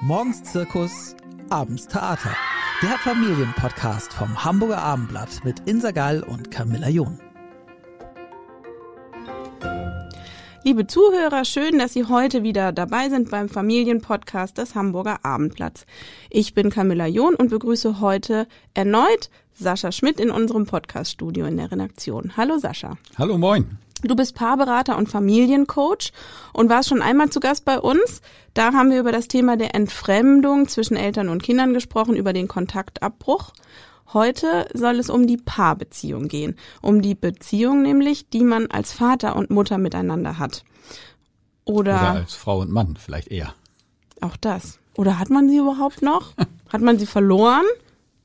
Morgens 0.00 0.44
Zirkus, 0.44 1.16
abends 1.50 1.88
Theater. 1.88 2.30
Der 2.82 2.96
Familienpodcast 2.98 4.12
vom 4.12 4.44
Hamburger 4.44 4.78
Abendblatt 4.78 5.44
mit 5.44 5.58
Insa 5.66 5.90
Gall 5.90 6.22
und 6.22 6.52
Camilla 6.52 6.88
John. 6.88 7.18
Liebe 10.62 10.86
Zuhörer, 10.86 11.44
schön, 11.44 11.80
dass 11.80 11.94
Sie 11.94 12.04
heute 12.04 12.44
wieder 12.44 12.70
dabei 12.70 13.08
sind 13.08 13.30
beim 13.30 13.48
Familienpodcast 13.48 14.56
des 14.58 14.76
Hamburger 14.76 15.24
Abendblatts. 15.24 15.84
Ich 16.30 16.54
bin 16.54 16.70
Camilla 16.70 17.08
John 17.08 17.34
und 17.34 17.50
begrüße 17.50 18.00
heute 18.00 18.46
erneut 18.74 19.30
Sascha 19.52 19.90
Schmidt 19.90 20.20
in 20.20 20.30
unserem 20.30 20.66
Podcaststudio 20.66 21.44
in 21.46 21.56
der 21.56 21.72
Redaktion. 21.72 22.36
Hallo 22.36 22.58
Sascha. 22.58 22.98
Hallo, 23.18 23.36
moin. 23.36 23.78
Du 24.02 24.14
bist 24.14 24.34
Paarberater 24.34 24.96
und 24.96 25.08
Familiencoach 25.08 26.12
und 26.52 26.68
warst 26.70 26.88
schon 26.88 27.02
einmal 27.02 27.30
zu 27.30 27.40
Gast 27.40 27.64
bei 27.64 27.78
uns. 27.80 28.20
Da 28.54 28.72
haben 28.72 28.90
wir 28.90 29.00
über 29.00 29.12
das 29.12 29.28
Thema 29.28 29.56
der 29.56 29.74
Entfremdung 29.74 30.68
zwischen 30.68 30.96
Eltern 30.96 31.28
und 31.28 31.42
Kindern 31.42 31.74
gesprochen, 31.74 32.16
über 32.16 32.32
den 32.32 32.48
Kontaktabbruch. 32.48 33.52
Heute 34.12 34.66
soll 34.72 34.98
es 34.98 35.10
um 35.10 35.26
die 35.26 35.36
Paarbeziehung 35.36 36.28
gehen. 36.28 36.56
Um 36.80 37.02
die 37.02 37.14
Beziehung 37.14 37.82
nämlich, 37.82 38.30
die 38.30 38.42
man 38.42 38.68
als 38.70 38.92
Vater 38.92 39.36
und 39.36 39.50
Mutter 39.50 39.78
miteinander 39.78 40.38
hat. 40.38 40.64
Oder, 41.64 41.96
Oder 41.96 42.10
als 42.12 42.34
Frau 42.34 42.60
und 42.60 42.70
Mann 42.70 42.96
vielleicht 42.96 43.28
eher. 43.28 43.54
auch 44.22 44.36
das. 44.36 44.78
Oder 44.96 45.18
hat 45.18 45.28
man 45.30 45.48
sie 45.48 45.58
überhaupt 45.58 46.02
noch? 46.02 46.32
Hat 46.72 46.80
man 46.82 46.98
sie 46.98 47.06
verloren? 47.06 47.64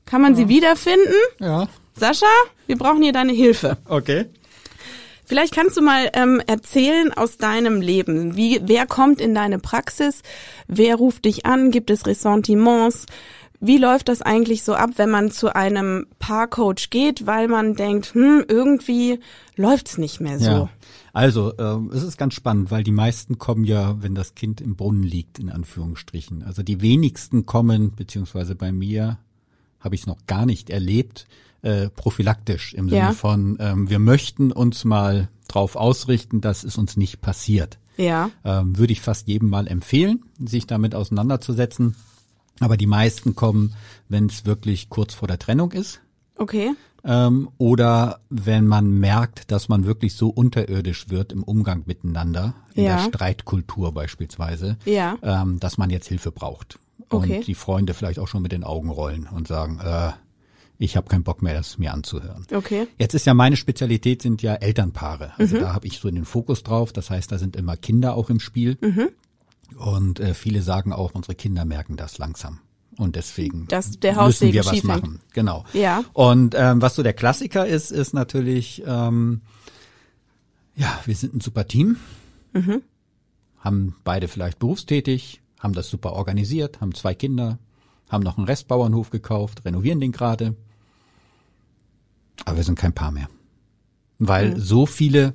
Kann 0.06 0.20
man 0.20 0.34
sie 0.34 0.48
wiederfinden? 0.48 1.14
Ja. 1.38 1.66
Sascha, 1.94 2.26
wir 2.66 2.76
brauchen 2.76 3.02
hier 3.02 3.12
deine 3.12 3.32
Hilfe. 3.32 3.78
Okay. 3.88 4.26
Vielleicht 5.34 5.52
kannst 5.52 5.76
du 5.76 5.82
mal 5.82 6.10
ähm, 6.12 6.40
erzählen 6.46 7.12
aus 7.12 7.38
deinem 7.38 7.80
Leben. 7.80 8.36
Wie, 8.36 8.60
wer 8.62 8.86
kommt 8.86 9.20
in 9.20 9.34
deine 9.34 9.58
Praxis? 9.58 10.22
Wer 10.68 10.94
ruft 10.94 11.24
dich 11.24 11.44
an? 11.44 11.72
Gibt 11.72 11.90
es 11.90 12.06
Ressentiments? 12.06 13.06
Wie 13.58 13.78
läuft 13.78 14.08
das 14.08 14.22
eigentlich 14.22 14.62
so 14.62 14.74
ab, 14.74 14.90
wenn 14.94 15.10
man 15.10 15.32
zu 15.32 15.52
einem 15.52 16.06
Paarcoach 16.20 16.90
geht, 16.90 17.26
weil 17.26 17.48
man 17.48 17.74
denkt, 17.74 18.14
hm, 18.14 18.44
irgendwie 18.46 19.18
läuft's 19.56 19.98
nicht 19.98 20.20
mehr 20.20 20.38
so? 20.38 20.50
Ja. 20.50 20.68
Also, 21.12 21.52
ähm, 21.58 21.90
es 21.92 22.04
ist 22.04 22.16
ganz 22.16 22.34
spannend, 22.34 22.70
weil 22.70 22.84
die 22.84 22.92
meisten 22.92 23.36
kommen 23.36 23.64
ja, 23.64 24.00
wenn 24.00 24.14
das 24.14 24.36
Kind 24.36 24.60
im 24.60 24.76
Brunnen 24.76 25.02
liegt, 25.02 25.40
in 25.40 25.50
Anführungsstrichen. 25.50 26.44
Also 26.44 26.62
die 26.62 26.80
wenigsten 26.80 27.44
kommen, 27.44 27.96
beziehungsweise 27.96 28.54
bei 28.54 28.70
mir 28.70 29.18
habe 29.80 29.96
ich 29.96 30.02
es 30.02 30.06
noch 30.06 30.26
gar 30.28 30.46
nicht 30.46 30.70
erlebt, 30.70 31.26
äh, 31.64 31.88
prophylaktisch 31.90 32.74
im 32.74 32.88
Sinne 32.88 33.00
Ja. 33.00 33.12
von, 33.12 33.56
ähm, 33.60 33.90
wir 33.90 33.98
möchten 33.98 34.52
uns 34.52 34.84
mal 34.84 35.28
drauf 35.48 35.76
ausrichten, 35.76 36.40
dass 36.40 36.62
es 36.64 36.78
uns 36.78 36.96
nicht 36.96 37.20
passiert. 37.20 37.78
Ja, 37.96 38.30
ähm, 38.44 38.76
würde 38.76 38.92
ich 38.92 39.00
fast 39.00 39.28
jedem 39.28 39.50
mal 39.50 39.66
empfehlen, 39.68 40.24
sich 40.38 40.66
damit 40.66 40.94
auseinanderzusetzen. 40.94 41.94
Aber 42.60 42.76
die 42.76 42.86
meisten 42.86 43.34
kommen, 43.34 43.74
wenn 44.08 44.26
es 44.26 44.46
wirklich 44.46 44.88
kurz 44.88 45.14
vor 45.14 45.26
der 45.28 45.38
Trennung 45.38 45.72
ist. 45.72 46.00
okay. 46.36 46.72
Ähm, 47.06 47.50
oder 47.58 48.20
wenn 48.30 48.66
man 48.66 48.88
merkt, 48.90 49.50
dass 49.52 49.68
man 49.68 49.84
wirklich 49.84 50.14
so 50.14 50.30
unterirdisch 50.30 51.10
wird 51.10 51.32
im 51.32 51.42
Umgang 51.42 51.82
miteinander, 51.84 52.54
in 52.74 52.84
Ja. 52.84 52.96
der 52.96 53.04
Streitkultur 53.10 53.92
beispielsweise, 53.92 54.78
Ja. 54.86 55.18
ähm, 55.22 55.60
dass 55.60 55.76
man 55.76 55.90
jetzt 55.90 56.08
Hilfe 56.08 56.32
braucht. 56.32 56.78
Okay. 57.10 57.36
Und 57.38 57.46
die 57.46 57.54
Freunde 57.54 57.92
vielleicht 57.92 58.18
auch 58.18 58.26
schon 58.28 58.40
mit 58.40 58.52
den 58.52 58.64
Augen 58.64 58.88
rollen 58.88 59.28
und 59.30 59.46
sagen, 59.46 59.80
äh, 59.84 60.12
ich 60.78 60.96
habe 60.96 61.08
keinen 61.08 61.22
Bock 61.22 61.40
mehr, 61.42 61.54
das 61.54 61.78
mir 61.78 61.92
anzuhören. 61.92 62.46
Okay. 62.52 62.88
Jetzt 62.98 63.14
ist 63.14 63.26
ja 63.26 63.34
meine 63.34 63.56
Spezialität 63.56 64.22
sind 64.22 64.42
ja 64.42 64.54
Elternpaare. 64.54 65.26
Mhm. 65.26 65.32
Also 65.38 65.58
da 65.60 65.72
habe 65.72 65.86
ich 65.86 65.98
so 65.98 66.10
den 66.10 66.24
Fokus 66.24 66.62
drauf. 66.62 66.92
Das 66.92 67.10
heißt, 67.10 67.30
da 67.30 67.38
sind 67.38 67.56
immer 67.56 67.76
Kinder 67.76 68.14
auch 68.14 68.28
im 68.30 68.40
Spiel. 68.40 68.76
Mhm. 68.80 69.08
Und 69.78 70.20
äh, 70.20 70.34
viele 70.34 70.62
sagen 70.62 70.92
auch, 70.92 71.14
unsere 71.14 71.34
Kinder 71.34 71.64
merken 71.64 71.96
das 71.96 72.18
langsam. 72.18 72.60
Und 72.96 73.16
deswegen 73.16 73.66
der 73.68 73.82
müssen 74.24 74.52
wir 74.52 74.64
was 74.64 74.72
hängt. 74.72 74.84
machen. 74.84 75.20
Genau. 75.32 75.64
Ja. 75.72 76.04
Und 76.12 76.54
ähm, 76.56 76.80
was 76.80 76.94
so 76.94 77.02
der 77.02 77.12
Klassiker 77.14 77.66
ist, 77.66 77.90
ist 77.90 78.14
natürlich, 78.14 78.82
ähm, 78.86 79.40
ja, 80.76 81.00
wir 81.04 81.14
sind 81.16 81.34
ein 81.34 81.40
super 81.40 81.66
Team, 81.66 81.96
Mhm. 82.52 82.82
haben 83.58 83.96
beide 84.04 84.28
vielleicht 84.28 84.60
berufstätig, 84.60 85.40
haben 85.58 85.72
das 85.74 85.88
super 85.88 86.12
organisiert, 86.12 86.80
haben 86.80 86.94
zwei 86.94 87.14
Kinder, 87.14 87.58
haben 88.08 88.22
noch 88.22 88.38
einen 88.38 88.46
Restbauernhof 88.46 89.10
gekauft, 89.10 89.64
renovieren 89.64 90.00
den 90.00 90.12
gerade. 90.12 90.54
Aber 92.44 92.56
wir 92.56 92.64
sind 92.64 92.78
kein 92.78 92.92
Paar 92.92 93.10
mehr. 93.10 93.28
Weil 94.18 94.50
Mhm. 94.50 94.60
so 94.60 94.86
viele 94.86 95.34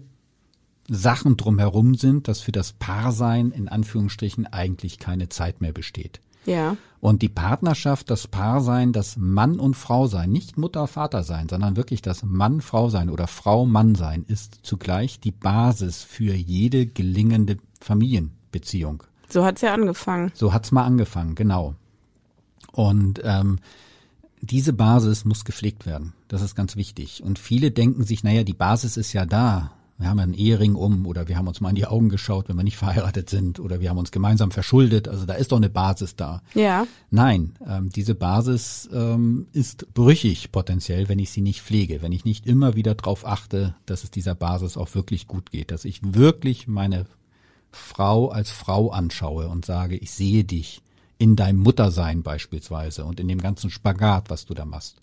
Sachen 0.88 1.38
drumherum 1.38 1.96
sind, 1.96 2.28
dass 2.28 2.42
für 2.42 2.52
das 2.52 2.74
Paarsein 2.74 3.52
in 3.52 3.68
Anführungsstrichen 3.68 4.48
eigentlich 4.48 4.98
keine 5.00 5.30
Zeit 5.30 5.62
mehr 5.62 5.72
besteht. 5.74 6.20
Ja. 6.46 6.78
Und 7.00 7.22
die 7.22 7.30
Partnerschaft, 7.30 8.10
das 8.10 8.28
Paarsein, 8.28 8.92
das 8.92 9.16
Mann 9.18 9.60
und 9.60 9.76
Frau 9.76 10.08
sein, 10.08 10.32
nicht 10.32 10.58
Mutter, 10.58 10.88
Vater 10.88 11.24
sein, 11.24 11.48
sondern 11.48 11.76
wirklich 11.78 12.02
das 12.02 12.24
Mann, 12.24 12.62
Frau 12.62 12.90
sein 12.90 13.10
oder 13.10 13.28
Frau, 13.28 13.66
Mann 13.66 13.96
sein, 13.96 14.26
ist 14.28 14.60
zugleich 14.64 15.20
die 15.20 15.32
Basis 15.32 16.02
für 16.04 16.34
jede 16.34 16.88
gelingende 16.88 17.58
Familienbeziehung. 17.82 19.04
So 19.30 19.46
hat's 19.46 19.62
ja 19.62 19.74
angefangen. 19.74 20.32
So 20.34 20.54
hat's 20.54 20.72
mal 20.72 20.86
angefangen, 20.86 21.36
genau. 21.36 21.76
Und 22.72 23.22
ähm, 23.24 23.60
diese 24.42 24.74
Basis 24.74 25.26
muss 25.26 25.46
gepflegt 25.46 25.86
werden. 25.86 26.14
Das 26.28 26.42
ist 26.42 26.56
ganz 26.56 26.76
wichtig. 26.76 27.24
Und 27.24 27.40
viele 27.40 27.72
denken 27.72 28.04
sich, 28.04 28.24
naja, 28.24 28.44
die 28.44 28.54
Basis 28.54 28.98
ist 28.98 29.14
ja 29.14 29.26
da. 29.26 29.72
Wir 29.98 30.08
haben 30.08 30.18
ja 30.18 30.24
einen 30.24 30.34
Ehering 30.34 30.76
um 30.76 31.06
oder 31.06 31.28
wir 31.28 31.38
haben 31.38 31.50
uns 31.50 31.60
mal 31.60 31.70
in 31.70 31.76
die 31.76 31.86
Augen 31.86 32.08
geschaut, 32.08 32.48
wenn 32.48 32.56
wir 32.56 32.64
nicht 32.64 32.78
verheiratet 32.78 33.30
sind 33.30 33.60
oder 33.60 33.82
wir 33.82 33.90
haben 33.90 33.98
uns 33.98 34.12
gemeinsam 34.12 34.50
verschuldet. 34.52 35.10
Also 35.10 35.26
da 35.26 35.34
ist 35.34 35.52
doch 35.52 35.58
eine 35.58 35.70
Basis 35.70 36.16
da. 36.16 36.42
Ja. 36.56 36.88
Nein, 37.12 37.54
ähm, 37.68 37.90
diese 37.90 38.16
Basis 38.16 38.90
ähm, 38.94 39.48
ist 39.52 39.94
brüchig 39.94 40.54
potenziell, 40.54 41.10
wenn 41.10 41.20
ich 41.20 41.32
sie 41.32 41.42
nicht 41.42 41.62
pflege, 41.62 42.02
wenn 42.02 42.14
ich 42.14 42.24
nicht 42.24 42.48
immer 42.48 42.76
wieder 42.76 42.96
darauf 42.96 43.26
achte, 43.26 43.76
dass 43.86 44.06
es 44.06 44.12
dieser 44.12 44.36
Basis 44.36 44.78
auch 44.78 44.96
wirklich 44.96 45.28
gut 45.28 45.52
geht, 45.52 45.70
dass 45.72 45.84
ich 45.84 46.00
wirklich 46.02 46.68
meine 46.68 47.06
Frau 47.72 48.30
als 48.30 48.52
Frau 48.52 48.90
anschaue 48.92 49.50
und 49.50 49.66
sage, 49.66 49.98
ich 49.98 50.12
sehe 50.12 50.46
dich 50.46 50.82
in 51.20 51.36
deinem 51.36 51.60
Muttersein 51.60 52.24
beispielsweise 52.24 53.06
und 53.06 53.20
in 53.20 53.28
dem 53.28 53.42
ganzen 53.42 53.70
Spagat, 53.70 54.30
was 54.32 54.46
du 54.46 54.54
da 54.56 54.66
machst. 54.66 54.96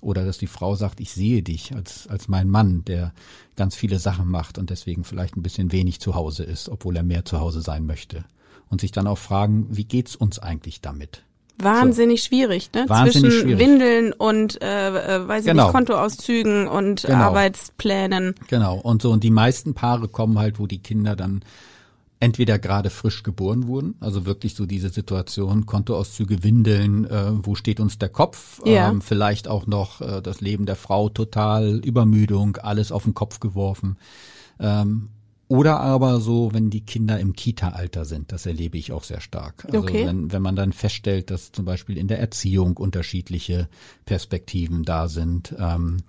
Oder 0.00 0.24
dass 0.24 0.38
die 0.38 0.46
Frau 0.46 0.76
sagt, 0.76 1.00
ich 1.00 1.12
sehe 1.12 1.42
dich 1.42 1.74
als, 1.74 2.06
als 2.08 2.28
mein 2.28 2.48
Mann, 2.48 2.84
der 2.86 3.12
ganz 3.56 3.74
viele 3.76 3.98
Sachen 3.98 4.28
macht 4.28 4.56
und 4.56 4.70
deswegen 4.70 5.04
vielleicht 5.04 5.36
ein 5.36 5.42
bisschen 5.42 5.72
wenig 5.72 6.00
zu 6.00 6.14
Hause 6.14 6.44
ist, 6.44 6.68
obwohl 6.70 6.96
er 6.96 7.02
mehr 7.02 7.26
zu 7.26 7.40
Hause 7.40 7.60
sein 7.60 7.84
möchte. 7.84 8.24
Und 8.70 8.80
sich 8.80 8.92
dann 8.92 9.06
auch 9.08 9.18
fragen, 9.18 9.66
wie 9.68 9.84
geht's 9.84 10.14
uns 10.16 10.38
eigentlich 10.38 10.80
damit? 10.80 11.22
Wahnsinnig 11.58 12.22
schwierig, 12.22 12.70
ne? 12.72 12.84
Wahnsinnig 12.88 13.32
Zwischen 13.32 13.48
schwierig. 13.48 13.58
Windeln 13.58 14.12
und 14.14 14.62
äh, 14.62 15.16
äh, 15.16 15.28
weiß 15.28 15.40
ich 15.44 15.50
Genau. 15.50 15.64
nicht, 15.64 15.72
Kontoauszügen 15.74 16.68
und 16.68 17.02
Genau. 17.02 17.16
Arbeitsplänen. 17.24 18.34
Genau. 18.48 18.76
Und 18.78 19.02
so, 19.02 19.10
und 19.10 19.24
die 19.24 19.30
meisten 19.30 19.74
Paare 19.74 20.08
kommen 20.08 20.38
halt, 20.38 20.58
wo 20.58 20.66
die 20.66 20.78
Kinder 20.78 21.16
dann 21.16 21.42
entweder 22.20 22.58
gerade 22.58 22.90
frisch 22.90 23.22
geboren 23.22 23.66
wurden, 23.66 23.94
also 24.00 24.26
wirklich 24.26 24.54
so 24.54 24.66
diese 24.66 24.90
Situation, 24.90 25.64
Kontoauszüge, 25.66 26.44
Windeln, 26.44 27.06
äh, 27.06 27.32
wo 27.44 27.54
steht 27.54 27.80
uns 27.80 27.98
der 27.98 28.10
Kopf, 28.10 28.60
Ja. 28.66 28.90
ähm, 28.90 29.00
vielleicht 29.00 29.48
auch 29.48 29.66
noch 29.66 30.02
äh, 30.02 30.20
das 30.20 30.40
Leben 30.42 30.66
der 30.66 30.76
Frau 30.76 31.08
total 31.08 31.80
Übermüdung, 31.82 32.56
alles 32.58 32.92
auf 32.92 33.04
den 33.04 33.14
Kopf 33.14 33.40
geworfen. 33.40 33.96
Ähm, 34.58 35.08
oder 35.48 35.80
aber 35.80 36.20
so, 36.20 36.50
wenn 36.52 36.70
die 36.70 36.82
Kinder 36.82 37.18
im 37.18 37.32
Kita-Alter 37.32 38.04
sind, 38.04 38.30
das 38.30 38.46
erlebe 38.46 38.78
ich 38.78 38.92
auch 38.92 39.02
sehr 39.02 39.20
stark. 39.20 39.64
Also 39.64 39.78
Okay. 39.78 40.06
wenn, 40.06 40.30
wenn 40.30 40.42
man 40.42 40.54
dann 40.54 40.72
feststellt, 40.72 41.30
dass 41.32 41.50
zum 41.50 41.64
Beispiel 41.64 41.96
in 41.96 42.06
der 42.06 42.20
Erziehung 42.20 42.76
unterschiedliche 42.76 43.68
Perspektiven 44.04 44.84
da 44.84 45.08
sind, 45.08 45.52
ähm, 45.58 46.02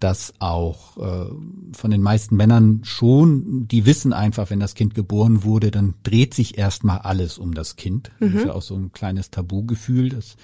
dass 0.00 0.34
auch 0.38 0.96
äh, 0.96 1.30
von 1.72 1.90
den 1.90 2.02
meisten 2.02 2.36
Männern 2.36 2.80
schon, 2.84 3.68
die 3.68 3.86
wissen 3.86 4.12
einfach, 4.12 4.50
wenn 4.50 4.60
das 4.60 4.74
Kind 4.74 4.94
geboren 4.94 5.44
wurde, 5.44 5.70
dann 5.70 5.94
dreht 6.02 6.34
sich 6.34 6.58
erstmal 6.58 6.98
alles 6.98 7.38
um 7.38 7.54
das 7.54 7.76
Kind. 7.76 8.10
Das 8.18 8.30
ist 8.32 8.46
ja 8.46 8.52
auch 8.54 8.62
so 8.62 8.74
ein 8.74 8.92
kleines 8.92 9.30
Tabugefühl, 9.30 10.08
dass 10.08 10.36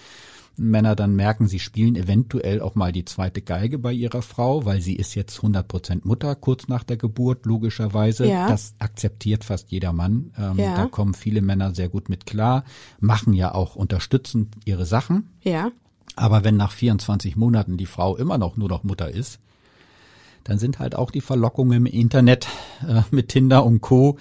Männer 0.59 0.97
dann 0.97 1.15
merken, 1.15 1.49
sie 1.49 1.59
spielen 1.59 1.97
eventuell 1.97 2.61
auch 2.61 2.75
mal 2.75 2.93
die 2.93 3.05
zweite 3.05 3.43
Geige 3.43 3.79
bei 3.79 3.93
ihrer 3.93 4.23
Frau, 4.23 4.65
weil 4.65 4.81
sie 4.81 4.97
ist 4.97 5.15
jetzt 5.15 5.39
100% 5.41 6.01
Mutter 6.05 6.35
kurz 6.35 6.69
nach 6.69 6.83
der 6.83 6.97
Geburt, 6.97 7.45
logischerweise. 7.47 8.27
Ja. 8.27 8.49
Das 8.49 8.75
akzeptiert 8.79 9.45
fast 9.45 9.71
jeder 9.71 9.93
Mann. 9.93 10.33
Ähm, 10.39 10.59
Ja. 10.59 10.75
Da 10.77 10.87
kommen 10.87 11.15
viele 11.15 11.43
Männer 11.43 11.75
sehr 11.75 11.89
gut 11.89 12.09
mit 12.09 12.27
klar, 12.27 12.65
machen 13.01 13.33
ja 13.35 13.55
auch 13.55 13.77
unterstützend 13.77 14.55
ihre 14.65 14.87
Sachen. 14.87 15.31
Ja. 15.43 15.71
Aber 16.15 16.45
wenn 16.45 16.57
nach 16.57 16.73
24 16.73 17.37
Monaten 17.37 17.77
die 17.77 17.87
Frau 17.87 18.17
immer 18.17 18.39
noch 18.39 18.57
nur 18.57 18.69
noch 18.69 18.85
Mutter 18.85 19.11
ist, 19.11 19.39
dann 20.47 20.59
sind 20.59 20.79
halt 20.79 20.95
auch 20.95 21.11
die 21.11 21.21
Verlockungen 21.21 21.79
im 21.79 21.87
Internet 21.87 22.47
äh, 22.87 23.03
mit 23.11 23.29
Tinder 23.29 23.65
und 23.65 23.81
Co. 23.81 24.17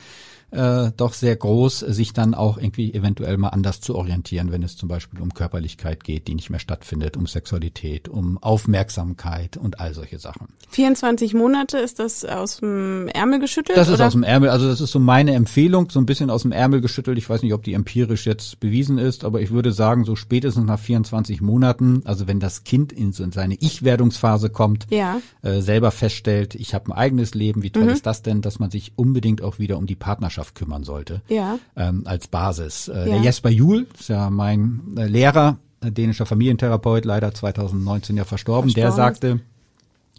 äh, 0.55 0.91
doch 0.97 1.13
sehr 1.13 1.35
groß, 1.35 1.79
sich 1.79 2.13
dann 2.13 2.33
auch 2.33 2.57
irgendwie 2.57 2.93
eventuell 2.93 3.37
mal 3.37 3.49
anders 3.49 3.81
zu 3.81 3.95
orientieren, 3.95 4.51
wenn 4.51 4.63
es 4.63 4.77
zum 4.77 4.89
Beispiel 4.89 5.21
um 5.21 5.33
Körperlichkeit 5.33 6.03
geht, 6.03 6.27
die 6.27 6.35
nicht 6.35 6.49
mehr 6.49 6.59
stattfindet, 6.59 7.17
um 7.17 7.27
Sexualität, 7.27 8.07
um 8.09 8.37
Aufmerksamkeit 8.39 9.57
und 9.57 9.79
all 9.79 9.93
solche 9.93 10.19
Sachen. 10.19 10.47
24 10.69 11.33
Monate 11.33 11.77
ist 11.77 11.99
das 11.99 12.23
aus 12.25 12.57
dem 12.57 13.07
Ärmel 13.09 13.39
geschüttelt? 13.39 13.77
Das 13.77 13.87
ist 13.87 13.95
oder? 13.95 14.07
aus 14.07 14.13
dem 14.13 14.23
Ärmel, 14.23 14.49
also 14.49 14.67
das 14.67 14.81
ist 14.81 14.91
so 14.91 14.99
meine 14.99 15.33
Empfehlung, 15.33 15.89
so 15.89 15.99
ein 15.99 16.05
bisschen 16.05 16.29
aus 16.29 16.43
dem 16.43 16.51
Ärmel 16.51 16.81
geschüttelt. 16.81 17.17
Ich 17.17 17.29
weiß 17.29 17.41
nicht, 17.41 17.53
ob 17.53 17.63
die 17.63 17.73
empirisch 17.73 18.25
jetzt 18.25 18.59
bewiesen 18.59 18.97
ist, 18.97 19.23
aber 19.25 19.41
ich 19.41 19.51
würde 19.51 19.71
sagen, 19.71 20.05
so 20.05 20.15
spätestens 20.15 20.65
nach 20.65 20.79
24 20.79 21.41
Monaten, 21.41 22.01
also 22.05 22.27
wenn 22.27 22.39
das 22.39 22.63
Kind 22.63 22.91
in, 22.93 23.11
so 23.11 23.23
in 23.23 23.31
seine 23.31 23.55
Ich-Werdungsphase 23.55 24.49
kommt, 24.49 24.87
Ja. 24.91 25.19
äh, 25.41 25.61
selber 25.61 25.91
feststellt, 25.91 26.55
ich 26.55 26.73
habe 26.73 26.91
ein 26.91 26.97
eigenes 26.97 27.33
Leben, 27.33 27.63
wie 27.63 27.67
Mhm. 27.67 27.73
toll 27.73 27.87
ist 27.89 28.05
das 28.05 28.21
denn, 28.21 28.41
dass 28.41 28.59
man 28.59 28.69
sich 28.71 28.93
unbedingt 28.95 29.41
auch 29.41 29.57
wieder 29.59 29.77
um 29.77 29.85
die 29.87 29.95
Partnerschaft 29.95 30.44
kümmern 30.53 30.83
sollte 30.83 31.21
Ja. 31.27 31.57
ähm, 31.75 32.03
als 32.05 32.27
Basis. 32.27 32.87
Äh, 32.87 32.93
Ja. 32.99 33.05
Der 33.05 33.17
Jesper 33.21 33.49
Juhl 33.49 33.87
ist 33.99 34.09
ja 34.09 34.29
mein 34.29 34.93
äh, 34.97 35.07
Lehrer, 35.07 35.57
äh, 35.81 35.91
dänischer 35.91 36.25
Familientherapeut, 36.25 37.05
leider 37.05 37.33
2019 37.33 38.15
ja 38.17 38.23
verstorben. 38.25 38.71
Der 38.73 38.91
Verstorben. 38.93 39.13
sagte 39.15 39.39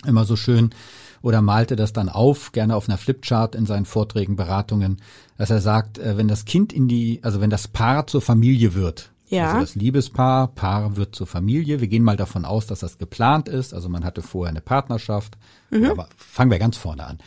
immer 0.07 0.25
so 0.25 0.37
schön 0.37 0.71
oder 1.23 1.41
malte 1.43 1.75
das 1.77 1.93
dann 1.93 2.09
auf, 2.09 2.53
gerne 2.53 2.77
auf 2.77 2.89
einer 2.89 2.99
Flipchart 2.99 3.55
in 3.55 3.67
seinen 3.67 3.87
Vorträgen, 3.87 4.37
Beratungen, 4.37 4.99
dass 5.39 5.51
er 5.51 5.61
sagt, 5.61 5.99
äh, 5.99 6.17
wenn 6.17 6.29
das 6.29 6.45
Kind 6.45 6.73
in 6.73 6.89
die, 6.89 7.21
also 7.23 7.41
wenn 7.41 7.51
das 7.51 7.67
Paar 7.69 8.07
zur 8.07 8.21
Familie 8.21 8.75
wird, 8.75 9.11
Ja. 9.29 9.47
also 9.49 9.61
das 9.61 9.75
Liebespaar, 9.75 10.49
Paar 10.49 10.97
wird 10.97 11.17
zur 11.17 11.27
Familie. 11.27 11.81
Wir 11.81 11.89
gehen 11.89 12.05
mal 12.05 12.17
davon 12.17 12.45
aus, 12.45 12.67
dass 12.67 12.81
das 12.81 12.99
geplant 12.99 13.49
ist. 13.49 13.75
Also 13.75 13.89
man 13.89 14.05
hatte 14.05 14.23
vorher 14.23 14.51
eine 14.51 14.61
Partnerschaft. 14.61 15.37
Mhm. 15.71 15.87
Aber 15.87 16.09
fangen 16.17 16.51
wir 16.53 16.59
ganz 16.61 16.77
vorne 16.77 17.05
an. 17.05 17.19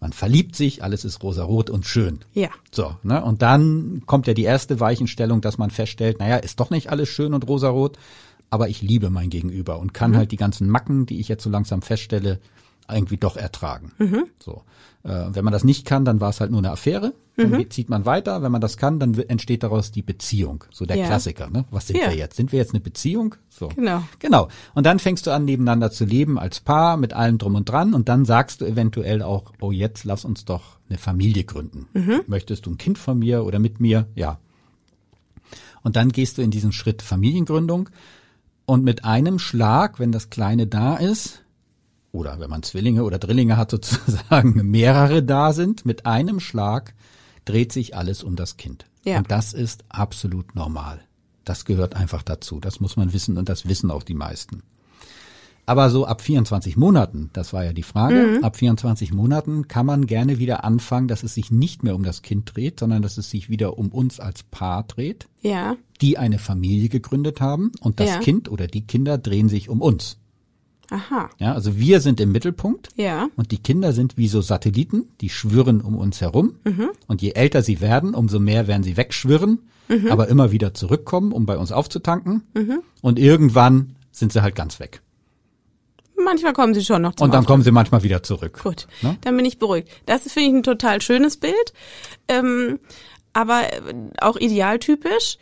Man 0.00 0.12
verliebt 0.12 0.54
sich, 0.54 0.82
alles 0.84 1.04
ist 1.04 1.22
rosarot 1.22 1.70
und 1.70 1.84
schön. 1.84 2.20
Ja. 2.32 2.50
So, 2.70 2.94
ne? 3.02 3.24
Und 3.24 3.42
dann 3.42 4.02
kommt 4.06 4.28
ja 4.28 4.34
die 4.34 4.44
erste 4.44 4.78
Weichenstellung, 4.78 5.40
dass 5.40 5.58
man 5.58 5.70
feststellt, 5.70 6.20
naja, 6.20 6.36
ist 6.36 6.60
doch 6.60 6.70
nicht 6.70 6.90
alles 6.90 7.08
schön 7.08 7.34
und 7.34 7.48
rosarot, 7.48 7.98
aber 8.50 8.68
ich 8.68 8.80
liebe 8.80 9.10
mein 9.10 9.28
Gegenüber 9.28 9.78
und 9.78 9.94
kann 9.94 10.16
halt 10.16 10.30
die 10.30 10.36
ganzen 10.36 10.68
Macken, 10.68 11.04
die 11.04 11.18
ich 11.18 11.28
jetzt 11.28 11.42
so 11.42 11.50
langsam 11.50 11.82
feststelle, 11.82 12.38
irgendwie 12.90 13.16
doch 13.18 13.36
ertragen. 13.36 13.92
So. 14.42 14.62
Äh, 15.04 15.26
wenn 15.30 15.44
man 15.44 15.52
das 15.52 15.64
nicht 15.64 15.84
kann, 15.86 16.04
dann 16.04 16.20
war 16.20 16.30
es 16.30 16.40
halt 16.40 16.50
nur 16.50 16.60
eine 16.60 16.70
Affäre. 16.70 17.12
Dann 17.36 17.70
zieht 17.70 17.88
man 17.88 18.04
weiter. 18.04 18.42
Wenn 18.42 18.50
man 18.50 18.60
das 18.60 18.76
kann, 18.78 18.98
dann 18.98 19.14
entsteht 19.14 19.62
daraus 19.62 19.92
die 19.92 20.02
Beziehung. 20.02 20.64
So 20.72 20.86
der 20.86 20.96
Ja. 20.96 21.06
Klassiker. 21.06 21.48
Ne? 21.48 21.66
Was 21.70 21.86
sind 21.86 21.96
Ja. 21.98 22.08
wir 22.10 22.16
jetzt? 22.16 22.36
Sind 22.36 22.50
wir 22.50 22.58
jetzt 22.58 22.72
eine 22.74 22.80
Beziehung? 22.80 23.36
So. 23.48 23.68
Genau. 23.68 24.02
Genau. 24.18 24.48
Und 24.74 24.86
dann 24.86 24.98
fängst 24.98 25.24
du 25.26 25.30
an, 25.30 25.44
nebeneinander 25.44 25.92
zu 25.92 26.04
leben 26.04 26.36
als 26.36 26.58
Paar 26.58 26.96
mit 26.96 27.12
allem 27.12 27.38
drum 27.38 27.54
und 27.54 27.68
dran. 27.68 27.94
Und 27.94 28.08
dann 28.08 28.24
sagst 28.24 28.60
du 28.60 28.64
eventuell 28.64 29.22
auch, 29.22 29.52
oh, 29.60 29.70
jetzt 29.70 30.02
lass 30.04 30.24
uns 30.24 30.46
doch 30.46 30.78
eine 30.88 30.98
Familie 30.98 31.44
gründen. 31.44 31.86
Möchtest 32.26 32.66
du 32.66 32.70
ein 32.72 32.78
Kind 32.78 32.98
von 32.98 33.20
mir 33.20 33.44
oder 33.44 33.60
mit 33.60 33.78
mir? 33.78 34.08
Ja. 34.16 34.40
Und 35.84 35.94
dann 35.94 36.10
gehst 36.10 36.38
du 36.38 36.42
in 36.42 36.50
diesen 36.50 36.72
Schritt 36.72 37.02
Familiengründung. 37.02 37.88
Und 38.66 38.82
mit 38.84 39.04
einem 39.04 39.38
Schlag, 39.38 40.00
wenn 40.00 40.10
das 40.12 40.28
Kleine 40.28 40.66
da 40.66 40.96
ist, 40.96 41.42
oder 42.18 42.40
wenn 42.40 42.50
man 42.50 42.62
Zwillinge 42.62 43.04
oder 43.04 43.18
Drillinge 43.18 43.56
hat 43.56 43.70
sozusagen, 43.72 44.68
mehrere 44.70 45.22
da 45.22 45.52
sind, 45.52 45.86
mit 45.86 46.04
einem 46.06 46.40
Schlag 46.40 46.94
dreht 47.44 47.72
sich 47.72 47.96
alles 47.96 48.22
um 48.22 48.36
das 48.36 48.56
Kind. 48.56 48.86
Ja. 49.04 49.18
Und 49.18 49.30
das 49.30 49.54
ist 49.54 49.84
absolut 49.88 50.54
normal. 50.54 51.00
Das 51.44 51.64
gehört 51.64 51.96
einfach 51.96 52.22
dazu. 52.22 52.60
Das 52.60 52.80
muss 52.80 52.96
man 52.96 53.12
wissen 53.14 53.38
und 53.38 53.48
das 53.48 53.66
wissen 53.66 53.90
auch 53.90 54.02
die 54.02 54.14
meisten. 54.14 54.62
Aber 55.64 55.90
so 55.90 56.06
ab 56.06 56.22
24 56.22 56.78
Monaten, 56.78 57.28
das 57.34 57.52
war 57.52 57.62
ja 57.62 57.74
die 57.74 57.82
Frage, 57.82 58.40
ab 58.42 58.56
24 58.56 59.12
Monaten 59.12 59.68
kann 59.68 59.84
man 59.84 60.06
gerne 60.06 60.38
wieder 60.38 60.64
anfangen, 60.64 61.08
dass 61.08 61.22
es 61.22 61.34
sich 61.34 61.50
nicht 61.50 61.82
mehr 61.82 61.94
um 61.94 62.02
das 62.02 62.22
Kind 62.22 62.54
dreht, 62.56 62.80
sondern 62.80 63.02
dass 63.02 63.18
es 63.18 63.28
sich 63.28 63.50
wieder 63.50 63.76
um 63.78 63.88
uns 63.90 64.18
als 64.18 64.42
Paar 64.44 64.84
dreht, 64.84 65.28
Ja. 65.42 65.76
die 66.00 66.16
eine 66.16 66.38
Familie 66.38 66.88
gegründet 66.88 67.42
haben 67.42 67.72
und 67.80 68.00
das 68.00 68.08
Ja. 68.08 68.18
Kind 68.20 68.50
oder 68.50 68.66
die 68.66 68.86
Kinder 68.86 69.18
drehen 69.18 69.50
sich 69.50 69.68
um 69.68 69.82
uns. 69.82 70.16
Aha. 70.90 71.28
Ja, 71.38 71.52
also 71.52 71.76
wir 71.78 72.00
sind 72.00 72.18
im 72.20 72.32
Mittelpunkt 72.32 72.88
Ja. 72.96 73.28
und 73.36 73.50
die 73.52 73.58
Kinder 73.58 73.92
sind 73.92 74.16
wie 74.16 74.28
so 74.28 74.40
Satelliten, 74.40 75.08
die 75.20 75.28
schwirren 75.28 75.80
um 75.82 75.96
uns 75.96 76.20
herum. 76.20 76.56
Und 77.06 77.20
je 77.22 77.32
älter 77.32 77.62
sie 77.62 77.80
werden, 77.80 78.14
umso 78.14 78.38
mehr 78.40 78.66
werden 78.68 78.82
sie 78.82 78.96
wegschwirren, 78.96 79.58
aber 80.10 80.28
immer 80.28 80.50
wieder 80.50 80.72
zurückkommen, 80.74 81.32
um 81.32 81.44
bei 81.46 81.58
uns 81.58 81.72
aufzutanken. 81.72 82.42
Und 83.02 83.18
irgendwann 83.18 83.96
sind 84.12 84.32
sie 84.32 84.42
halt 84.42 84.54
ganz 84.54 84.80
weg. 84.80 85.02
Manchmal 86.22 86.52
kommen 86.52 86.74
sie 86.74 86.84
schon 86.84 87.02
noch 87.02 87.14
zum 87.14 87.26
Und 87.26 87.30
dann 87.32 87.40
Auftrag. 87.40 87.52
kommen 87.52 87.62
sie 87.62 87.70
manchmal 87.70 88.02
wieder 88.02 88.22
zurück. 88.22 88.60
Gut, 88.62 88.86
Ne? 89.02 89.16
dann 89.20 89.36
bin 89.36 89.44
ich 89.46 89.58
beruhigt. 89.58 89.88
Das 90.06 90.22
finde 90.24 90.48
ich 90.48 90.54
ein 90.56 90.62
total 90.64 91.00
schönes 91.00 91.36
Bild, 91.36 91.72
ähm, 92.28 92.80
aber 93.32 93.72
äh, 93.72 93.80
auch 94.20 94.36
idealtypisch. 94.36 95.38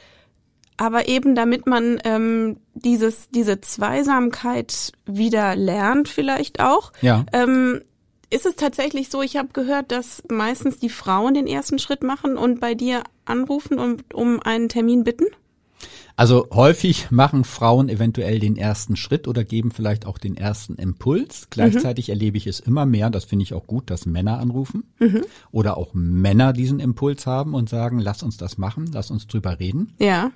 Aber 0.76 1.08
eben 1.08 1.34
damit 1.34 1.66
man 1.66 1.98
ähm, 2.04 2.58
dieses 2.74 3.28
diese 3.30 3.60
Zweisamkeit 3.60 4.92
wieder 5.06 5.56
lernt, 5.56 6.08
vielleicht 6.08 6.60
auch. 6.60 6.92
Ja. 7.00 7.24
Ähm, 7.32 7.80
ist 8.28 8.44
es 8.44 8.56
tatsächlich 8.56 9.08
so? 9.08 9.22
Ich 9.22 9.36
habe 9.36 9.48
gehört, 9.52 9.92
dass 9.92 10.22
meistens 10.28 10.78
die 10.78 10.88
Frauen 10.88 11.34
den 11.34 11.46
ersten 11.46 11.78
Schritt 11.78 12.02
machen 12.02 12.36
und 12.36 12.60
bei 12.60 12.74
dir 12.74 13.04
anrufen 13.24 13.78
und 13.78 14.14
um 14.14 14.40
einen 14.42 14.68
Termin 14.68 15.04
bitten. 15.04 15.26
Also 16.16 16.48
häufig 16.50 17.10
machen 17.10 17.44
Frauen 17.44 17.90
eventuell 17.90 18.38
den 18.38 18.56
ersten 18.56 18.96
Schritt 18.96 19.28
oder 19.28 19.44
geben 19.44 19.70
vielleicht 19.70 20.06
auch 20.06 20.16
den 20.16 20.34
ersten 20.34 20.76
Impuls. 20.76 21.48
Gleichzeitig 21.50 22.08
erlebe 22.08 22.38
ich 22.38 22.46
es 22.46 22.58
immer 22.58 22.86
mehr, 22.86 23.10
das 23.10 23.26
finde 23.26 23.42
ich 23.42 23.52
auch 23.52 23.66
gut, 23.66 23.90
dass 23.90 24.06
Männer 24.06 24.38
anrufen 24.38 24.84
oder 25.52 25.76
auch 25.76 25.92
Männer 25.92 26.54
diesen 26.54 26.80
Impuls 26.80 27.26
haben 27.26 27.52
und 27.52 27.68
sagen, 27.68 27.98
lass 27.98 28.22
uns 28.22 28.38
das 28.38 28.56
machen, 28.56 28.88
lass 28.92 29.10
uns 29.10 29.26
drüber 29.26 29.60
reden. 29.60 29.92
Ja. 29.98 30.32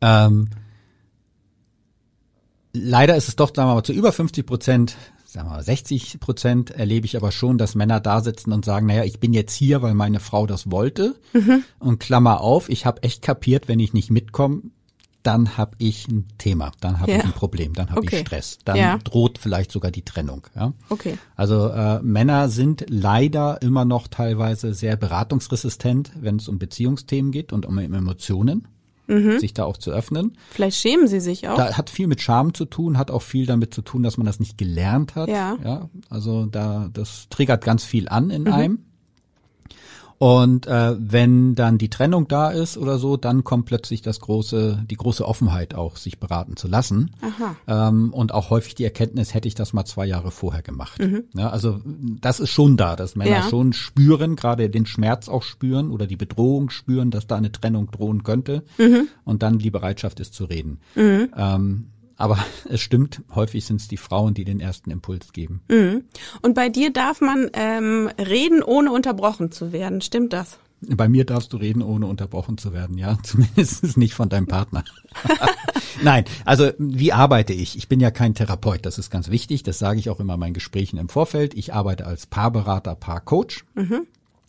Ähm, 0.00 0.48
leider 2.72 3.16
ist 3.16 3.28
es 3.28 3.36
doch, 3.36 3.52
sagen 3.54 3.68
wir 3.70 3.74
mal, 3.74 3.82
zu 3.82 3.92
über 3.92 4.12
50 4.12 4.46
Prozent, 4.46 4.96
sagen 5.24 5.48
wir 5.48 5.54
mal 5.56 5.62
60 5.62 6.20
Prozent 6.20 6.70
erlebe 6.70 7.06
ich 7.06 7.16
aber 7.16 7.32
schon, 7.32 7.58
dass 7.58 7.74
Männer 7.74 8.00
da 8.00 8.20
sitzen 8.20 8.52
und 8.52 8.64
sagen, 8.64 8.86
naja, 8.86 9.04
ich 9.04 9.20
bin 9.20 9.32
jetzt 9.32 9.54
hier, 9.54 9.82
weil 9.82 9.94
meine 9.94 10.20
Frau 10.20 10.46
das 10.46 10.70
wollte. 10.70 11.14
Und 11.78 11.98
Klammer 12.00 12.40
auf, 12.40 12.68
ich 12.68 12.86
habe 12.86 13.02
echt 13.02 13.22
kapiert, 13.22 13.68
wenn 13.68 13.80
ich 13.80 13.92
nicht 13.92 14.10
mitkomme, 14.10 14.62
dann 15.22 15.56
habe 15.56 15.72
ich 15.78 16.06
ein 16.08 16.28
Thema, 16.36 16.70
dann 16.80 17.00
habe 17.00 17.12
Ja. 17.12 17.18
ich 17.18 17.24
ein 17.24 17.32
Problem, 17.32 17.72
dann 17.72 17.88
habe 17.90 18.00
Okay. 18.00 18.16
ich 18.16 18.20
Stress, 18.20 18.58
dann 18.66 18.76
Ja. 18.76 18.98
droht 18.98 19.38
vielleicht 19.38 19.72
sogar 19.72 19.90
die 19.90 20.02
Trennung. 20.04 20.46
Ja? 20.54 20.74
Okay. 20.90 21.16
Also 21.34 21.68
äh, 21.70 22.02
Männer 22.02 22.50
sind 22.50 22.84
leider 22.90 23.62
immer 23.62 23.86
noch 23.86 24.06
teilweise 24.08 24.74
sehr 24.74 24.96
beratungsresistent, 24.96 26.12
wenn 26.20 26.36
es 26.36 26.46
um 26.46 26.58
Beziehungsthemen 26.58 27.32
geht 27.32 27.54
und 27.54 27.64
um 27.64 27.78
Emotionen, 27.78 28.68
Mhm. 29.06 29.38
sich 29.38 29.52
da 29.52 29.64
auch 29.64 29.76
zu 29.76 29.90
öffnen. 29.90 30.32
Vielleicht 30.50 30.78
schämen 30.78 31.08
sie 31.08 31.20
sich 31.20 31.48
auch. 31.48 31.56
Da 31.56 31.76
hat 31.76 31.90
viel 31.90 32.06
mit 32.06 32.20
Scham 32.20 32.54
zu 32.54 32.64
tun, 32.64 32.96
hat 32.98 33.10
auch 33.10 33.22
viel 33.22 33.46
damit 33.46 33.74
zu 33.74 33.82
tun, 33.82 34.02
dass 34.02 34.16
man 34.16 34.26
das 34.26 34.40
nicht 34.40 34.56
gelernt 34.56 35.14
hat. 35.14 35.28
Ja. 35.28 35.58
ja 35.62 35.90
also 36.08 36.46
da 36.46 36.88
das 36.92 37.28
triggert 37.28 37.64
ganz 37.64 37.84
viel 37.84 38.08
an 38.08 38.30
in 38.30 38.48
einem. 38.48 38.84
Und 40.24 40.66
äh, 40.66 40.96
wenn 40.98 41.54
dann 41.54 41.76
die 41.76 41.90
Trennung 41.90 42.28
da 42.28 42.48
ist 42.50 42.78
oder 42.78 42.96
so, 42.96 43.18
dann 43.18 43.44
kommt 43.44 43.66
plötzlich 43.66 44.00
das 44.00 44.20
große, 44.20 44.82
die 44.88 44.96
große 44.96 45.22
Offenheit 45.22 45.74
auch, 45.74 45.96
sich 45.96 46.18
beraten 46.18 46.56
zu 46.56 46.66
lassen. 46.66 47.10
Aha. 47.20 47.88
Ähm, 47.88 48.10
und 48.10 48.32
auch 48.32 48.48
häufig 48.48 48.74
die 48.74 48.84
Erkenntnis, 48.84 49.34
hätte 49.34 49.48
ich 49.48 49.54
das 49.54 49.74
mal 49.74 49.84
zwei 49.84 50.06
Jahre 50.06 50.30
vorher 50.30 50.62
gemacht. 50.62 50.98
Mhm. 50.98 51.24
Ja, 51.34 51.50
also 51.50 51.78
das 52.22 52.40
ist 52.40 52.48
schon 52.48 52.78
da, 52.78 52.96
dass 52.96 53.16
Männer 53.16 53.30
Ja. 53.32 53.48
schon 53.50 53.74
spüren, 53.74 54.34
gerade 54.34 54.70
den 54.70 54.86
Schmerz 54.86 55.28
auch 55.28 55.42
spüren 55.42 55.90
oder 55.90 56.06
die 56.06 56.16
Bedrohung 56.16 56.70
spüren, 56.70 57.10
dass 57.10 57.26
da 57.26 57.36
eine 57.36 57.52
Trennung 57.52 57.90
drohen 57.90 58.22
könnte. 58.22 58.64
Mhm. 58.78 59.08
Und 59.24 59.42
dann 59.42 59.58
die 59.58 59.70
Bereitschaft 59.70 60.20
ist 60.20 60.32
zu 60.32 60.46
reden. 60.46 60.80
Ähm, 60.96 61.88
aber 62.16 62.38
es 62.68 62.80
stimmt, 62.80 63.22
häufig 63.34 63.64
sind 63.64 63.80
es 63.80 63.88
die 63.88 63.96
Frauen, 63.96 64.34
die 64.34 64.44
den 64.44 64.60
ersten 64.60 64.90
Impuls 64.90 65.32
geben. 65.32 65.62
Mhm. 65.68 66.04
Und 66.42 66.54
bei 66.54 66.68
dir 66.68 66.92
darf 66.92 67.20
man 67.20 67.50
ähm, 67.54 68.10
reden, 68.18 68.62
ohne 68.62 68.92
unterbrochen 68.92 69.52
zu 69.52 69.72
werden. 69.72 70.00
Stimmt 70.00 70.32
das? 70.32 70.58
Bei 70.80 71.08
mir 71.08 71.24
darfst 71.24 71.52
du 71.52 71.56
reden, 71.56 71.82
ohne 71.82 72.06
unterbrochen 72.06 72.58
zu 72.58 72.72
werden, 72.72 72.98
ja. 72.98 73.18
Zumindest 73.22 73.96
nicht 73.96 74.14
von 74.14 74.28
deinem 74.28 74.46
Partner. 74.46 74.84
Nein, 76.02 76.24
also 76.44 76.70
wie 76.78 77.12
arbeite 77.12 77.52
ich? 77.52 77.76
Ich 77.76 77.88
bin 77.88 78.00
ja 78.00 78.10
kein 78.10 78.34
Therapeut, 78.34 78.84
das 78.84 78.98
ist 78.98 79.10
ganz 79.10 79.30
wichtig. 79.30 79.62
Das 79.62 79.78
sage 79.78 79.98
ich 79.98 80.10
auch 80.10 80.20
immer 80.20 80.34
in 80.34 80.40
meinen 80.40 80.54
Gesprächen 80.54 80.98
im 80.98 81.08
Vorfeld. 81.08 81.54
Ich 81.54 81.72
arbeite 81.72 82.06
als 82.06 82.26
Paarberater, 82.26 82.94
Paarcoach. 82.94 83.64
Mhm. 83.74 84.06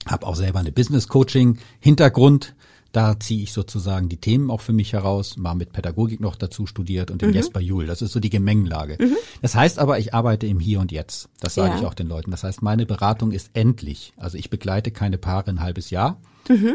Habe 0.07 0.27
auch 0.27 0.35
selber 0.35 0.59
eine 0.59 0.71
Business-Coaching-Hintergrund. 0.71 2.55
Da 2.95 3.19
ziehe 3.19 3.43
ich 3.43 3.51
sozusagen 3.51 4.07
die 4.07 4.15
Themen 4.15 4.49
auch 4.49 4.61
für 4.61 4.71
mich 4.71 4.93
heraus, 4.93 5.35
mal 5.35 5.53
mit 5.53 5.73
Pädagogik 5.73 6.21
noch 6.21 6.37
dazu 6.37 6.65
studiert 6.65 7.11
und 7.11 7.21
den 7.21 7.33
Jesper 7.33 7.59
Juhl. 7.59 7.87
Das 7.87 8.01
ist 8.01 8.13
so 8.13 8.21
die 8.21 8.29
Gemengenlage. 8.29 8.97
Das 9.41 9.53
heißt 9.53 9.79
aber, 9.79 9.99
ich 9.99 10.13
arbeite 10.13 10.47
im 10.47 10.61
Hier 10.61 10.79
und 10.79 10.93
Jetzt. 10.93 11.27
Das 11.41 11.55
sage 11.55 11.71
Ja. 11.73 11.79
ich 11.79 11.85
auch 11.85 11.93
den 11.93 12.07
Leuten. 12.07 12.31
Das 12.31 12.45
heißt, 12.45 12.61
meine 12.61 12.85
Beratung 12.85 13.31
ist 13.33 13.49
endlich. 13.53 14.13
Also 14.15 14.37
ich 14.37 14.49
begleite 14.49 14.91
keine 14.91 15.17
Paare 15.17 15.49
ein 15.49 15.59
halbes 15.59 15.89
Jahr, 15.89 16.15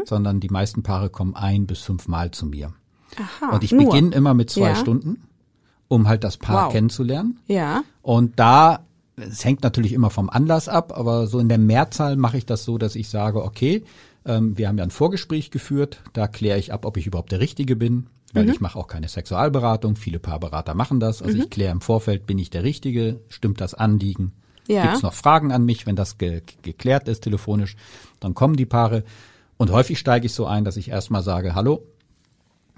sondern 0.05 0.39
die 0.39 0.49
meisten 0.49 0.83
Paare 0.83 1.09
kommen 1.09 1.35
ein 1.35 1.65
bis 1.65 1.79
fünf 1.79 2.07
Mal 2.07 2.29
zu 2.29 2.45
mir. 2.45 2.71
Aha. 3.17 3.55
Und 3.55 3.63
ich 3.63 3.71
beginne 3.75 4.13
immer 4.15 4.35
mit 4.35 4.51
zwei 4.51 4.69
Ja. 4.69 4.75
Stunden, 4.75 5.23
um 5.87 6.07
halt 6.07 6.23
das 6.23 6.37
Paar 6.37 6.67
Wow. 6.67 6.71
kennenzulernen. 6.73 7.39
Ja. 7.47 7.83
Und 8.03 8.39
da, 8.39 8.85
es 9.15 9.43
hängt 9.43 9.63
natürlich 9.63 9.91
immer 9.93 10.11
vom 10.11 10.29
Anlass 10.29 10.69
ab, 10.69 10.95
aber 10.95 11.25
so 11.25 11.39
in 11.39 11.49
der 11.49 11.57
Mehrzahl 11.57 12.15
mache 12.15 12.37
ich 12.37 12.45
das 12.45 12.63
so, 12.63 12.77
dass 12.77 12.95
ich 12.95 13.09
sage, 13.09 13.43
okay, 13.43 13.83
Ähm, 14.25 14.57
wir 14.57 14.67
haben 14.67 14.77
ja 14.77 14.83
ein 14.83 14.91
Vorgespräch 14.91 15.51
geführt, 15.51 16.01
da 16.13 16.27
kläre 16.27 16.59
ich 16.59 16.71
ab, 16.73 16.85
ob 16.85 16.97
ich 16.97 17.07
überhaupt 17.07 17.31
der 17.31 17.39
Richtige 17.39 17.75
bin, 17.75 18.07
weil 18.33 18.49
ich 18.49 18.61
mache 18.61 18.79
auch 18.79 18.87
keine 18.87 19.09
Sexualberatung. 19.09 19.95
Viele 19.97 20.19
Paarberater 20.19 20.73
machen 20.73 20.99
das. 20.99 21.21
Also 21.21 21.37
ich 21.37 21.49
kläre 21.49 21.71
im 21.71 21.81
Vorfeld, 21.81 22.25
bin 22.27 22.39
ich 22.39 22.49
der 22.49 22.63
Richtige, 22.63 23.19
stimmt 23.29 23.59
das 23.59 23.73
Anliegen, 23.73 24.31
Ja. 24.67 24.83
Gibt 24.83 24.95
es 24.97 25.03
noch 25.03 25.13
Fragen 25.13 25.51
an 25.51 25.65
mich, 25.65 25.85
wenn 25.85 25.95
das 25.95 26.17
ge 26.17 26.41
geklärt 26.61 27.07
ist 27.09 27.21
telefonisch, 27.21 27.75
dann 28.19 28.33
kommen 28.33 28.55
die 28.55 28.65
Paare. 28.65 29.03
Und 29.57 29.69
häufig 29.71 29.99
steige 29.99 30.27
ich 30.27 30.33
so 30.33 30.45
ein, 30.45 30.63
dass 30.63 30.77
ich 30.77 30.89
erstmal 30.89 31.23
sage, 31.23 31.55
hallo, 31.55 31.83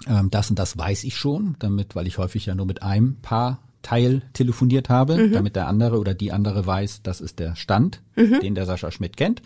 ähm, 0.08 0.28
das 0.30 0.50
und 0.50 0.58
das 0.58 0.76
weiß 0.76 1.04
ich 1.04 1.16
schon, 1.16 1.56
damit, 1.60 1.94
weil 1.94 2.06
ich 2.06 2.18
häufig 2.18 2.46
ja 2.46 2.54
nur 2.54 2.66
mit 2.66 2.82
einem 2.82 3.16
Paar 3.22 3.60
Teil 3.82 4.22
telefoniert 4.32 4.88
habe, 4.88 5.28
damit 5.30 5.56
der 5.56 5.68
andere 5.68 5.98
oder 6.00 6.14
die 6.14 6.32
andere 6.32 6.66
weiß, 6.66 7.02
das 7.02 7.20
ist 7.20 7.38
der 7.38 7.54
Stand, 7.54 8.02
den 8.40 8.54
der 8.54 8.64
Sascha 8.66 8.90
Schmidt 8.90 9.16
kennt. 9.16 9.40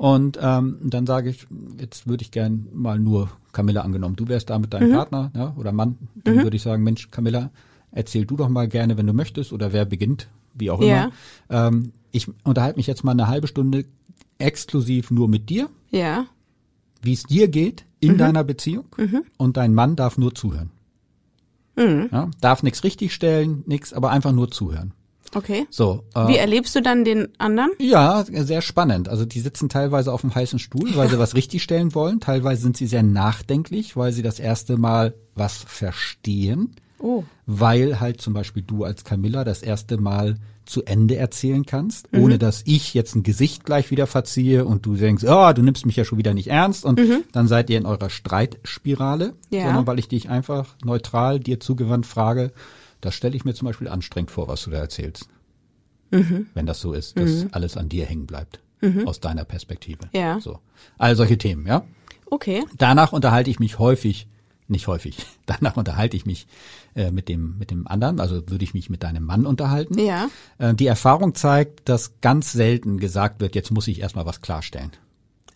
Und 0.00 0.38
ähm, 0.40 0.78
dann 0.82 1.04
sage 1.06 1.28
ich, 1.28 1.46
jetzt 1.78 2.08
würde 2.08 2.22
ich 2.22 2.30
gern 2.30 2.68
mal 2.72 2.98
nur 2.98 3.28
Camilla 3.52 3.82
angenommen, 3.82 4.16
du 4.16 4.28
wärst 4.28 4.48
da 4.48 4.58
mit 4.58 4.72
deinem 4.72 4.92
Partner 4.92 5.30
ja, 5.36 5.54
oder 5.58 5.72
Mann, 5.72 5.98
dann 6.24 6.42
würde 6.42 6.56
ich 6.56 6.62
sagen, 6.62 6.82
Mensch, 6.82 7.10
Camilla, 7.10 7.50
erzähl 7.92 8.24
du 8.24 8.34
doch 8.38 8.48
mal 8.48 8.66
gerne, 8.66 8.96
wenn 8.96 9.06
du 9.06 9.12
möchtest, 9.12 9.52
oder 9.52 9.74
wer 9.74 9.84
beginnt, 9.84 10.28
wie 10.54 10.70
auch 10.70 10.80
Ja. 10.80 11.10
immer. 11.50 11.66
Ähm, 11.68 11.92
ich 12.12 12.28
unterhalte 12.44 12.78
mich 12.78 12.86
jetzt 12.86 13.04
mal 13.04 13.10
eine 13.12 13.26
halbe 13.28 13.46
Stunde 13.46 13.84
exklusiv 14.38 15.10
nur 15.10 15.28
mit 15.28 15.50
dir, 15.50 15.68
Ja. 15.90 16.24
wie 17.02 17.12
es 17.12 17.24
dir 17.24 17.48
geht 17.48 17.84
in 18.00 18.16
deiner 18.16 18.42
Beziehung 18.42 18.86
und 19.36 19.58
dein 19.58 19.74
Mann 19.74 19.96
darf 19.96 20.16
nur 20.16 20.34
zuhören. 20.34 20.70
Ja, 21.76 22.30
darf 22.40 22.62
nichts 22.62 22.84
richtigstellen, 22.84 23.64
nichts, 23.66 23.92
aber 23.92 24.10
einfach 24.12 24.32
nur 24.32 24.50
zuhören. 24.50 24.92
Okay. 25.34 25.66
So. 25.70 26.02
Äh, 26.14 26.28
Wie 26.28 26.36
erlebst 26.36 26.74
du 26.74 26.82
dann 26.82 27.04
den 27.04 27.28
anderen? 27.38 27.70
ja, 27.78 28.24
sehr 28.28 28.62
spannend. 28.62 29.08
Also 29.08 29.24
die 29.24 29.40
sitzen 29.40 29.68
teilweise 29.68 30.12
auf 30.12 30.22
dem 30.22 30.34
heißen 30.34 30.58
Stuhl, 30.58 30.96
weil 30.96 31.08
sie 31.08 31.18
was 31.18 31.34
richtigstellen 31.36 31.94
wollen. 31.94 32.20
Teilweise 32.20 32.62
sind 32.62 32.76
sie 32.76 32.86
sehr 32.86 33.02
nachdenklich, 33.02 33.96
weil 33.96 34.12
sie 34.12 34.22
das 34.22 34.40
erste 34.40 34.76
Mal 34.76 35.14
was 35.34 35.56
verstehen. 35.56 36.74
Oh. 36.98 37.24
Weil 37.46 38.00
halt 38.00 38.20
zum 38.20 38.34
Beispiel 38.34 38.62
du 38.62 38.84
als 38.84 39.04
Camilla 39.04 39.44
das 39.44 39.62
erste 39.62 39.96
Mal 39.98 40.36
zu 40.66 40.84
Ende 40.84 41.16
erzählen 41.16 41.64
kannst, 41.66 42.08
ohne 42.12 42.38
dass 42.38 42.62
ich 42.64 42.94
jetzt 42.94 43.16
ein 43.16 43.22
Gesicht 43.24 43.64
gleich 43.64 43.90
wieder 43.90 44.06
verziehe 44.06 44.64
und 44.64 44.86
du 44.86 44.94
denkst, 44.94 45.24
oh, 45.26 45.52
du 45.52 45.62
nimmst 45.62 45.84
mich 45.86 45.96
ja 45.96 46.04
schon 46.04 46.18
wieder 46.18 46.32
nicht 46.34 46.46
ernst 46.48 46.84
und 46.84 47.00
dann 47.32 47.48
seid 47.48 47.70
ihr 47.70 47.78
in 47.78 47.86
eurer 47.86 48.10
Streitspirale, 48.10 49.34
Ja. 49.50 49.64
sondern 49.64 49.86
weil 49.86 49.98
ich 49.98 50.06
dich 50.08 50.28
einfach 50.28 50.76
neutral 50.84 51.40
dir 51.40 51.58
zugewandt 51.58 52.06
frage, 52.06 52.52
das 53.00 53.14
stelle 53.14 53.36
ich 53.36 53.44
mir 53.44 53.54
zum 53.54 53.66
Beispiel 53.66 53.88
anstrengend 53.88 54.30
vor, 54.30 54.48
was 54.48 54.64
du 54.64 54.70
da 54.70 54.78
erzählst. 54.78 55.28
Wenn 56.10 56.66
das 56.66 56.80
so 56.80 56.92
ist, 56.92 57.16
dass 57.16 57.46
alles 57.52 57.76
an 57.76 57.88
dir 57.88 58.04
hängen 58.04 58.26
bleibt, 58.26 58.60
aus 59.06 59.20
deiner 59.20 59.44
Perspektive. 59.44 60.08
Ja. 60.12 60.40
So. 60.40 60.58
All 60.98 61.14
solche 61.14 61.38
Themen, 61.38 61.66
ja. 61.66 61.84
Okay. 62.26 62.64
Danach 62.78 63.12
unterhalte 63.12 63.50
ich 63.50 63.60
mich 63.60 63.78
häufig, 63.78 64.26
nicht 64.68 64.86
häufig, 64.86 65.16
danach 65.46 65.76
unterhalte 65.76 66.16
ich 66.16 66.26
mich 66.26 66.46
äh, 66.94 67.10
mit 67.10 67.28
dem 67.28 67.58
mit 67.58 67.70
dem 67.70 67.86
anderen, 67.86 68.20
also 68.20 68.48
würde 68.48 68.64
ich 68.64 68.74
mich 68.74 68.88
mit 68.88 69.02
deinem 69.02 69.24
Mann 69.24 69.46
unterhalten. 69.46 69.98
Ja. 69.98 70.30
Äh, 70.58 70.74
die 70.74 70.86
Erfahrung 70.86 71.34
zeigt, 71.34 71.88
dass 71.88 72.20
ganz 72.20 72.52
selten 72.52 72.98
gesagt 72.98 73.40
wird, 73.40 73.54
jetzt 73.54 73.70
muss 73.70 73.88
ich 73.88 74.00
erstmal 74.00 74.26
was 74.26 74.40
klarstellen, 74.40 74.92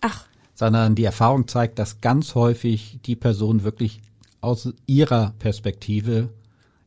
Ach. 0.00 0.26
sondern 0.54 0.94
die 0.94 1.04
Erfahrung 1.04 1.48
zeigt, 1.48 1.78
dass 1.78 2.00
ganz 2.00 2.34
häufig 2.34 2.98
die 3.04 3.16
Person 3.16 3.62
wirklich 3.62 4.00
aus 4.40 4.72
ihrer 4.86 5.34
Perspektive 5.38 6.28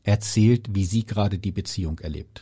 erzählt, 0.08 0.74
wie 0.74 0.86
sie 0.86 1.06
gerade 1.06 1.38
die 1.38 1.52
Beziehung 1.52 2.00
erlebt. 2.00 2.42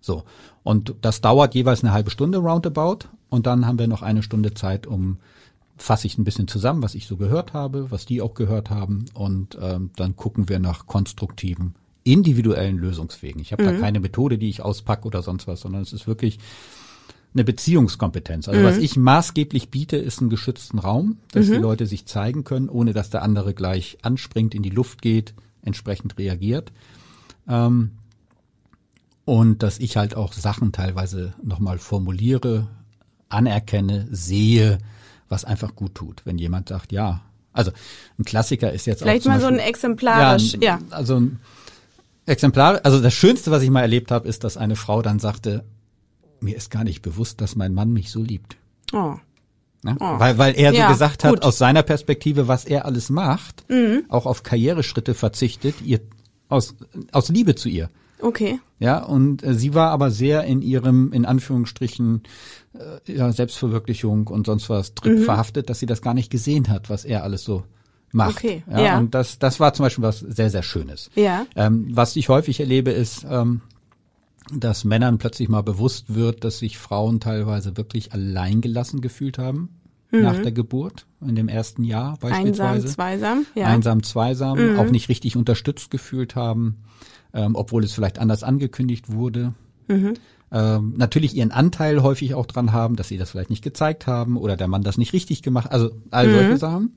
So. 0.00 0.24
Und 0.64 0.94
das 1.00 1.20
dauert 1.20 1.54
jeweils 1.54 1.84
eine 1.84 1.92
halbe 1.92 2.10
Stunde 2.10 2.38
roundabout. 2.38 3.08
Und 3.28 3.46
dann 3.46 3.66
haben 3.66 3.78
wir 3.78 3.86
noch 3.86 4.02
eine 4.02 4.22
Stunde 4.22 4.54
Zeit, 4.54 4.86
um 4.86 5.18
fasse 5.76 6.08
ich 6.08 6.18
ein 6.18 6.24
bisschen 6.24 6.48
zusammen, 6.48 6.82
was 6.82 6.96
ich 6.96 7.06
so 7.06 7.16
gehört 7.16 7.52
habe, 7.52 7.92
was 7.92 8.06
die 8.06 8.20
auch 8.20 8.34
gehört 8.34 8.70
haben. 8.70 9.04
Und 9.14 9.56
ähm, 9.60 9.90
dann 9.94 10.16
gucken 10.16 10.48
wir 10.48 10.58
nach 10.58 10.86
konstruktiven, 10.86 11.76
individuellen 12.02 12.78
Lösungswegen. 12.78 13.40
Ich 13.40 13.52
habe 13.52 13.62
da 13.62 13.72
keine 13.72 14.00
Methode, 14.00 14.36
die 14.36 14.48
ich 14.48 14.60
auspacke 14.60 15.06
oder 15.06 15.22
sonst 15.22 15.46
was, 15.46 15.60
sondern 15.60 15.82
es 15.82 15.92
ist 15.92 16.08
wirklich 16.08 16.40
eine 17.34 17.44
Beziehungskompetenz. 17.44 18.48
Also 18.48 18.64
was 18.64 18.78
ich 18.78 18.96
maßgeblich 18.96 19.70
biete, 19.70 19.96
ist 19.96 20.20
einen 20.20 20.30
geschützten 20.30 20.80
Raum, 20.80 21.18
dass 21.30 21.46
die 21.46 21.52
Leute 21.52 21.86
sich 21.86 22.06
zeigen 22.06 22.42
können, 22.42 22.68
ohne 22.68 22.92
dass 22.94 23.10
der 23.10 23.22
andere 23.22 23.54
gleich 23.54 23.98
anspringt, 24.02 24.56
in 24.56 24.62
die 24.62 24.70
Luft 24.70 25.02
geht, 25.02 25.34
entsprechend 25.62 26.18
reagiert. 26.18 26.72
Ähm, 27.48 27.92
und 29.24 29.62
dass 29.62 29.78
ich 29.78 29.96
halt 29.96 30.14
auch 30.16 30.32
Sachen 30.32 30.72
teilweise 30.72 31.34
nochmal 31.42 31.78
formuliere, 31.78 32.68
anerkenne, 33.28 34.08
sehe, 34.10 34.78
was 35.28 35.44
einfach 35.44 35.74
gut 35.74 35.94
tut. 35.94 36.22
Wenn 36.24 36.38
jemand 36.38 36.68
sagt, 36.70 36.92
ja, 36.92 37.20
also 37.52 37.70
ein 38.18 38.24
Klassiker 38.24 38.72
ist 38.72 38.86
jetzt 38.86 39.02
Vielleicht 39.02 39.22
auch 39.22 39.24
zum 39.24 39.32
mal 39.32 39.40
so 39.40 39.46
ein 39.48 39.58
exemplarisch, 39.58 40.54
ja. 40.60 40.76
ein- 40.76 40.92
Also 40.92 41.16
ein 41.20 41.40
Exemplar, 42.24 42.80
also 42.84 43.00
das 43.02 43.12
Schönste, 43.14 43.50
was 43.50 43.62
ich 43.62 43.70
mal 43.70 43.82
erlebt 43.82 44.10
habe, 44.10 44.28
ist, 44.28 44.44
dass 44.44 44.56
eine 44.56 44.76
Frau 44.76 45.02
dann 45.02 45.18
sagte, 45.18 45.64
mir 46.40 46.56
ist 46.56 46.70
gar 46.70 46.84
nicht 46.84 47.02
bewusst, 47.02 47.40
dass 47.40 47.56
mein 47.56 47.74
Mann 47.74 47.92
mich 47.92 48.10
so 48.10 48.22
liebt. 48.22 48.56
Oh. 48.92 49.16
Ne? 49.82 49.96
Weil, 49.98 50.38
weil 50.38 50.54
er 50.56 50.72
Ja, 50.72 50.86
so 50.86 50.92
gesagt 50.94 51.24
hat, 51.24 51.30
gut. 51.30 51.40
Mhm. 51.40 51.46
aus 51.46 51.58
seiner 51.58 51.82
Perspektive, 51.82 52.48
was 52.48 52.64
er 52.64 52.84
alles 52.84 53.10
macht, 53.10 53.64
auch 54.08 54.26
auf 54.26 54.42
Karriereschritte 54.42 55.14
verzichtet, 55.14 55.76
ihr 55.84 56.00
aus, 56.48 56.74
aus 57.12 57.28
Liebe 57.28 57.54
zu 57.54 57.68
ihr. 57.68 57.90
Okay. 58.20 58.58
Ja, 58.80 59.04
und 59.04 59.44
äh, 59.44 59.54
sie 59.54 59.74
war 59.74 59.90
aber 59.90 60.10
sehr 60.10 60.44
in 60.44 60.62
ihrem, 60.62 61.12
in 61.12 61.24
Anführungsstrichen, 61.24 62.22
äh, 62.74 63.12
ja, 63.12 63.30
Selbstverwirklichung 63.32 64.26
und 64.26 64.46
sonst 64.46 64.68
was 64.68 64.94
Trip 64.94 65.24
verhaftet, 65.24 65.70
dass 65.70 65.78
sie 65.78 65.86
das 65.86 66.02
gar 66.02 66.14
nicht 66.14 66.30
gesehen 66.30 66.68
hat, 66.68 66.90
was 66.90 67.04
er 67.04 67.22
alles 67.22 67.44
so 67.44 67.64
macht. 68.12 68.38
Okay, 68.38 68.62
ja, 68.70 68.80
ja. 68.80 68.98
Und 68.98 69.14
das, 69.14 69.38
das 69.38 69.60
war 69.60 69.74
zum 69.74 69.84
Beispiel 69.84 70.02
was 70.02 70.20
sehr, 70.20 70.50
sehr 70.50 70.62
Schönes. 70.62 71.10
Ja. 71.14 71.46
Ähm, 71.54 71.88
was 71.90 72.16
ich 72.16 72.28
häufig 72.28 72.58
erlebe, 72.60 72.90
ist, 72.90 73.24
ähm, 73.28 73.60
dass 74.52 74.84
Männern 74.84 75.18
plötzlich 75.18 75.48
mal 75.48 75.62
bewusst 75.62 76.14
wird, 76.14 76.44
dass 76.44 76.58
sich 76.58 76.78
Frauen 76.78 77.20
teilweise 77.20 77.76
wirklich 77.76 78.12
alleingelassen 78.12 79.00
gefühlt 79.00 79.38
haben 79.38 79.78
nach 80.10 80.40
der 80.40 80.52
Geburt, 80.52 81.06
in 81.20 81.34
dem 81.34 81.48
ersten 81.48 81.84
Jahr 81.84 82.12
Mhm. 82.12 82.18
Einsam, 82.22 82.30
beispielsweise 82.30 82.88
zweisam, 82.88 83.46
ja. 83.54 83.66
Mhm. 83.66 83.74
einsam, 83.74 84.02
zweisam, 84.02 84.76
auch 84.76 84.90
nicht 84.90 85.08
richtig 85.08 85.36
unterstützt 85.36 85.90
gefühlt 85.90 86.34
haben, 86.34 86.78
ähm, 87.34 87.54
obwohl 87.54 87.84
es 87.84 87.92
vielleicht 87.92 88.18
anders 88.18 88.42
angekündigt 88.42 89.12
wurde. 89.12 89.52
Mhm. 89.88 90.14
Ähm, 90.50 90.94
natürlich 90.96 91.34
ihren 91.34 91.50
Anteil 91.50 92.02
häufig 92.02 92.34
auch 92.34 92.46
dran 92.46 92.72
haben, 92.72 92.96
dass 92.96 93.08
sie 93.08 93.18
das 93.18 93.30
vielleicht 93.30 93.50
nicht 93.50 93.62
gezeigt 93.62 94.06
haben 94.06 94.36
oder 94.36 94.56
der 94.56 94.68
Mann 94.68 94.82
das 94.82 94.98
nicht 94.98 95.12
richtig 95.12 95.42
gemacht, 95.42 95.70
also 95.70 95.90
all 96.10 96.30
solche 96.30 96.52
Mhm. 96.52 96.56
Sachen. 96.56 96.96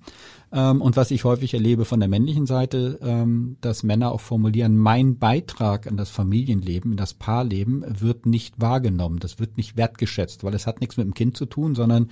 Ähm, 0.54 0.82
und 0.82 0.98
was 0.98 1.12
ich 1.12 1.24
häufig 1.24 1.54
erlebe 1.54 1.86
von 1.86 2.00
der 2.00 2.10
männlichen 2.10 2.46
Seite, 2.46 3.00
ähm, 3.02 3.58
dass 3.62 3.84
Männer 3.84 4.12
auch 4.12 4.20
formulieren, 4.20 4.78
mein 4.78 5.18
Beitrag 5.18 5.88
an 5.88 5.96
das 5.96 6.10
Familienleben, 6.10 6.92
in 6.92 6.98
das 6.98 7.14
Paarleben 7.14 7.86
wird 8.00 8.26
nicht 8.26 8.60
wahrgenommen, 8.60 9.20
das 9.20 9.40
wird 9.40 9.56
nicht 9.58 9.78
wertgeschätzt, 9.78 10.44
weil 10.44 10.54
es 10.54 10.68
hat 10.68 10.82
nichts 10.82 10.98
mit 10.98 11.06
dem 11.06 11.14
Kind 11.14 11.38
zu 11.38 11.46
tun, 11.46 11.74
sondern 11.76 12.10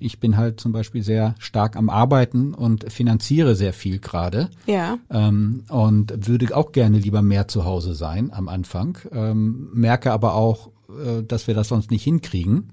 ich 0.00 0.20
bin 0.20 0.36
halt 0.36 0.60
zum 0.60 0.72
Beispiel 0.72 1.02
sehr 1.02 1.34
stark 1.38 1.76
am 1.76 1.88
Arbeiten 1.88 2.52
und 2.52 2.92
finanziere 2.92 3.54
sehr 3.54 3.72
viel 3.72 3.98
gerade 4.00 4.50
Ja. 4.66 4.98
ähm, 5.10 5.64
und 5.68 6.28
würde 6.28 6.54
auch 6.54 6.72
gerne 6.72 6.98
lieber 6.98 7.22
mehr 7.22 7.48
zu 7.48 7.64
Hause 7.64 7.94
sein 7.94 8.32
am 8.32 8.48
Anfang, 8.48 8.98
ähm, 9.12 9.70
merke 9.72 10.12
aber 10.12 10.34
auch, 10.34 10.68
äh, 10.88 11.22
dass 11.22 11.46
wir 11.46 11.54
das 11.54 11.68
sonst 11.68 11.90
nicht 11.90 12.04
hinkriegen 12.04 12.70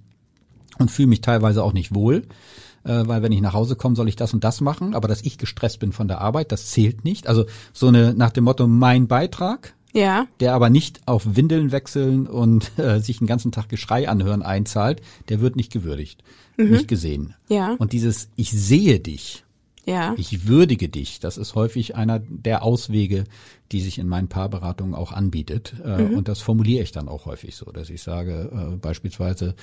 und 0.77 0.91
fühle 0.91 1.07
mich 1.07 1.21
teilweise 1.21 1.63
auch 1.63 1.73
nicht 1.73 1.95
wohl, 1.95 2.23
äh, 2.83 3.03
weil 3.05 3.21
wenn 3.21 3.31
ich 3.31 3.41
nach 3.41 3.53
Hause 3.53 3.75
komme, 3.75 3.95
soll 3.95 4.09
ich 4.09 4.15
das 4.15 4.33
und 4.33 4.43
das 4.43 4.59
machen, 4.61 4.93
aber 4.93 5.07
dass 5.07 5.21
ich 5.21 5.37
gestresst 5.37 5.79
bin 5.79 5.91
von 5.91 6.07
der 6.07 6.19
Arbeit, 6.21 6.51
das 6.51 6.67
zählt 6.67 7.05
nicht. 7.05 7.27
Also 7.27 7.45
so 7.73 7.87
eine 7.87 8.13
nach 8.13 8.31
dem 8.31 8.43
Motto 8.43 8.67
mein 8.67 9.07
Beitrag, 9.07 9.73
Ja. 9.93 10.27
der 10.39 10.53
aber 10.53 10.69
nicht 10.69 11.01
auf 11.07 11.35
Windeln 11.35 11.71
wechseln 11.71 12.27
und 12.27 12.77
äh, 12.77 12.99
sich 12.99 13.17
den 13.19 13.27
ganzen 13.27 13.51
Tag 13.51 13.69
Geschrei 13.69 14.07
anhören 14.07 14.43
einzahlt, 14.43 15.01
der 15.29 15.41
wird 15.41 15.55
nicht 15.55 15.71
gewürdigt, 15.71 16.23
nicht 16.57 16.87
gesehen. 16.87 17.33
Ja. 17.47 17.75
Und 17.79 17.93
dieses 17.93 18.29
ich 18.35 18.51
sehe 18.51 18.99
dich, 18.99 19.45
Ja. 19.85 20.13
ich 20.17 20.47
würdige 20.47 20.89
dich. 20.89 21.19
Das 21.19 21.37
ist 21.37 21.55
häufig 21.55 21.95
einer 21.95 22.19
der 22.19 22.61
Auswege, 22.63 23.23
die 23.71 23.81
sich 23.81 23.97
in 23.97 24.07
meinen 24.07 24.27
Paarberatungen 24.27 24.93
auch 24.93 25.11
anbietet. 25.11 25.73
Äh, 25.83 26.03
Und 26.03 26.27
das 26.27 26.39
formuliere 26.39 26.83
ich 26.83 26.91
dann 26.91 27.07
auch 27.07 27.25
häufig 27.25 27.55
so, 27.55 27.65
dass 27.71 27.89
ich 27.89 28.01
sage, 28.03 28.51
äh, 28.73 28.75
beispielsweise, 28.77 29.55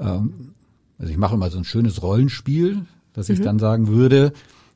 ähm, 0.00 0.54
also 0.98 1.10
ich 1.12 1.18
mache 1.18 1.34
immer 1.34 1.50
so 1.50 1.58
ein 1.58 1.64
schönes 1.64 2.02
Rollenspiel, 2.02 2.86
dass 3.12 3.28
ich 3.28 3.40
dann 3.40 3.58
sagen 3.58 3.88
würde, 3.88 4.32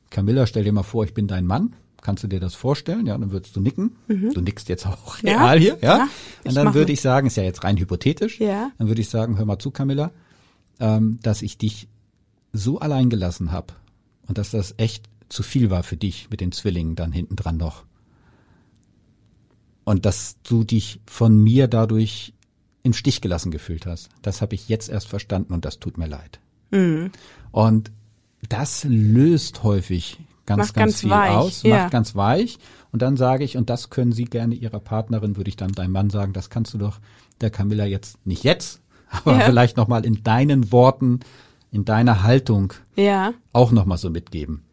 Camilla, 0.09 0.45
stell 0.45 0.63
dir 0.65 0.73
mal 0.73 0.83
vor, 0.83 1.03
ich 1.05 1.13
bin 1.13 1.27
dein 1.27 1.45
Mann. 1.47 1.73
Kannst 2.03 2.21
du 2.23 2.27
dir 2.27 2.41
das 2.41 2.53
vorstellen? 2.53 3.05
Ja, 3.05 3.17
dann 3.17 3.31
würdest 3.31 3.55
du 3.55 3.61
nicken. 3.61 3.95
Du 4.07 4.41
nickst 4.41 4.67
jetzt 4.67 4.85
auch 4.85 5.17
Ja, 5.23 5.37
real 5.45 5.57
hier, 5.59 5.77
ja? 5.81 5.97
ja, 5.99 6.07
Und 6.43 6.53
dann 6.55 6.73
würde 6.73 6.91
ich 6.91 6.99
sagen, 6.99 7.27
ist 7.27 7.37
ja 7.37 7.43
jetzt 7.43 7.63
rein 7.63 7.77
hypothetisch, 7.77 8.39
Ja. 8.41 8.71
dann 8.77 8.89
würde 8.89 8.99
ich 9.01 9.07
sagen, 9.09 9.37
hör 9.37 9.45
mal 9.45 9.57
zu, 9.57 9.71
Camilla, 9.71 10.11
ähm, 10.81 11.17
dass 11.23 11.41
ich 11.41 11.57
dich 11.57 11.87
so 12.51 12.79
allein 12.79 13.09
gelassen 13.09 13.53
habe 13.53 13.73
und 14.27 14.37
dass 14.37 14.51
das 14.51 14.75
echt 14.77 15.05
zu 15.29 15.43
viel 15.43 15.69
war 15.69 15.81
für 15.83 15.95
dich 15.97 16.27
mit 16.29 16.41
den 16.41 16.51
Zwillingen 16.51 16.95
dann 16.95 17.13
hinten 17.13 17.37
dran 17.37 17.55
noch. 17.57 17.85
Und 19.85 20.05
dass 20.05 20.35
du 20.43 20.63
dich 20.63 20.99
von 21.05 21.37
mir 21.41 21.67
dadurch 21.67 22.33
im 22.83 22.93
Stich 22.93 23.21
gelassen 23.21 23.49
gefühlt 23.51 23.85
hast. 23.85 24.09
Das 24.21 24.41
habe 24.41 24.55
ich 24.55 24.67
jetzt 24.69 24.89
erst 24.89 25.07
verstanden 25.07 25.53
und 25.53 25.63
das 25.65 25.79
tut 25.79 25.97
mir 25.97 26.07
leid. 26.07 26.39
Mhm. 26.71 27.11
Und 27.51 27.91
das 28.49 28.83
löst 28.87 29.63
häufig 29.63 30.17
ganz, 30.45 30.59
ganz, 30.59 30.73
ganz 30.73 31.01
viel 31.01 31.09
weich, 31.09 31.31
aus, 31.31 31.63
ja. 31.63 31.77
macht 31.83 31.91
ganz 31.91 32.15
weich. 32.15 32.59
Und 32.91 33.01
dann 33.01 33.17
sage 33.17 33.43
ich, 33.43 33.57
und 33.57 33.69
das 33.69 33.89
können 33.89 34.11
Sie 34.11 34.25
gerne 34.25 34.55
Ihrer 34.55 34.79
Partnerin, 34.79 35.37
würde 35.37 35.49
ich 35.49 35.55
dann 35.55 35.71
deinem 35.71 35.91
Mann 35.93 36.09
sagen, 36.09 36.33
das 36.33 36.49
kannst 36.49 36.73
du 36.73 36.77
doch 36.77 36.99
der 37.41 37.49
Camilla 37.49 37.85
jetzt, 37.85 38.17
nicht 38.25 38.43
jetzt, 38.43 38.81
aber 39.09 39.33
Ja. 39.39 39.45
vielleicht 39.45 39.77
nochmal 39.77 40.05
in 40.05 40.23
deinen 40.23 40.71
Worten, 40.71 41.21
in 41.71 41.85
deiner 41.85 42.23
Haltung 42.23 42.73
Ja. 42.95 43.33
auch 43.51 43.71
nochmal 43.71 43.97
so 43.97 44.09
mitgeben. 44.09 44.63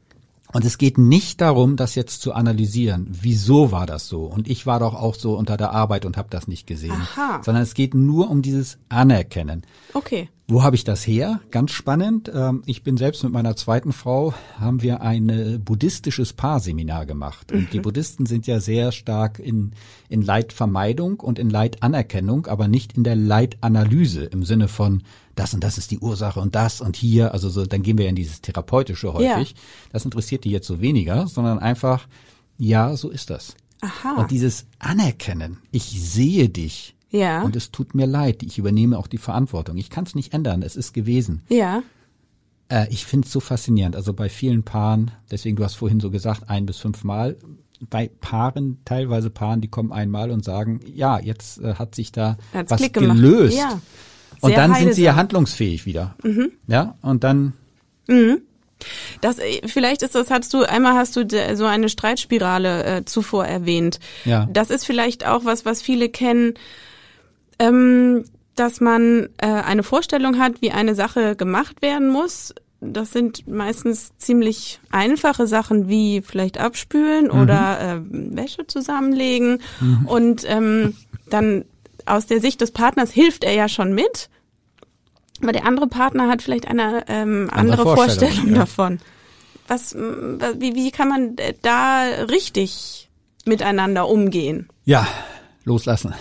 Und 0.52 0.64
es 0.64 0.78
geht 0.78 0.98
nicht 0.98 1.40
darum, 1.40 1.76
das 1.76 1.94
jetzt 1.94 2.22
zu 2.22 2.32
analysieren. 2.32 3.06
Wieso 3.08 3.70
war 3.70 3.86
das 3.86 4.08
so? 4.08 4.24
Und 4.24 4.48
ich 4.48 4.66
war 4.66 4.80
doch 4.80 4.94
auch 4.94 5.14
so 5.14 5.36
unter 5.38 5.56
der 5.56 5.70
Arbeit 5.70 6.04
und 6.04 6.16
habe 6.16 6.26
das 6.28 6.48
nicht 6.48 6.66
gesehen. 6.66 6.90
Aha. 7.16 7.40
Sondern 7.44 7.62
es 7.62 7.74
geht 7.74 7.94
nur 7.94 8.28
um 8.28 8.42
dieses 8.42 8.76
Anerkennen. 8.88 9.62
Okay. 9.94 10.28
Wo 10.50 10.64
habe 10.64 10.74
ich 10.74 10.82
das 10.82 11.06
her? 11.06 11.40
Ganz 11.52 11.70
spannend. 11.70 12.28
Ähm, 12.34 12.64
Ich 12.66 12.82
bin 12.82 12.96
selbst 12.96 13.22
mit 13.22 13.32
meiner 13.32 13.54
zweiten 13.54 13.92
Frau, 13.92 14.34
haben 14.58 14.82
wir 14.82 15.00
ein 15.00 15.28
äh, 15.28 15.58
buddhistisches 15.64 16.32
Paarseminar 16.32 17.06
gemacht. 17.06 17.52
Und 17.52 17.72
die 17.72 17.78
Buddhisten 17.78 18.26
sind 18.26 18.48
ja 18.48 18.58
sehr 18.58 18.90
stark 18.90 19.38
in, 19.38 19.70
in 20.08 20.22
Leidvermeidung 20.22 21.20
und 21.20 21.38
in 21.38 21.50
Leidanerkennung, 21.50 22.46
aber 22.46 22.66
nicht 22.66 22.96
in 22.96 23.04
der 23.04 23.14
Leidanalyse 23.14 24.24
im 24.24 24.42
Sinne 24.42 24.66
von, 24.66 25.04
das 25.36 25.54
und 25.54 25.62
das 25.62 25.78
ist 25.78 25.92
die 25.92 26.00
Ursache 26.00 26.40
und 26.40 26.56
das 26.56 26.80
und 26.80 26.96
hier. 26.96 27.32
Also 27.32 27.48
so, 27.48 27.64
dann 27.64 27.82
gehen 27.82 27.96
wir 27.96 28.06
ja 28.06 28.10
in 28.10 28.16
dieses 28.16 28.40
Therapeutische 28.40 29.12
häufig. 29.12 29.54
Das 29.92 30.04
interessiert 30.04 30.42
die 30.42 30.50
jetzt 30.50 30.66
so 30.66 30.80
weniger, 30.80 31.28
sondern 31.28 31.60
einfach, 31.60 32.08
ja, 32.58 32.96
so 32.96 33.08
ist 33.08 33.30
das. 33.30 33.54
Aha. 33.82 34.16
Und 34.20 34.32
dieses 34.32 34.66
Anerkennen, 34.80 35.58
ich 35.70 35.84
sehe 35.84 36.48
dich. 36.48 36.96
Ja. 37.10 37.42
Und 37.42 37.56
es 37.56 37.70
tut 37.70 37.94
mir 37.94 38.06
leid, 38.06 38.42
ich 38.42 38.58
übernehme 38.58 38.98
auch 38.98 39.06
die 39.06 39.18
Verantwortung. 39.18 39.76
Ich 39.76 39.90
kann 39.90 40.04
es 40.04 40.14
nicht 40.14 40.32
ändern, 40.32 40.62
es 40.62 40.76
ist 40.76 40.94
gewesen. 40.94 41.42
Ja. 41.48 41.82
Äh, 42.68 42.86
ich 42.90 43.04
finde 43.04 43.26
es 43.26 43.32
so 43.32 43.40
faszinierend. 43.40 43.96
Also 43.96 44.12
bei 44.12 44.28
vielen 44.28 44.62
Paaren, 44.62 45.10
deswegen 45.30 45.56
du 45.56 45.64
hast 45.64 45.74
vorhin 45.74 46.00
so 46.00 46.10
gesagt, 46.10 46.48
ein 46.48 46.66
bis 46.66 46.78
fünf 46.78 47.04
Mal. 47.04 47.36
Bei 47.88 48.10
Paaren, 48.20 48.78
teilweise 48.84 49.30
Paaren, 49.30 49.60
die 49.60 49.68
kommen 49.68 49.90
einmal 49.92 50.30
und 50.30 50.44
sagen, 50.44 50.80
ja, 50.86 51.18
jetzt 51.18 51.60
äh, 51.60 51.74
hat 51.74 51.94
sich 51.94 52.12
da 52.12 52.36
Hat's 52.52 52.70
was 52.70 52.92
gelöst. 52.92 53.58
Ja. 53.58 53.80
und 54.40 54.56
dann 54.56 54.74
sind 54.74 54.94
sie 54.94 55.02
ja 55.02 55.12
heilsam. 55.12 55.20
handlungsfähig 55.20 55.86
wieder. 55.86 56.14
Ja, 56.66 56.96
und 57.02 57.24
dann, 57.24 57.54
Das 59.20 59.38
äh, 59.38 59.66
vielleicht 59.66 60.02
ist 60.02 60.14
das 60.14 60.30
hast 60.30 60.52
du 60.54 60.62
einmal 60.62 60.94
hast 60.94 61.16
du 61.16 61.26
so 61.56 61.64
eine 61.64 61.88
Streitspirale 61.88 62.84
äh, 62.84 63.04
zuvor 63.04 63.46
erwähnt. 63.46 64.00
Ja. 64.24 64.48
Das 64.52 64.70
ist 64.70 64.84
vielleicht 64.84 65.26
auch 65.26 65.44
was, 65.44 65.64
was 65.64 65.82
viele 65.82 66.08
kennen, 66.08 66.54
ähm, 67.60 68.24
dass 68.56 68.80
man 68.80 69.28
äh, 69.38 69.46
eine 69.46 69.82
Vorstellung 69.84 70.38
hat, 70.38 70.60
wie 70.60 70.72
eine 70.72 70.94
Sache 70.94 71.36
gemacht 71.36 71.80
werden 71.82 72.08
muss. 72.08 72.52
Das 72.80 73.12
sind 73.12 73.46
meistens 73.46 74.12
ziemlich 74.18 74.80
einfache 74.90 75.46
Sachen 75.46 75.88
wie 75.88 76.22
vielleicht 76.22 76.58
abspülen 76.58 77.26
Mhm. 77.26 77.40
oder 77.40 77.80
äh, 77.80 78.00
Wäsche 78.36 78.66
zusammenlegen 78.66 79.60
und 80.06 80.44
ähm, 80.48 80.96
dann 81.28 81.64
aus 82.06 82.26
der 82.26 82.40
Sicht 82.40 82.60
des 82.62 82.70
Partners 82.70 83.10
hilft 83.12 83.44
er 83.44 83.52
ja 83.52 83.68
schon 83.68 83.94
mit. 83.94 84.30
Aber 85.42 85.52
der 85.52 85.66
andere 85.66 85.86
Partner 85.86 86.28
hat 86.28 86.42
vielleicht 86.42 86.66
eine 86.68 87.04
ähm, 87.08 87.48
andere, 87.52 87.82
Vorstellung, 87.82 88.28
Vorstellung, 88.28 88.48
ja. 88.54 88.58
davon. 88.60 88.98
Was, 89.68 89.94
wie, 89.94 90.74
wie 90.74 90.90
kann 90.90 91.08
man 91.08 91.36
äh, 91.36 91.54
da 91.62 92.02
richtig 92.30 93.08
miteinander 93.44 94.08
umgehen? 94.08 94.68
ja, 94.84 95.06
loslassen. 95.64 96.14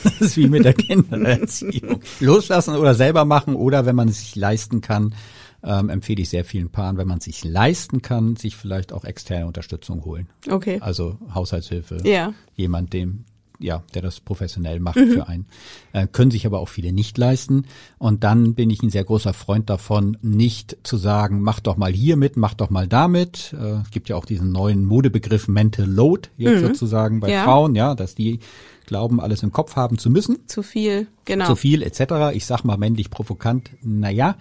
Das 0.04 0.20
ist 0.20 0.36
wie 0.36 0.48
mit 0.48 0.64
der 0.64 0.74
Kindererziehung. 0.74 2.00
Loslassen 2.20 2.74
oder 2.76 2.94
selber 2.94 3.24
machen 3.24 3.54
oder 3.54 3.86
wenn 3.86 3.96
man 3.96 4.08
es 4.08 4.20
sich 4.20 4.36
leisten 4.36 4.80
kann, 4.80 5.14
ähm, 5.62 5.90
empfehle 5.90 6.22
ich 6.22 6.30
sehr 6.30 6.44
vielen 6.44 6.70
Paaren, 6.70 6.96
wenn 6.96 7.08
man 7.08 7.18
es 7.18 7.24
sich 7.24 7.44
leisten 7.44 8.00
kann, 8.02 8.36
sich 8.36 8.56
vielleicht 8.56 8.92
auch 8.92 9.04
externe 9.04 9.46
Unterstützung 9.46 10.04
holen. 10.04 10.28
Okay. 10.50 10.78
Also 10.80 11.18
Haushaltshilfe, 11.34 11.98
Ja. 12.04 12.32
jemand, 12.54 12.92
dem 12.92 13.24
ja, 13.62 13.82
der 13.92 14.00
das 14.00 14.20
professionell 14.20 14.80
macht 14.80 14.98
für 14.98 15.28
einen. 15.28 15.44
Äh, 15.92 16.06
können 16.10 16.30
sich 16.30 16.46
aber 16.46 16.60
auch 16.60 16.70
viele 16.70 16.92
nicht 16.94 17.18
leisten. 17.18 17.66
Und 17.98 18.24
dann 18.24 18.54
bin 18.54 18.70
ich 18.70 18.82
ein 18.82 18.88
sehr 18.88 19.04
großer 19.04 19.34
Freund 19.34 19.68
davon, 19.68 20.16
nicht 20.22 20.78
zu 20.82 20.96
sagen, 20.96 21.42
mach 21.42 21.60
doch 21.60 21.76
mal 21.76 21.92
hier 21.92 22.16
mit, 22.16 22.38
mach 22.38 22.54
doch 22.54 22.70
mal 22.70 22.88
damit. 22.88 23.52
Äh, 23.52 23.82
es 23.82 23.90
gibt 23.90 24.08
ja 24.08 24.16
auch 24.16 24.24
diesen 24.24 24.50
neuen 24.50 24.86
Modebegriff 24.86 25.46
Mental 25.46 25.84
Load 25.84 26.30
jetzt 26.38 26.62
sozusagen 26.62 27.20
bei 27.20 27.30
Ja. 27.32 27.44
Frauen, 27.44 27.74
ja, 27.74 27.94
dass 27.94 28.14
die 28.14 28.40
glauben, 28.90 29.20
alles 29.20 29.42
im 29.42 29.52
Kopf 29.52 29.76
haben 29.76 29.96
zu 29.98 30.10
müssen 30.10 30.46
Zu 30.48 30.62
viel, 30.62 31.06
genau. 31.24 31.46
zu 31.46 31.54
viel 31.56 31.82
etc. 31.82 32.34
Ich 32.34 32.44
sag 32.44 32.64
mal 32.64 32.76
männlich 32.76 33.08
provokant, 33.08 33.70
naja, 33.82 34.34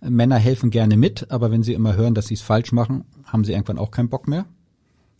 Männer 0.00 0.36
helfen 0.36 0.70
gerne 0.70 0.96
mit, 0.96 1.30
aber 1.32 1.50
wenn 1.50 1.62
sie 1.64 1.74
immer 1.74 1.96
hören, 1.96 2.14
dass 2.14 2.28
sie 2.28 2.34
es 2.34 2.40
falsch 2.40 2.70
machen, 2.72 3.04
haben 3.24 3.44
sie 3.44 3.52
irgendwann 3.52 3.78
auch 3.78 3.90
keinen 3.90 4.08
Bock 4.08 4.28
mehr. 4.28 4.44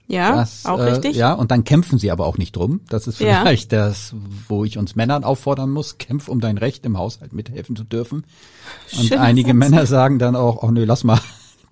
ja, 0.07 0.37
Das, 0.37 0.64
auch 0.66 0.79
äh, 0.79 0.85
richtig. 0.85 1.16
Ja, 1.16 1.33
und 1.33 1.51
dann 1.51 1.64
kämpfen 1.64 1.99
sie 1.99 2.12
aber 2.12 2.27
auch 2.27 2.38
nicht 2.38 2.55
drum. 2.55 2.81
Das 2.88 3.09
ist 3.09 3.18
Ja. 3.18 3.40
vielleicht 3.40 3.72
das, 3.72 4.14
wo 4.49 4.64
ich 4.64 4.79
uns 4.79 4.94
Männern 4.94 5.25
auffordern 5.25 5.70
muss, 5.70 5.99
kämpf 5.99 6.29
um 6.29 6.38
dein 6.40 6.59
Recht, 6.59 6.87
im 6.87 6.96
Haushalt 6.96 7.33
mithelfen 7.33 7.75
zu 7.75 7.83
dürfen. 7.83 8.25
Und 8.96 9.07
Schöner 9.09 9.22
einige 9.22 9.49
Satz. 9.49 9.57
Männer 9.57 9.87
sagen 9.87 10.20
dann 10.20 10.37
auch, 10.37 10.62
oh 10.62 10.70
nö, 10.70 10.85
lass 10.85 11.03
mal, 11.03 11.18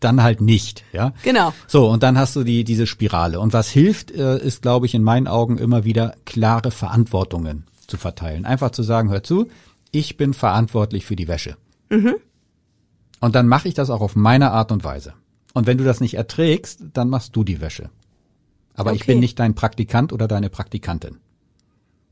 dann 0.05 0.23
halt 0.23 0.41
nicht, 0.41 0.85
ja. 0.93 1.13
Genau. 1.23 1.53
So, 1.67 1.89
und 1.91 2.03
dann 2.03 2.17
hast 2.19 2.37
du 2.37 2.45
die, 2.45 2.63
diese 2.65 2.87
Spirale. 2.87 3.41
Und 3.41 3.53
was 3.53 3.69
hilft, 3.71 4.11
äh, 4.11 4.39
ist, 4.39 4.63
glaube 4.63 4.87
ich, 4.87 4.95
in 4.95 5.03
meinen 5.03 5.27
Augen 5.27 5.59
immer 5.59 5.85
wieder 5.85 6.15
klare 6.27 6.71
Verantwortungen 6.71 7.65
zu 7.87 7.97
verteilen. 7.97 8.45
Einfach 8.45 8.71
zu 8.71 8.83
sagen, 8.83 9.11
hör 9.11 9.23
zu, 9.23 9.49
ich 9.91 10.17
bin 10.17 10.35
verantwortlich 10.35 11.05
für 11.07 11.17
die 11.17 11.29
Wäsche. 11.29 11.57
Mhm. 11.91 12.15
Und 13.21 13.35
dann 13.35 13.49
mache 13.49 13.69
ich 13.69 13.75
das 13.75 13.91
auch 13.91 14.01
auf 14.01 14.17
meine 14.17 14.51
Art 14.53 14.71
und 14.73 14.85
Weise. 14.85 15.15
Und 15.55 15.67
wenn 15.67 15.79
du 15.79 15.85
das 15.85 16.01
nicht 16.01 16.15
erträgst, 16.15 16.81
dann 16.93 17.09
machst 17.09 17.35
du 17.37 17.45
die 17.45 17.61
Wäsche. 17.61 17.91
Aber 18.75 18.93
ich 18.93 19.03
Okay. 19.03 19.13
bin 19.13 19.21
nicht 19.21 19.39
dein 19.39 19.55
Praktikant 19.55 20.13
oder 20.13 20.27
deine 20.29 20.51
Praktikantin. 20.51 21.19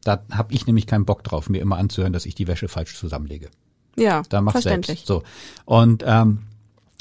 Da 0.04 0.22
habe 0.32 0.54
ich 0.54 0.66
nämlich 0.66 0.86
keinen 0.86 1.04
Bock 1.04 1.22
drauf, 1.24 1.48
mir 1.48 1.60
immer 1.60 1.76
anzuhören, 1.76 2.12
dass 2.12 2.26
ich 2.26 2.34
die 2.34 2.46
Wäsche 2.46 2.68
falsch 2.68 2.96
zusammenlege. 2.96 3.50
Ja, 3.96 4.22
Da 4.28 4.40
mach 4.40 4.56
selbst. 4.60 5.06
So. 5.06 5.22
Und 5.64 6.02
ähm, 6.06 6.38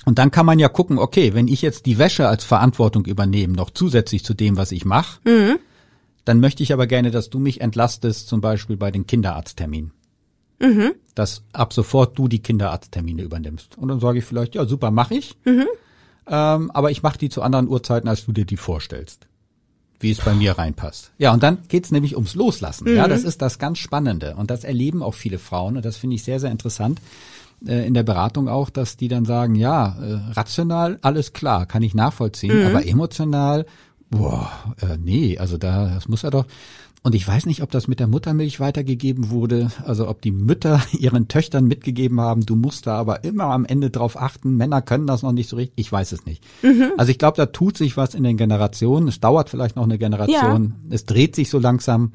und 0.06 0.18
dann 0.20 0.32
kann 0.32 0.46
man 0.46 0.60
ja 0.60 0.68
gucken, 0.70 0.98
okay, 0.98 1.34
wenn 1.34 1.48
ich 1.48 1.62
jetzt 1.62 1.86
die 1.86 1.98
Wäsche 1.98 2.28
als 2.28 2.44
Verantwortung 2.44 3.06
übernehme, 3.06 3.54
noch 3.54 3.70
zusätzlich 3.70 4.24
zu 4.26 4.34
dem, 4.34 4.58
was 4.58 4.72
ich 4.72 4.86
mache, 4.86 5.20
Mhm. 5.26 5.60
dann 6.26 6.40
möchte 6.40 6.64
ich 6.64 6.74
aber 6.74 6.88
gerne, 6.88 7.12
dass 7.12 7.30
du 7.30 7.40
mich 7.40 7.62
entlastest, 7.62 8.28
zum 8.28 8.42
Beispiel 8.42 8.78
bei 8.78 8.92
den 8.92 9.06
Kinderarztterminen. 9.08 9.92
Mhm. 10.60 10.94
Dass 11.16 11.44
ab 11.54 11.74
sofort 11.74 12.18
du 12.18 12.28
die 12.28 12.42
Kinderarzttermine 12.42 13.24
übernimmst. 13.24 13.78
Und 13.78 13.88
dann 13.88 14.00
sage 14.00 14.20
ich 14.20 14.26
vielleicht, 14.26 14.54
ja, 14.56 14.66
super, 14.66 14.92
mache 14.92 15.16
ich. 15.16 15.36
Mhm. 15.46 15.66
Ähm, 16.28 16.72
aber 16.72 16.92
ich 16.92 17.02
mache 17.02 17.18
die 17.18 17.30
zu 17.30 17.42
anderen 17.42 17.68
Uhrzeiten, 17.68 18.08
als 18.08 18.26
du 18.26 18.32
dir 18.32 18.46
die 18.46 18.58
vorstellst. 18.58 19.28
Wie 20.00 20.12
es 20.12 20.20
bei 20.20 20.34
mir 20.34 20.58
reinpasst. 20.58 21.12
Ja, 21.18 21.34
und 21.34 21.44
dann 21.44 21.60
geht's 21.68 21.92
nämlich 21.92 22.16
ums 22.16 22.34
Loslassen. 22.36 22.88
Ja, 22.96 23.06
Mhm. 23.06 23.10
das 23.10 23.24
ist 23.24 23.42
das 23.42 23.60
ganz 23.60 23.80
Spannende. 23.80 24.36
Und 24.36 24.50
das 24.52 24.64
erleben 24.64 25.02
auch 25.04 25.14
viele 25.16 25.40
Frauen. 25.40 25.78
Und 25.78 25.86
das 25.86 25.98
finde 25.98 26.16
ich 26.16 26.24
sehr, 26.24 26.40
sehr 26.40 26.52
interessant 26.52 27.00
äh, 27.68 27.86
in 27.88 27.94
der 27.94 28.04
Beratung 28.04 28.48
auch, 28.48 28.70
dass 28.70 28.98
die 28.98 29.08
dann 29.08 29.26
sagen, 29.26 29.56
ja, 29.56 29.96
äh, 30.02 30.32
rational, 30.34 31.00
alles 31.02 31.34
klar, 31.34 31.66
kann 31.66 31.84
ich 31.84 31.94
nachvollziehen, 31.96 32.60
Mhm. 32.60 32.66
aber 32.68 32.86
emotional, 32.88 33.66
boah, 34.10 34.52
äh, 34.82 34.98
nee, 34.98 35.38
also 35.38 35.58
da, 35.58 35.88
das 35.94 36.08
muss 36.08 36.24
er 36.24 36.32
doch. 36.32 36.46
Und 37.04 37.16
ich 37.16 37.28
weiß 37.28 37.48
nicht, 37.48 37.64
ob 37.64 37.72
das 37.72 37.88
mit 37.88 38.00
der 38.00 38.06
Muttermilch 38.06 38.60
weitergegeben 38.60 39.32
wurde, 39.32 39.72
also 39.86 40.08
ob 40.08 40.22
die 40.22 40.32
Mütter 40.32 40.80
ihren 40.92 41.28
Töchtern 41.28 41.66
mitgegeben 41.66 42.22
haben, 42.22 42.46
du 42.46 42.56
musst 42.56 42.86
da 42.86 42.96
aber 42.98 43.24
immer 43.24 43.46
am 43.46 43.66
Ende 43.66 43.90
drauf 43.90 44.22
achten, 44.22 44.56
Männer 44.56 44.84
können 44.84 45.08
das 45.08 45.24
noch 45.24 45.32
nicht 45.32 45.50
so 45.50 45.56
richtig, 45.56 45.74
ich 45.78 45.92
weiß 45.92 46.12
es 46.12 46.26
nicht. 46.26 46.44
Also 46.98 47.12
ich 47.12 47.18
glaube, 47.18 47.38
da 47.38 47.48
tut 47.48 47.76
sich 47.76 47.98
was 47.98 48.14
in 48.14 48.24
den 48.24 48.38
Generationen, 48.38 49.08
es 49.08 49.20
dauert 49.20 49.50
vielleicht 49.50 49.76
noch 49.78 49.84
eine 49.84 49.98
Generation, 49.98 50.76
es 50.92 51.06
dreht 51.06 51.36
sich 51.36 51.50
so 51.50 51.58
langsam. 51.58 52.12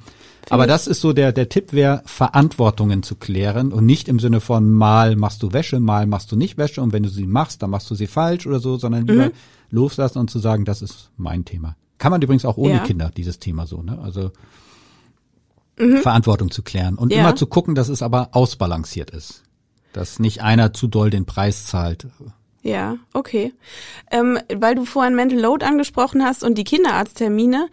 Aber 0.50 0.68
das 0.68 0.86
ist 0.86 1.00
so 1.00 1.12
der, 1.12 1.32
der 1.32 1.48
Tipp 1.48 1.72
wäre, 1.72 2.02
Verantwortungen 2.04 3.02
zu 3.02 3.16
klären 3.16 3.72
und 3.72 3.84
nicht 3.84 4.06
im 4.06 4.20
Sinne 4.20 4.40
von 4.40 4.70
mal 4.70 5.16
machst 5.16 5.42
du 5.42 5.52
Wäsche, 5.52 5.80
mal 5.80 6.06
machst 6.06 6.30
du 6.30 6.36
nicht 6.36 6.58
Wäsche 6.58 6.80
und 6.80 6.92
wenn 6.92 7.02
du 7.02 7.08
sie 7.08 7.26
machst, 7.26 7.60
dann 7.62 7.70
machst 7.70 7.90
du 7.90 7.96
sie 7.96 8.06
falsch 8.06 8.46
oder 8.46 8.60
so, 8.60 8.76
sondern 8.76 9.08
lieber 9.08 9.32
loslassen 9.70 10.20
und 10.20 10.30
zu 10.30 10.38
sagen, 10.38 10.64
das 10.64 10.80
ist 10.80 11.10
mein 11.16 11.44
Thema. 11.44 11.74
Kann 11.98 12.12
man 12.12 12.22
übrigens 12.22 12.44
auch 12.44 12.56
ohne 12.56 12.74
Ja. 12.74 12.78
Kinder, 12.84 13.10
dieses 13.16 13.40
Thema 13.40 13.66
so, 13.66 13.82
ne? 13.82 13.98
Also 13.98 14.30
Verantwortung 15.76 16.50
zu 16.50 16.62
klären 16.62 16.96
und 16.96 17.12
Ja. 17.12 17.20
immer 17.20 17.36
zu 17.36 17.46
gucken, 17.46 17.74
dass 17.74 17.88
es 17.88 18.02
aber 18.02 18.30
ausbalanciert 18.32 19.10
ist. 19.10 19.42
Dass 19.92 20.18
nicht 20.18 20.42
einer 20.42 20.72
zu 20.72 20.88
doll 20.88 21.10
den 21.10 21.26
Preis 21.26 21.66
zahlt. 21.66 22.06
Ja, 22.66 22.96
okay. 23.12 23.52
Ähm, 24.10 24.38
weil 24.54 24.74
du 24.74 24.84
vorhin 24.84 25.14
Mental 25.14 25.38
Load 25.38 25.64
angesprochen 25.64 26.24
hast 26.24 26.42
und 26.42 26.56
die 26.58 26.64
Kinderarzttermine, 26.64 27.68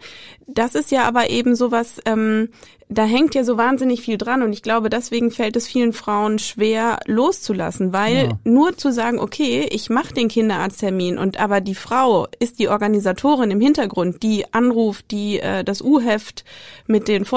das 0.46 0.74
ist 0.74 0.90
ja 0.92 1.02
aber 1.04 1.30
eben 1.30 1.56
sowas, 1.56 2.00
ähm, 2.04 2.50
da 2.88 3.04
hängt 3.04 3.34
ja 3.34 3.42
so 3.44 3.56
wahnsinnig 3.56 4.02
viel 4.02 4.18
dran 4.18 4.42
und 4.42 4.52
ich 4.52 4.62
glaube, 4.62 4.90
deswegen 4.90 5.30
fällt 5.30 5.56
es 5.56 5.66
vielen 5.66 5.92
Frauen 5.92 6.38
schwer 6.38 7.00
loszulassen, 7.06 7.92
weil 7.92 8.14
Ja. 8.28 8.38
nur 8.44 8.76
zu 8.76 8.92
sagen, 8.92 9.18
okay, 9.18 9.66
ich 9.70 9.90
mache 9.90 10.14
den 10.14 10.28
Kinderarzttermin 10.28 11.18
und 11.18 11.40
aber 11.40 11.60
die 11.60 11.74
Frau 11.74 12.28
ist 12.38 12.58
die 12.60 12.68
Organisatorin 12.68 13.50
im 13.50 13.60
Hintergrund, 13.60 14.22
die 14.22 14.44
anruft, 14.52 15.10
die 15.10 15.40
äh, 15.40 15.64
das 15.64 15.82
U-Heft 15.82 16.44
mit 16.86 17.08
den 17.08 17.22
Nee, 17.22 17.28
das 17.28 17.32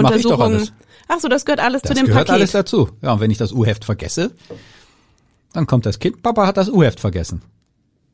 mach 0.00 0.14
ich 0.14 0.22
doch 0.22 0.36
Vorsorgeuntersuchungen. 0.38 0.54
alles. 0.56 0.72
Ach 1.08 1.18
so, 1.20 1.28
das 1.28 1.44
gehört 1.44 1.60
alles 1.60 1.82
Das 1.82 1.90
zu 1.90 1.94
dem 1.94 2.06
gehört 2.06 2.28
Paket. 2.28 2.40
alles 2.40 2.52
dazu. 2.52 2.88
Ja, 3.02 3.12
und 3.12 3.20
wenn 3.20 3.30
ich 3.30 3.38
das 3.38 3.52
U-Heft 3.52 3.84
vergesse, 3.84 4.30
Dann 5.52 5.66
kommt 5.66 5.86
das 5.86 5.98
Kind, 5.98 6.22
Papa 6.22 6.46
hat 6.46 6.56
das 6.56 6.70
U-Heft 6.70 7.00
vergessen. 7.00 7.42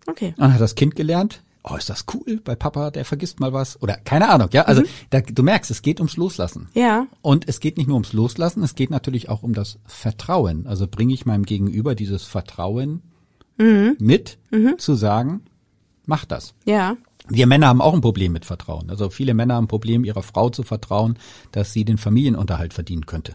Okay. 0.07 0.35
Dann 0.37 0.53
hat 0.55 0.61
das 0.61 0.75
Kind 0.75 0.97
gelernt, 0.97 1.43
oh, 1.65 1.77
ist 1.77 1.91
das 1.91 2.07
cool 2.15 2.41
bei 2.43 2.57
Papa, 2.57 2.91
der 2.91 3.05
vergisst 3.05 3.41
mal 3.41 3.53
was. 3.53 3.81
Oder 3.83 3.97
keine 3.97 4.29
Ahnung, 4.29 4.49
ja. 4.53 4.63
Also 4.63 4.83
da, 5.11 5.21
du 5.21 5.43
merkst, 5.43 5.71
es 5.71 5.83
geht 5.83 6.01
ums 6.01 6.17
Loslassen. 6.17 6.69
Ja. 6.75 7.07
Und 7.21 7.49
es 7.49 7.61
geht 7.61 7.77
nicht 7.77 7.87
nur 7.87 7.97
ums 7.97 8.13
Loslassen, 8.13 8.63
es 8.63 8.75
geht 8.75 8.91
natürlich 8.91 9.29
auch 9.29 9.43
um 9.43 9.53
das 9.53 9.79
Vertrauen. 9.87 10.67
Also 10.67 10.87
bringe 10.89 11.15
ich 11.15 11.27
meinem 11.27 11.45
Gegenüber 11.45 11.95
dieses 11.95 12.25
Vertrauen 12.25 13.03
mit, 13.99 14.39
zu 14.79 14.95
sagen, 14.95 15.43
mach 16.07 16.25
das. 16.25 16.55
Ja. 16.65 16.97
Wir 17.29 17.49
Männer 17.49 17.67
haben 17.67 17.81
auch 17.81 17.93
ein 17.93 18.01
Problem 18.01 18.33
mit 18.33 18.45
Vertrauen. 18.45 18.89
Also 18.89 19.11
viele 19.11 19.35
Männer 19.35 19.55
haben 19.57 19.65
ein 19.65 19.69
Problem, 19.69 20.05
ihrer 20.05 20.23
Frau 20.23 20.49
zu 20.49 20.63
vertrauen, 20.63 21.19
dass 21.51 21.73
sie 21.73 21.85
den 21.85 21.99
Familienunterhalt 21.99 22.73
verdienen 22.73 23.07
könnte. 23.07 23.35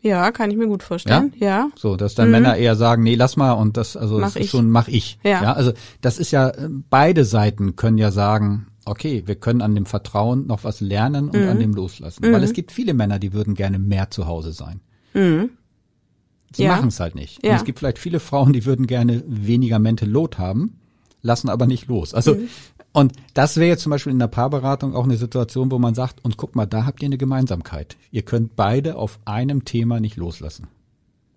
Ja, 0.00 0.30
kann 0.30 0.50
ich 0.50 0.56
mir 0.56 0.68
gut 0.68 0.82
vorstellen. 0.84 1.32
Ja. 1.38 1.70
So, 1.76 1.96
dass 1.96 2.14
dann 2.14 2.30
Männer 2.30 2.56
eher 2.56 2.76
sagen, 2.76 3.02
nee, 3.02 3.16
lass 3.16 3.36
mal 3.36 3.52
und 3.52 3.76
das 3.76 3.96
also 3.96 4.14
Mhm. 4.16 4.20
Mach 4.20 4.26
das 4.28 4.36
ist 4.36 4.44
ich. 4.44 4.50
schon 4.50 4.70
mach 4.70 4.88
ich. 4.88 5.18
Ja. 5.24 5.52
also 5.54 5.72
das 6.00 6.18
ist 6.18 6.30
ja 6.30 6.48
äh, 6.50 6.68
beide 6.88 7.24
Seiten 7.24 7.74
können 7.74 7.98
ja 7.98 8.12
sagen, 8.12 8.68
okay, 8.84 9.24
wir 9.26 9.34
können 9.34 9.60
an 9.60 9.74
dem 9.74 9.86
Vertrauen 9.86 10.46
noch 10.46 10.62
was 10.64 10.80
lernen 10.80 11.28
und 11.28 11.42
Mhm. 11.42 11.48
an 11.48 11.58
dem 11.58 11.72
loslassen, 11.74 12.22
weil 12.32 12.42
es 12.44 12.52
gibt 12.52 12.70
viele 12.72 12.94
Männer, 12.94 13.18
die 13.18 13.32
würden 13.32 13.54
gerne 13.54 13.78
mehr 13.78 14.10
zu 14.10 14.26
Hause 14.26 14.52
sein. 14.52 14.80
Sie 15.14 15.18
Mhm. 15.20 15.50
Ja. 16.56 16.76
machen 16.76 16.88
es 16.88 17.00
halt 17.00 17.14
nicht. 17.16 17.44
Ja. 17.44 17.50
Und 17.52 17.56
es 17.58 17.64
gibt 17.64 17.80
vielleicht 17.80 17.98
viele 17.98 18.20
Frauen, 18.20 18.52
die 18.52 18.64
würden 18.64 18.86
gerne 18.86 19.22
weniger 19.26 19.78
Mental 19.80 20.08
Load 20.08 20.38
haben, 20.38 20.78
lassen 21.22 21.48
aber 21.48 21.66
nicht 21.66 21.88
los. 21.88 22.14
Also 22.14 22.36
Mhm. 22.36 22.48
Und 22.92 23.12
das 23.34 23.56
wäre 23.56 23.68
jetzt 23.68 23.82
zum 23.82 23.90
Beispiel 23.90 24.12
in 24.12 24.18
der 24.18 24.26
Paarberatung 24.28 24.94
auch 24.94 25.04
eine 25.04 25.16
Situation, 25.16 25.70
wo 25.70 25.78
man 25.78 25.94
sagt, 25.94 26.24
und 26.24 26.36
guck 26.36 26.56
mal, 26.56 26.66
da 26.66 26.84
habt 26.86 27.02
ihr 27.02 27.06
eine 27.06 27.18
Gemeinsamkeit. 27.18 27.96
Ihr 28.10 28.22
könnt 28.22 28.56
beide 28.56 28.96
auf 28.96 29.18
einem 29.24 29.64
Thema 29.64 30.00
nicht 30.00 30.16
loslassen. 30.16 30.66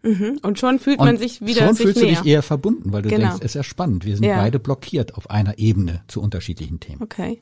Und 0.03 0.57
schon 0.57 0.79
fühlt 0.79 0.97
Und 0.99 1.05
man 1.05 1.17
sich 1.17 1.41
wieder 1.45 1.65
schon 1.67 1.75
sich 1.75 1.85
fühlst 1.85 2.01
näher. 2.01 2.15
du 2.15 2.23
dich 2.23 2.31
eher 2.31 2.41
verbunden, 2.41 2.91
weil 2.91 3.03
du 3.03 3.09
Genau. 3.09 3.21
denkst, 3.27 3.37
es 3.41 3.51
ist 3.51 3.53
ja 3.55 3.63
spannend. 3.63 4.03
Wir 4.03 4.15
sind 4.15 4.25
Ja. 4.25 4.37
beide 4.37 4.57
blockiert 4.57 5.13
auf 5.15 5.29
einer 5.29 5.59
Ebene 5.59 6.01
zu 6.07 6.21
unterschiedlichen 6.21 6.79
Themen. 6.79 7.03
Okay. 7.03 7.39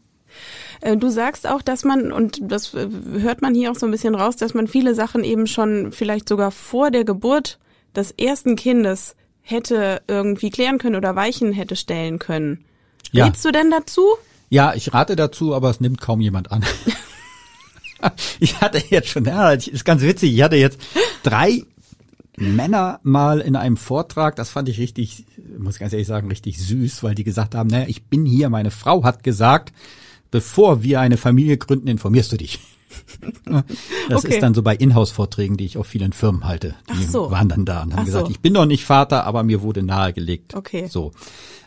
Äh, 0.82 0.98
Du 0.98 1.10
sagst 1.10 1.48
auch, 1.48 1.62
dass 1.62 1.86
man, 1.86 2.12
und 2.12 2.40
das 2.42 2.74
äh, 2.74 2.90
hört 3.20 3.42
man 3.42 3.56
hier 3.56 3.72
auch 3.72 3.76
so 3.76 3.86
ein 3.86 3.92
bisschen 3.92 4.14
raus, 4.14 4.36
dass 4.36 4.54
man 4.54 4.68
viele 4.68 4.94
Sachen 4.94 5.24
eben 5.24 5.48
schon 5.48 5.94
vielleicht 5.94 6.28
sogar 6.28 6.52
vor 6.52 6.92
der 6.92 7.06
Geburt 7.06 7.60
des 7.96 8.12
ersten 8.12 8.58
Kindes 8.58 9.16
hätte 9.42 10.02
irgendwie 10.10 10.50
klären 10.50 10.80
können 10.80 10.98
oder 10.98 11.16
Weichen 11.16 11.54
hätte 11.54 11.78
stellen 11.78 12.20
können. 12.20 12.66
Ja. 13.12 13.26
Rätst 13.26 13.44
du 13.46 13.52
denn 13.52 13.72
dazu? 13.72 14.06
Ja, 14.50 14.74
ich 14.74 14.94
rate 14.94 15.16
dazu, 15.16 15.54
aber 15.54 15.70
es 15.70 15.80
nimmt 15.80 16.02
kaum 16.02 16.22
jemand 16.22 16.52
an. 16.52 16.66
ich 18.40 18.60
hatte 18.62 18.82
jetzt 18.90 19.10
schon, 19.10 19.26
ja, 19.26 19.52
ist 19.52 19.86
ganz 19.86 20.02
witzig, 20.02 20.34
ich 20.34 20.42
hatte 20.42 20.56
jetzt 20.56 20.80
drei 21.24 21.64
Männer 22.38 23.00
mal 23.04 23.42
in 23.42 23.56
einem 23.56 23.78
Vortrag, 23.78 24.36
das 24.36 24.50
fand 24.50 24.70
ich 24.70 24.80
richtig, 24.80 25.26
muss 25.58 25.78
ganz 25.78 25.94
ehrlich 25.94 26.08
sagen, 26.08 26.30
richtig 26.30 26.58
süß, 26.60 27.04
weil 27.04 27.16
die 27.16 27.24
gesagt 27.24 27.54
haben, 27.54 27.68
naja, 27.68 27.86
ich 27.88 28.04
bin 28.04 28.26
hier, 28.26 28.50
meine 28.50 28.72
Frau 28.72 29.04
hat 29.04 29.24
gesagt, 29.24 29.74
bevor 30.32 30.82
wir 30.84 31.02
eine 31.02 31.18
Familie 31.18 31.58
gründen, 31.58 31.88
informierst 31.88 32.32
du 32.32 32.38
dich. 32.38 32.60
Das 34.10 34.24
Okay. 34.24 34.34
ist 34.36 34.42
dann 34.44 34.54
so 34.54 34.64
bei 34.64 34.76
Inhouse-Vorträgen, 34.76 35.58
die 35.58 35.66
ich 35.66 35.78
auf 35.78 35.88
vielen 35.88 36.14
Firmen 36.14 36.46
halte. 36.46 36.76
Die 36.90 36.94
Ach 37.06 37.10
so. 37.10 37.32
waren 37.32 37.50
dann 37.50 37.66
da 37.66 37.84
und 37.84 37.94
haben 37.94 38.00
Ach 38.02 38.06
gesagt, 38.06 38.26
so. 38.28 38.32
ich 38.32 38.40
bin 38.40 38.54
doch 38.54 38.66
nicht 38.66 38.86
Vater, 38.86 39.26
aber 39.26 39.44
mir 39.44 39.62
wurde 39.62 39.84
nahegelegt. 39.84 40.56
Okay. 40.56 40.88
So. 40.88 41.12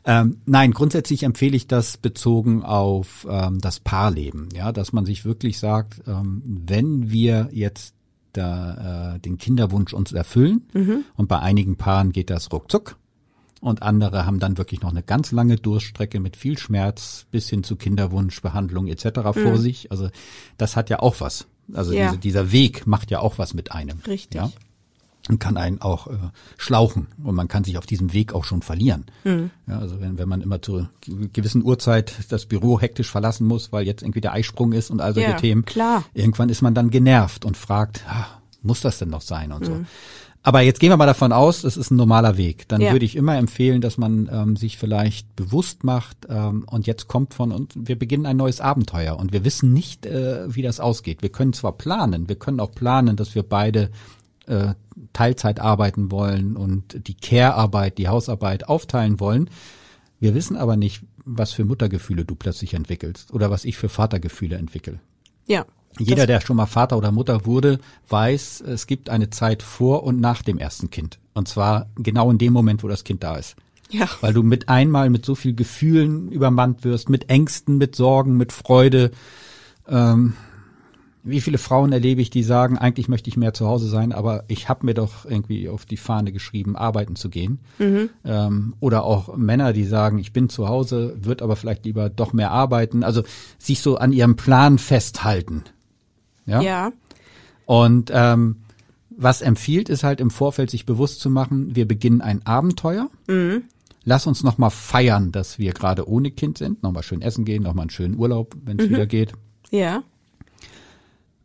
Ähm, 0.04 0.38
nein, 0.46 0.72
grundsätzlich 0.72 1.22
empfehle 1.22 1.56
ich 1.56 1.68
das 1.68 1.96
bezogen 1.96 2.62
auf 2.64 3.26
ähm, 3.30 3.60
das 3.60 3.78
Paarleben. 3.80 4.48
Ja, 4.54 4.72
dass 4.72 4.92
man 4.92 5.06
sich 5.06 5.24
wirklich 5.24 5.58
sagt, 5.58 6.02
ähm, 6.08 6.42
wenn 6.44 7.10
wir 7.10 7.48
jetzt 7.52 7.94
da, 8.32 9.14
äh, 9.14 9.18
den 9.20 9.36
Kinderwunsch 9.38 9.92
uns 9.92 10.10
erfüllen 10.12 10.62
und 11.16 11.28
bei 11.28 11.38
einigen 11.38 11.76
Paaren 11.76 12.12
geht 12.12 12.30
das 12.30 12.50
ruckzuck 12.50 12.96
und 13.62 13.80
andere 13.82 14.26
haben 14.26 14.38
dann 14.40 14.58
wirklich 14.58 14.82
noch 14.82 14.90
eine 14.90 15.02
ganz 15.02 15.32
lange 15.32 15.56
Durststrecke 15.56 16.20
mit 16.20 16.36
viel 16.36 16.58
Schmerz 16.58 17.24
bis 17.30 17.48
hin 17.48 17.62
zu 17.64 17.76
Kinderwunschbehandlung 17.76 18.88
etc. 18.88 19.20
vor 19.32 19.56
sich. 19.56 19.90
Also 19.90 20.10
das 20.58 20.76
hat 20.76 20.90
ja 20.90 20.98
auch 20.98 21.20
was. 21.20 21.46
Also 21.72 21.92
Ja. 21.94 22.06
diese, 22.08 22.18
dieser 22.18 22.52
Weg 22.52 22.86
macht 22.86 23.10
ja 23.10 23.20
auch 23.20 23.38
was 23.38 23.54
mit 23.54 23.72
einem. 23.72 23.98
Richtig. 24.06 24.34
Ja? 24.40 24.50
Und 25.28 25.38
kann 25.38 25.56
einen 25.56 25.80
auch 25.80 26.08
äh, 26.08 26.16
schlauchen 26.58 27.06
und 27.22 27.36
man 27.36 27.46
kann 27.46 27.62
sich 27.62 27.78
auf 27.78 27.86
diesem 27.86 28.12
Weg 28.12 28.32
auch 28.34 28.42
schon 28.44 28.60
verlieren. 28.60 29.04
Hm. 29.22 29.50
Ja, 29.68 29.78
also 29.78 30.00
wenn, 30.00 30.18
wenn 30.18 30.28
man 30.28 30.40
immer 30.40 30.60
zu 30.60 30.88
gewissen 31.32 31.62
Uhrzeit 31.62 32.12
das 32.30 32.46
Büro 32.46 32.80
hektisch 32.80 33.08
verlassen 33.08 33.46
muss, 33.46 33.70
weil 33.70 33.86
jetzt 33.86 34.02
irgendwie 34.02 34.20
der 34.20 34.32
Eisprung 34.32 34.72
ist 34.72 34.90
und 34.90 35.00
all 35.00 35.14
solche 35.14 35.30
Ja, 35.30 35.36
Themen. 35.36 35.64
klar. 35.64 36.04
Irgendwann 36.12 36.48
ist 36.48 36.60
man 36.62 36.74
dann 36.74 36.90
genervt 36.90 37.44
und 37.44 37.56
fragt, 37.56 38.04
ah, 38.08 38.26
muss 38.62 38.80
das 38.80 38.98
denn 38.98 39.10
noch 39.10 39.22
sein 39.22 39.52
und 39.52 39.64
Hm. 39.68 39.74
so. 39.74 39.84
Aber 40.44 40.60
jetzt 40.60 40.80
gehen 40.80 40.90
wir 40.90 40.96
mal 40.96 41.06
davon 41.06 41.30
aus, 41.32 41.62
es 41.62 41.76
ist 41.76 41.90
ein 41.92 41.96
normaler 41.96 42.36
Weg. 42.36 42.66
Dann 42.68 42.80
Ja. 42.80 42.92
würde 42.92 43.04
ich 43.04 43.14
immer 43.14 43.36
empfehlen, 43.36 43.80
dass 43.80 43.96
man 43.96 44.28
ähm, 44.32 44.56
sich 44.56 44.76
vielleicht 44.76 45.36
bewusst 45.36 45.84
macht 45.84 46.26
ähm, 46.28 46.64
und 46.68 46.86
jetzt 46.88 47.06
kommt 47.06 47.32
von 47.34 47.52
uns, 47.52 47.72
wir 47.76 47.96
beginnen 47.96 48.26
ein 48.26 48.36
neues 48.36 48.60
Abenteuer 48.60 49.16
und 49.18 49.32
wir 49.32 49.44
wissen 49.44 49.72
nicht, 49.72 50.04
äh, 50.04 50.52
wie 50.52 50.62
das 50.62 50.80
ausgeht. 50.80 51.22
Wir 51.22 51.30
können 51.30 51.52
zwar 51.52 51.72
planen, 51.72 52.28
wir 52.28 52.36
können 52.36 52.58
auch 52.58 52.72
planen, 52.72 53.14
dass 53.16 53.36
wir 53.36 53.44
beide 53.44 53.90
äh, 54.46 54.74
Teilzeit 55.12 55.60
arbeiten 55.60 56.10
wollen 56.10 56.56
und 56.56 57.06
die 57.06 57.14
Care-Arbeit, 57.14 57.98
die 57.98 58.08
Hausarbeit 58.08 58.68
aufteilen 58.68 59.20
wollen. 59.20 59.48
Wir 60.18 60.34
wissen 60.34 60.56
aber 60.56 60.76
nicht, 60.76 61.02
was 61.24 61.52
für 61.52 61.64
Muttergefühle 61.64 62.24
du 62.24 62.34
plötzlich 62.34 62.74
entwickelst 62.74 63.32
oder 63.32 63.50
was 63.50 63.64
ich 63.64 63.76
für 63.76 63.88
Vatergefühle 63.88 64.56
entwickle. 64.56 64.98
Ja. 65.46 65.64
Jeder, 65.98 66.26
der 66.26 66.40
schon 66.40 66.56
mal 66.56 66.66
Vater 66.66 66.96
oder 66.96 67.12
Mutter 67.12 67.44
wurde, 67.44 67.78
weiß, 68.08 68.62
es 68.62 68.86
gibt 68.86 69.10
eine 69.10 69.30
Zeit 69.30 69.62
vor 69.62 70.04
und 70.04 70.20
nach 70.20 70.42
dem 70.42 70.58
ersten 70.58 70.90
Kind. 70.90 71.18
Und 71.34 71.48
zwar 71.48 71.86
genau 71.96 72.30
in 72.30 72.38
dem 72.38 72.52
Moment, 72.52 72.82
wo 72.82 72.88
das 72.88 73.04
Kind 73.04 73.22
da 73.22 73.36
ist. 73.36 73.56
Ja. 73.90 74.08
Weil 74.20 74.32
du 74.32 74.42
mit 74.42 74.68
einmal 74.68 75.10
mit 75.10 75.26
so 75.26 75.34
viel 75.34 75.54
Gefühlen 75.54 76.32
übermannt 76.32 76.84
wirst, 76.84 77.10
mit 77.10 77.28
Ängsten, 77.28 77.76
mit 77.76 77.94
Sorgen, 77.94 78.36
mit 78.38 78.52
Freude. 78.52 79.10
Ähm, 79.86 80.32
wie 81.24 81.40
viele 81.40 81.58
Frauen 81.58 81.92
erlebe 81.92 82.20
ich, 82.20 82.30
die 82.30 82.42
sagen, 82.42 82.78
eigentlich 82.78 83.08
möchte 83.08 83.28
ich 83.28 83.36
mehr 83.36 83.54
zu 83.54 83.68
Hause 83.68 83.86
sein, 83.88 84.12
aber 84.12 84.44
ich 84.48 84.68
habe 84.68 84.86
mir 84.86 84.94
doch 84.94 85.24
irgendwie 85.24 85.68
auf 85.68 85.86
die 85.86 85.96
Fahne 85.96 86.32
geschrieben, 86.32 86.74
arbeiten 86.74 87.14
zu 87.14 87.28
gehen. 87.28 87.60
Ähm, 88.24 88.74
oder 88.80 89.04
auch 89.04 89.36
Männer, 89.36 89.72
die 89.72 89.84
sagen, 89.84 90.18
ich 90.18 90.32
bin 90.32 90.48
zu 90.48 90.68
Hause, 90.68 91.16
wird 91.20 91.42
aber 91.42 91.54
vielleicht 91.54 91.84
lieber 91.84 92.08
doch 92.08 92.32
mehr 92.32 92.50
arbeiten. 92.50 93.04
Also 93.04 93.22
sich 93.58 93.82
so 93.82 93.98
an 93.98 94.12
ihrem 94.12 94.36
Plan 94.36 94.78
festhalten. 94.78 95.62
Ja. 96.46 96.60
Ja. 96.60 96.92
Und 97.66 98.10
ähm, 98.12 98.56
was 99.16 99.42
empfiehlt, 99.42 99.88
ist 99.88 100.04
halt 100.04 100.20
im 100.20 100.30
Vorfeld 100.30 100.70
sich 100.70 100.86
bewusst 100.86 101.20
zu 101.20 101.30
machen, 101.30 101.74
wir 101.76 101.86
beginnen 101.86 102.20
ein 102.20 102.44
Abenteuer. 102.46 103.10
Lass 104.04 104.26
uns 104.26 104.42
nochmal 104.42 104.70
feiern, 104.70 105.30
dass 105.32 105.58
wir 105.58 105.72
gerade 105.72 106.08
ohne 106.08 106.30
Kind 106.30 106.58
sind. 106.58 106.82
Nochmal 106.82 107.02
schön 107.02 107.22
essen 107.22 107.44
gehen, 107.44 107.62
nochmal 107.62 107.84
einen 107.84 107.90
schönen 107.90 108.16
Urlaub, 108.16 108.56
wenn 108.64 108.78
es 108.78 108.88
wieder 108.88 109.06
geht. 109.06 109.32
Ja. 109.70 110.02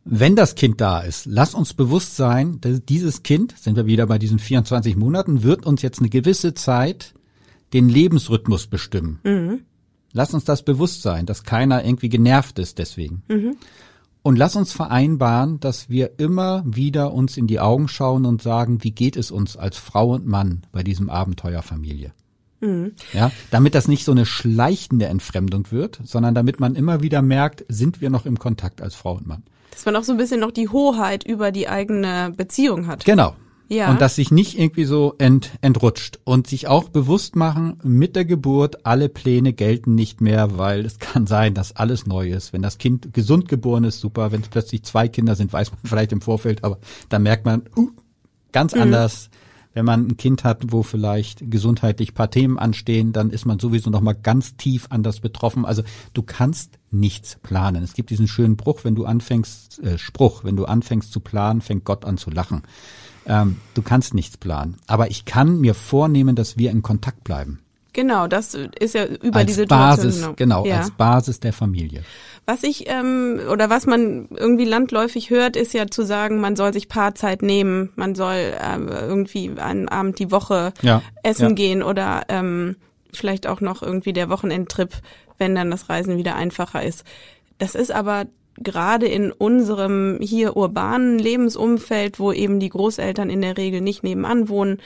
Wenn 0.04 0.36
das 0.36 0.54
Kind 0.54 0.80
da 0.80 1.00
ist, 1.00 1.26
lass 1.26 1.54
uns 1.54 1.74
bewusst 1.74 2.16
sein, 2.16 2.60
dass 2.62 2.82
dieses 2.84 3.22
Kind, 3.22 3.54
sind 3.58 3.76
wir 3.76 3.86
wieder 3.86 4.06
bei 4.06 4.18
diesen 4.18 4.38
24 4.38 4.96
Monaten, 4.96 5.42
wird 5.42 5.66
uns 5.66 5.82
jetzt 5.82 6.00
eine 6.00 6.08
gewisse 6.08 6.54
Zeit 6.54 7.14
den 7.74 7.88
Lebensrhythmus 7.88 8.66
bestimmen. 8.66 9.20
Lass 10.12 10.32
uns 10.32 10.44
das 10.44 10.62
bewusst 10.64 11.02
sein, 11.02 11.26
dass 11.26 11.44
keiner 11.44 11.84
irgendwie 11.84 12.08
genervt 12.08 12.58
ist 12.58 12.78
deswegen. 12.78 13.22
Und 14.22 14.36
lass 14.36 14.56
uns 14.56 14.72
vereinbaren, 14.72 15.60
dass 15.60 15.88
wir 15.88 16.18
immer 16.18 16.62
wieder 16.66 17.12
uns 17.12 17.36
in 17.36 17.46
die 17.46 17.60
Augen 17.60 17.88
schauen 17.88 18.26
und 18.26 18.42
sagen, 18.42 18.82
wie 18.82 18.90
geht 18.90 19.16
es 19.16 19.30
uns 19.30 19.56
als 19.56 19.78
Frau 19.78 20.10
und 20.14 20.26
Mann 20.26 20.62
bei 20.72 20.82
diesem 20.82 21.08
Abenteuer 21.08 21.62
Familie? 21.62 22.12
Ja, 23.12 23.30
damit 23.52 23.76
das 23.76 23.86
nicht 23.86 24.04
so 24.04 24.10
eine 24.10 24.26
schleichende 24.26 25.06
Entfremdung 25.06 25.70
wird, 25.70 26.00
sondern 26.02 26.34
damit 26.34 26.58
man 26.58 26.74
immer 26.74 27.02
wieder 27.02 27.22
merkt, 27.22 27.64
sind 27.68 28.00
wir 28.00 28.10
noch 28.10 28.26
im 28.26 28.38
Kontakt 28.40 28.82
als 28.82 28.96
Frau 28.96 29.12
und 29.12 29.28
Mann. 29.28 29.44
Dass 29.70 29.86
man 29.86 29.94
auch 29.94 30.02
so 30.02 30.10
ein 30.10 30.18
bisschen 30.18 30.40
noch 30.40 30.50
die 30.50 30.68
Hoheit 30.68 31.22
über 31.22 31.52
die 31.52 31.68
eigene 31.68 32.32
Beziehung 32.36 32.88
hat. 32.88 33.04
Genau. 33.04 33.36
Ja. 33.68 33.90
Und 33.90 34.00
dass 34.00 34.16
sich 34.16 34.30
nicht 34.30 34.58
irgendwie 34.58 34.84
so 34.84 35.14
ent, 35.18 35.50
entrutscht 35.60 36.18
und 36.24 36.46
sich 36.46 36.68
auch 36.68 36.88
bewusst 36.88 37.36
machen, 37.36 37.78
mit 37.82 38.16
der 38.16 38.24
Geburt, 38.24 38.86
alle 38.86 39.10
Pläne 39.10 39.52
gelten 39.52 39.94
nicht 39.94 40.22
mehr, 40.22 40.56
weil 40.56 40.86
es 40.86 40.98
kann 40.98 41.26
sein, 41.26 41.52
dass 41.52 41.76
alles 41.76 42.06
neu 42.06 42.30
ist. 42.30 42.54
Wenn 42.54 42.62
das 42.62 42.78
Kind 42.78 43.12
gesund 43.12 43.46
geboren 43.46 43.84
ist, 43.84 44.00
super. 44.00 44.32
Wenn 44.32 44.40
es 44.40 44.48
plötzlich 44.48 44.84
zwei 44.84 45.08
Kinder 45.08 45.34
sind, 45.34 45.52
weiß 45.52 45.70
man 45.70 45.80
vielleicht 45.84 46.12
im 46.12 46.22
Vorfeld, 46.22 46.64
aber 46.64 46.78
da 47.10 47.18
merkt 47.18 47.44
man, 47.44 47.62
uh, 47.76 47.90
ganz 48.52 48.72
anders. 48.72 49.28
Wenn 49.74 49.84
man 49.84 50.08
ein 50.08 50.16
Kind 50.16 50.42
hat, 50.42 50.72
wo 50.72 50.82
vielleicht 50.82 51.52
gesundheitlich 51.52 52.14
paar 52.14 52.30
Themen 52.30 52.58
anstehen, 52.58 53.12
dann 53.12 53.30
ist 53.30 53.44
man 53.44 53.60
sowieso 53.60 53.90
noch 53.90 54.00
mal 54.00 54.14
ganz 54.14 54.56
tief 54.56 54.86
anders 54.90 55.20
betroffen. 55.20 55.64
Also 55.64 55.82
du 56.14 56.22
kannst 56.22 56.78
nichts 56.90 57.38
planen. 57.42 57.84
Es 57.84 57.92
gibt 57.92 58.10
diesen 58.10 58.26
schönen 58.26 58.56
Bruch, 58.56 58.80
wenn 58.82 58.96
du 58.96 59.04
anfängst, 59.04 59.78
äh, 59.84 59.98
Spruch, 59.98 60.42
wenn 60.42 60.56
du 60.56 60.64
anfängst 60.64 61.12
zu 61.12 61.20
planen, 61.20 61.60
fängt 61.60 61.84
Gott 61.84 62.06
an 62.06 62.16
zu 62.16 62.30
lachen. 62.30 62.62
Ähm, 63.28 63.56
du 63.74 63.82
kannst 63.82 64.14
nichts 64.14 64.36
planen. 64.36 64.76
Aber 64.86 65.10
ich 65.10 65.24
kann 65.24 65.60
mir 65.60 65.74
vornehmen, 65.74 66.34
dass 66.34 66.56
wir 66.56 66.70
in 66.70 66.82
Kontakt 66.82 67.24
bleiben. 67.24 67.60
Genau, 67.92 68.26
das 68.26 68.54
ist 68.54 68.94
ja 68.94 69.06
über 69.06 69.40
als 69.40 69.46
die 69.46 69.52
Situation. 69.54 70.06
Basis, 70.06 70.28
genau, 70.36 70.64
ja. 70.64 70.78
als 70.78 70.90
Basis 70.92 71.40
der 71.40 71.52
Familie. 71.52 72.04
Was 72.46 72.62
ich 72.62 72.88
ähm, 72.88 73.40
oder 73.50 73.70
was 73.70 73.86
man 73.86 74.28
irgendwie 74.30 74.64
landläufig 74.64 75.30
hört, 75.30 75.56
ist 75.56 75.74
ja 75.74 75.86
zu 75.88 76.04
sagen, 76.04 76.40
man 76.40 76.54
soll 76.54 76.72
sich 76.72 76.88
Paarzeit 76.88 77.42
nehmen, 77.42 77.90
man 77.96 78.14
soll 78.14 78.54
ähm, 78.62 78.88
irgendwie 78.88 79.50
einen 79.58 79.88
Abend 79.88 80.18
die 80.18 80.30
Woche 80.30 80.72
Ja, 80.80 81.02
essen 81.22 81.50
ja. 81.50 81.54
gehen 81.54 81.82
oder 81.82 82.22
ähm, 82.28 82.76
vielleicht 83.12 83.46
auch 83.46 83.60
noch 83.60 83.82
irgendwie 83.82 84.12
der 84.12 84.28
Wochenendtrip, 84.28 84.94
wenn 85.38 85.54
dann 85.54 85.70
das 85.70 85.88
Reisen 85.88 86.18
wieder 86.18 86.36
einfacher 86.36 86.82
ist. 86.82 87.04
Das 87.58 87.74
ist 87.74 87.90
aber 87.90 88.26
gerade 88.62 89.06
in 89.06 89.32
unserem 89.32 90.18
hier 90.20 90.56
urbanen 90.56 91.18
Lebensumfeld, 91.18 92.18
wo 92.18 92.32
eben 92.32 92.60
die 92.60 92.68
Großeltern 92.68 93.30
in 93.30 93.42
der 93.42 93.56
Regel 93.56 93.80
nicht 93.80 94.02
nebenan 94.02 94.48
wohnen, 94.48 94.78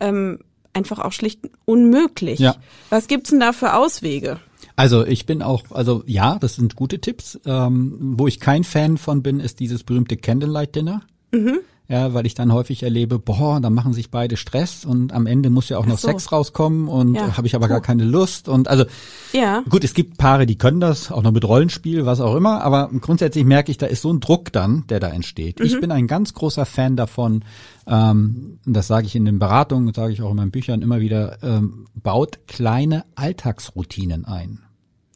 ähm, 0.00 0.40
einfach 0.72 0.98
auch 0.98 1.12
schlicht 1.12 1.40
unmöglich. 1.64 2.40
Ja. 2.40 2.56
Was 2.90 3.06
gibt's 3.06 3.30
denn 3.30 3.40
da 3.40 3.52
für 3.52 3.74
Auswege? 3.74 4.40
Also 4.76 5.06
ich 5.06 5.24
bin 5.24 5.40
auch, 5.42 5.62
also 5.70 6.02
ja, 6.06 6.38
das 6.38 6.56
sind 6.56 6.74
gute 6.74 7.00
Tipps. 7.00 7.38
Ähm, 7.46 8.14
wo 8.16 8.26
ich 8.26 8.40
kein 8.40 8.64
Fan 8.64 8.98
von 8.98 9.22
bin, 9.22 9.40
ist 9.40 9.60
dieses 9.60 9.84
berühmte 9.84 10.16
Candlelight 10.16 10.74
Dinner. 10.74 11.02
Mhm. 11.32 11.60
Ja, 11.86 12.14
weil 12.14 12.24
ich 12.24 12.32
dann 12.34 12.50
häufig 12.50 12.82
erlebe, 12.82 13.18
boah, 13.18 13.60
dann 13.60 13.74
machen 13.74 13.92
sich 13.92 14.10
beide 14.10 14.38
Stress 14.38 14.86
und 14.86 15.12
am 15.12 15.26
Ende 15.26 15.50
muss 15.50 15.68
ja 15.68 15.76
auch 15.76 15.84
noch 15.84 15.98
so. 15.98 16.08
Sex 16.08 16.32
rauskommen 16.32 16.88
und 16.88 17.14
Ja. 17.14 17.36
habe 17.36 17.46
ich 17.46 17.54
aber 17.54 17.68
gar 17.68 17.82
keine 17.82 18.04
Lust 18.04 18.48
und 18.48 18.68
also 18.68 18.86
Ja. 19.34 19.62
gut, 19.68 19.84
es 19.84 19.92
gibt 19.92 20.16
Paare, 20.16 20.46
die 20.46 20.56
können 20.56 20.80
das, 20.80 21.12
auch 21.12 21.22
noch 21.22 21.32
mit 21.32 21.44
Rollenspiel, 21.46 22.06
was 22.06 22.20
auch 22.22 22.36
immer, 22.36 22.62
aber 22.62 22.88
grundsätzlich 23.02 23.44
merke 23.44 23.70
ich, 23.70 23.76
da 23.76 23.84
ist 23.84 24.00
so 24.00 24.10
ein 24.10 24.20
Druck 24.20 24.50
dann, 24.50 24.84
der 24.88 24.98
da 24.98 25.08
entsteht. 25.08 25.58
Mhm. 25.60 25.66
Ich 25.66 25.78
bin 25.78 25.90
ein 25.92 26.06
ganz 26.06 26.32
großer 26.32 26.64
Fan 26.64 26.96
davon, 26.96 27.44
ähm, 27.86 28.60
das 28.64 28.86
sage 28.86 29.06
ich 29.06 29.14
in 29.14 29.26
den 29.26 29.38
Beratungen, 29.38 29.92
sage 29.92 30.14
ich 30.14 30.22
auch 30.22 30.30
in 30.30 30.36
meinen 30.36 30.50
Büchern 30.52 30.80
immer 30.80 31.00
wieder, 31.00 31.36
ähm, 31.42 31.86
baut 32.02 32.46
kleine 32.48 33.04
Alltagsroutinen 33.14 34.24
ein, 34.24 34.60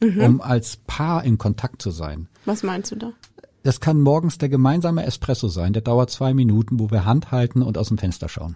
Mhm. 0.01 0.21
um 0.21 0.41
als 0.41 0.77
Paar 0.85 1.23
in 1.23 1.39
Kontakt 1.39 1.81
zu 1.81 1.89
sein. 1.89 2.27
Was 2.45 2.61
meinst 2.63 2.91
du 2.91 2.95
da? 2.95 3.11
Das 3.63 3.79
kann 3.79 3.99
morgens 4.01 4.37
der 4.37 4.49
gemeinsame 4.49 5.05
Espresso 5.05 5.47
sein, 5.49 5.73
der 5.73 5.81
dauert 5.81 6.09
zwei 6.09 6.33
Minuten, 6.33 6.79
wo 6.79 6.89
wir 6.91 7.05
Hand 7.05 7.31
halten 7.31 7.61
und 7.61 7.77
aus 7.77 7.89
dem 7.89 7.97
Fenster 7.97 8.29
schauen. 8.29 8.55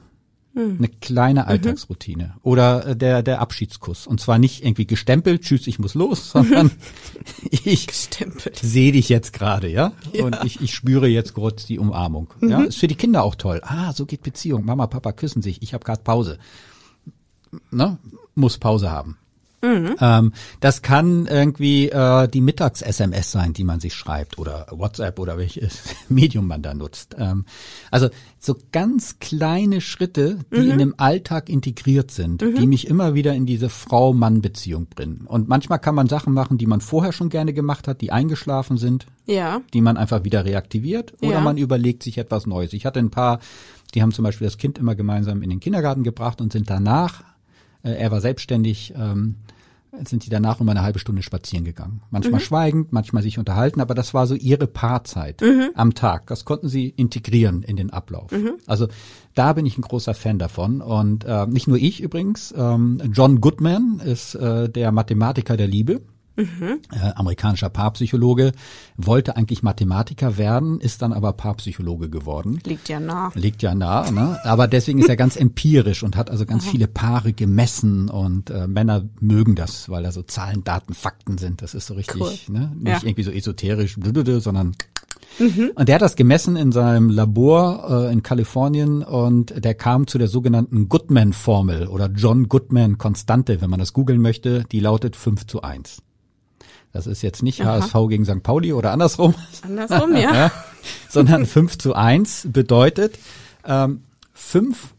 Hm. 0.55 0.75
Eine 0.77 0.87
kleine 0.87 1.47
Alltagsroutine. 1.47 2.35
Oder 2.43 2.85
äh, 2.89 2.95
der, 2.95 3.23
der 3.23 3.41
Abschiedskuss. 3.41 4.05
Und 4.05 4.21
zwar 4.21 4.37
nicht 4.37 4.63
irgendwie 4.63 4.85
gestempelt, 4.85 5.41
tschüss, 5.41 5.65
ich 5.65 5.79
muss 5.79 5.95
los, 5.95 6.29
sondern 6.31 6.69
ich 7.49 7.87
sehe 8.61 8.91
dich 8.91 9.09
jetzt 9.09 9.33
gerade, 9.33 9.67
ja? 9.67 9.93
Und 10.21 10.37
ich, 10.43 10.61
ich 10.61 10.73
spüre 10.75 11.07
jetzt 11.07 11.33
kurz 11.33 11.65
die 11.65 11.79
Umarmung. 11.79 12.31
Ja, 12.41 12.59
Mhm. 12.59 12.65
ist 12.65 12.77
für 12.77 12.87
die 12.87 12.95
Kinder 12.95 13.23
auch 13.23 13.33
toll. 13.35 13.61
Ah, 13.63 13.93
so 13.93 14.05
geht 14.05 14.21
Beziehung. 14.21 14.63
Mama, 14.63 14.85
Papa 14.87 15.11
küssen 15.11 15.41
sich. 15.41 15.61
Ich 15.63 15.73
habe 15.73 15.83
gerade 15.83 16.03
Pause. 16.03 16.37
Ne? 17.71 17.97
Muss 18.35 18.57
Pause 18.59 18.91
haben. 18.91 19.17
Mhm. 19.63 19.95
Ähm, 19.99 20.33
das 20.59 20.81
kann 20.81 21.25
irgendwie 21.25 21.89
äh, 21.89 22.27
die 22.27 22.41
Mittags-SMS 22.41 23.31
sein, 23.31 23.53
die 23.53 23.63
man 23.63 23.79
sich 23.79 23.93
schreibt 23.93 24.37
oder 24.37 24.67
WhatsApp 24.71 25.17
oder 25.19 25.37
welches 25.37 25.83
Medium 26.09 26.45
man 26.47 26.61
da 26.61 26.73
nutzt. 26.73 27.15
Ähm, 27.17 27.45
also 27.89 28.09
so 28.39 28.57
ganz 28.73 29.19
kleine 29.19 29.79
Schritte, 29.79 30.39
die 30.53 30.69
in 30.69 30.77
dem 30.77 30.95
Alltag 30.97 31.47
integriert 31.49 32.11
sind, 32.11 32.41
die 32.41 32.67
mich 32.67 32.87
immer 32.87 33.13
wieder 33.15 33.33
in 33.33 33.45
diese 33.45 33.69
Frau-Mann-Beziehung 33.69 34.87
bringen. 34.87 35.25
Und 35.27 35.47
manchmal 35.47 35.79
kann 35.79 35.95
man 35.95 36.09
Sachen 36.09 36.33
machen, 36.33 36.57
die 36.57 36.65
man 36.67 36.81
vorher 36.81 37.13
schon 37.13 37.29
gerne 37.29 37.53
gemacht 37.53 37.87
hat, 37.87 38.01
die 38.01 38.11
eingeschlafen 38.11 38.77
sind, 38.77 39.05
Ja. 39.25 39.61
die 39.73 39.79
man 39.79 39.95
einfach 39.95 40.25
wieder 40.25 40.43
reaktiviert 40.43 41.13
oder 41.21 41.35
Ja. 41.35 41.39
man 41.41 41.57
überlegt 41.57 42.03
sich 42.03 42.17
etwas 42.17 42.45
Neues. 42.45 42.73
Ich 42.73 42.85
hatte 42.85 42.99
ein 42.99 43.11
paar, 43.11 43.39
die 43.95 44.01
haben 44.01 44.11
zum 44.11 44.23
Beispiel 44.23 44.45
das 44.45 44.57
Kind 44.57 44.77
immer 44.77 44.95
gemeinsam 44.95 45.41
in 45.41 45.49
den 45.49 45.61
Kindergarten 45.61 46.03
gebracht 46.03 46.41
und 46.41 46.51
sind 46.51 46.69
danach, 46.69 47.23
äh, 47.83 47.91
er 47.91 48.11
war 48.11 48.19
selbstständig, 48.19 48.93
ähm, 48.97 49.35
sind 50.05 50.25
die 50.25 50.29
danach 50.29 50.59
um 50.59 50.69
eine 50.69 50.81
halbe 50.81 50.99
Stunde 50.99 51.23
spazieren 51.23 51.65
gegangen. 51.65 52.01
Manchmal 52.09 52.39
schweigend, 52.41 52.91
manchmal 52.91 53.23
sich 53.23 53.37
unterhalten, 53.37 53.81
aber 53.81 53.93
das 53.93 54.13
war 54.13 54.27
so 54.27 54.35
ihre 54.35 54.67
Paarzeit 54.67 55.41
am 55.75 55.93
Tag. 55.93 56.27
Das 56.27 56.45
konnten 56.45 56.67
sie 56.67 56.89
integrieren 56.89 57.63
in 57.63 57.75
den 57.75 57.91
Ablauf. 57.91 58.31
Also 58.65 58.87
da 59.35 59.53
bin 59.53 59.65
ich 59.65 59.77
ein 59.77 59.81
großer 59.81 60.13
Fan 60.13 60.39
davon. 60.39 60.81
Und 60.81 61.25
äh, 61.25 61.45
nicht 61.47 61.67
nur 61.67 61.77
ich 61.77 62.01
übrigens, 62.01 62.53
ähm, 62.57 63.01
John 63.11 63.41
Goodman 63.41 64.01
ist 64.03 64.35
äh, 64.35 64.69
der 64.69 64.91
Mathematiker 64.91 65.57
der 65.57 65.67
Liebe 65.67 66.01
äh, 66.35 67.11
amerikanischer 67.15 67.69
Paarpsychologe, 67.69 68.51
wollte 68.97 69.37
eigentlich 69.37 69.63
Mathematiker 69.63 70.37
werden, 70.37 70.79
ist 70.79 71.01
dann 71.01 71.13
aber 71.13 71.33
Paarpsychologe 71.33 72.09
geworden. 72.09 72.59
Liegt 72.65 72.89
ja 72.89 72.99
nah. 72.99 73.31
Liegt 73.35 73.61
ja 73.61 73.75
nah, 73.75 74.09
ne? 74.11 74.39
aber 74.43 74.67
deswegen 74.67 74.99
ist 74.99 75.09
er 75.09 75.15
ganz 75.15 75.35
empirisch 75.35 76.03
und 76.03 76.15
hat 76.15 76.29
also 76.29 76.45
ganz 76.45 76.65
viele 76.65 76.87
Paare 76.87 77.33
gemessen 77.33 78.09
und 78.09 78.49
äh, 78.49 78.67
Männer 78.67 79.03
mögen 79.19 79.55
das, 79.55 79.89
weil 79.89 80.03
da 80.03 80.11
so 80.11 80.23
Zahlen, 80.23 80.63
Daten, 80.63 80.93
Fakten 80.93 81.37
sind. 81.37 81.61
Das 81.61 81.73
ist 81.73 81.87
so 81.87 81.93
richtig, 81.93 82.19
Cool. 82.21 82.33
ne? 82.47 82.71
nicht 82.75 82.87
Ja. 82.87 82.99
irgendwie 83.03 83.23
so 83.23 83.31
esoterisch, 83.31 83.97
sondern 84.39 84.75
und 85.75 85.87
der 85.87 85.95
hat 85.95 86.01
das 86.03 86.15
gemessen 86.15 86.55
in 86.55 86.71
seinem 86.71 87.09
Labor 87.09 88.05
äh, 88.07 88.13
in 88.13 88.21
Kalifornien 88.21 89.01
und 89.01 89.63
der 89.63 89.73
kam 89.73 90.05
zu 90.05 90.17
der 90.19 90.27
sogenannten 90.27 90.89
Goodman-Formel 90.89 91.87
oder 91.87 92.07
John 92.13 92.49
Goodman-Konstante, 92.49 93.59
wenn 93.61 93.69
man 93.69 93.79
das 93.79 93.93
googeln 93.93 94.21
möchte, 94.21 94.63
die 94.71 94.79
lautet 94.79 95.15
5 95.15 95.47
zu 95.47 95.61
1. 95.63 96.03
Das 96.93 97.07
ist 97.07 97.23
jetzt 97.23 97.43
nicht 97.43 97.61
Aha. 97.61 97.81
HSV 97.81 97.93
gegen 98.07 98.23
St. 98.23 98.43
Pauli 98.43 98.71
oder 98.71 98.91
andersrum, 98.91 99.33
Andersrum, 99.63 100.15
ja. 100.15 100.33
ja, 100.33 100.51
sondern 101.09 101.45
5 101.45 101.77
zu 101.79 101.95
1 101.95 102.47
bedeutet 102.51 103.17
ähm, 103.65 104.03
fünf 104.31 104.93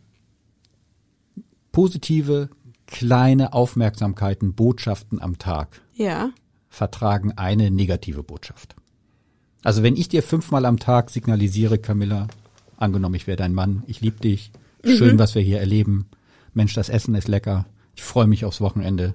positive 1.72 2.50
kleine 2.86 3.52
Aufmerksamkeiten, 3.52 4.54
Botschaften 4.54 5.20
am 5.20 5.38
Tag 5.38 5.80
Ja. 5.94 6.30
vertragen 6.68 7.32
eine 7.36 7.70
negative 7.70 8.22
Botschaft. 8.22 8.74
Also 9.62 9.82
wenn 9.82 9.96
ich 9.96 10.08
dir 10.08 10.22
fünfmal 10.22 10.66
am 10.66 10.78
Tag 10.78 11.10
signalisiere, 11.10 11.78
Camilla, 11.78 12.28
angenommen, 12.76 13.14
ich 13.14 13.26
wäre 13.26 13.36
dein 13.36 13.54
Mann, 13.54 13.82
ich 13.86 14.00
liebe 14.00 14.20
dich, 14.20 14.50
schön, 14.84 15.18
was 15.18 15.34
wir 15.34 15.42
hier 15.42 15.60
erleben, 15.60 16.06
Mensch, 16.52 16.74
das 16.74 16.88
Essen 16.88 17.14
ist 17.14 17.28
lecker, 17.28 17.66
ich 17.94 18.02
freue 18.02 18.26
mich 18.26 18.44
aufs 18.44 18.60
Wochenende. 18.60 19.14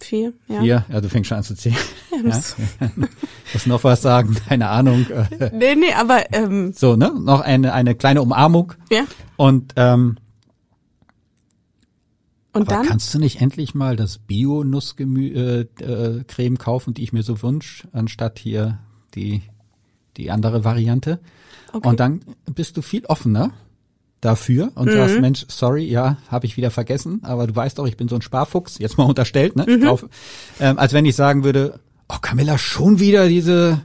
Vier, 0.00 0.32
ja. 0.48 0.60
Hier, 0.60 0.84
ja, 0.88 1.00
du 1.00 1.08
fängst 1.08 1.28
schon 1.28 1.38
an 1.38 1.44
zu 1.44 1.54
zählen. 1.54 1.76
Ja? 2.10 2.22
das- 2.22 2.56
Muss 3.52 3.66
noch 3.66 3.84
was 3.84 4.02
sagen, 4.02 4.34
keine 4.48 4.68
Ahnung. 4.68 5.06
Nee, 5.52 5.74
nee, 5.74 5.92
aber 5.94 6.32
ähm, 6.32 6.72
So, 6.72 6.96
ne? 6.96 7.12
Noch 7.18 7.40
eine, 7.40 7.72
eine 7.72 7.94
kleine 7.94 8.22
Umarmung. 8.22 8.74
ja. 8.90 9.04
Und 9.36 9.74
ähm, 9.76 10.16
Und 12.52 12.62
aber 12.62 12.76
dann? 12.78 12.86
kannst 12.86 13.12
du 13.14 13.18
nicht 13.18 13.40
endlich 13.40 13.74
mal 13.74 13.94
das 13.96 14.18
Bio-Nusscreme 14.18 15.16
äh, 15.34 15.60
äh, 15.82 16.56
kaufen, 16.56 16.94
die 16.94 17.02
ich 17.04 17.12
mir 17.12 17.22
so 17.22 17.40
wünsch, 17.42 17.86
anstatt 17.92 18.38
hier 18.38 18.78
die, 19.14 19.42
die 20.16 20.30
andere 20.30 20.64
Variante? 20.64 21.20
Okay. 21.72 21.86
Und 21.88 22.00
dann 22.00 22.20
bist 22.54 22.76
du 22.76 22.82
viel 22.82 23.04
offener 23.06 23.52
dafür 24.20 24.72
und 24.74 24.88
Mhm. 24.88 24.92
sagst, 24.92 25.20
Mensch, 25.20 25.44
sorry, 25.48 25.84
ja, 25.84 26.16
habe 26.28 26.46
ich 26.46 26.56
wieder 26.56 26.70
vergessen, 26.70 27.20
aber 27.22 27.46
du 27.46 27.54
weißt 27.54 27.78
doch, 27.78 27.86
ich 27.86 27.96
bin 27.96 28.08
so 28.08 28.16
ein 28.16 28.22
Sparfuchs, 28.22 28.78
jetzt 28.78 28.98
mal 28.98 29.04
unterstellt, 29.04 29.54
ne? 29.56 29.64
Mhm. 29.68 29.82
Kaufe, 29.84 30.08
ähm, 30.60 30.78
als 30.78 30.92
wenn 30.92 31.04
ich 31.04 31.14
sagen 31.16 31.44
würde, 31.44 31.78
oh 32.08 32.16
Camilla, 32.20 32.58
schon 32.58 32.98
wieder 33.00 33.28
diese, 33.28 33.82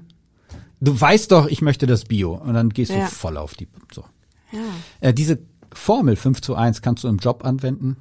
du 0.81 0.99
weißt 0.99 1.31
doch, 1.31 1.47
ich 1.47 1.61
möchte 1.61 1.85
das 1.85 2.05
Bio. 2.05 2.33
Und 2.35 2.53
dann 2.55 2.69
gehst 2.69 2.91
Ja. 2.91 3.05
du 3.05 3.05
voll 3.11 3.37
auf 3.37 3.53
die, 3.55 3.67
so. 3.93 4.03
ja. 4.51 4.59
Äh, 5.01 5.13
diese 5.13 5.39
Formel 5.73 6.15
5 6.15 6.41
zu 6.41 6.55
1 6.55 6.81
kannst 6.81 7.03
du 7.03 7.07
im 7.07 7.17
Job 7.17 7.45
anwenden. 7.45 7.97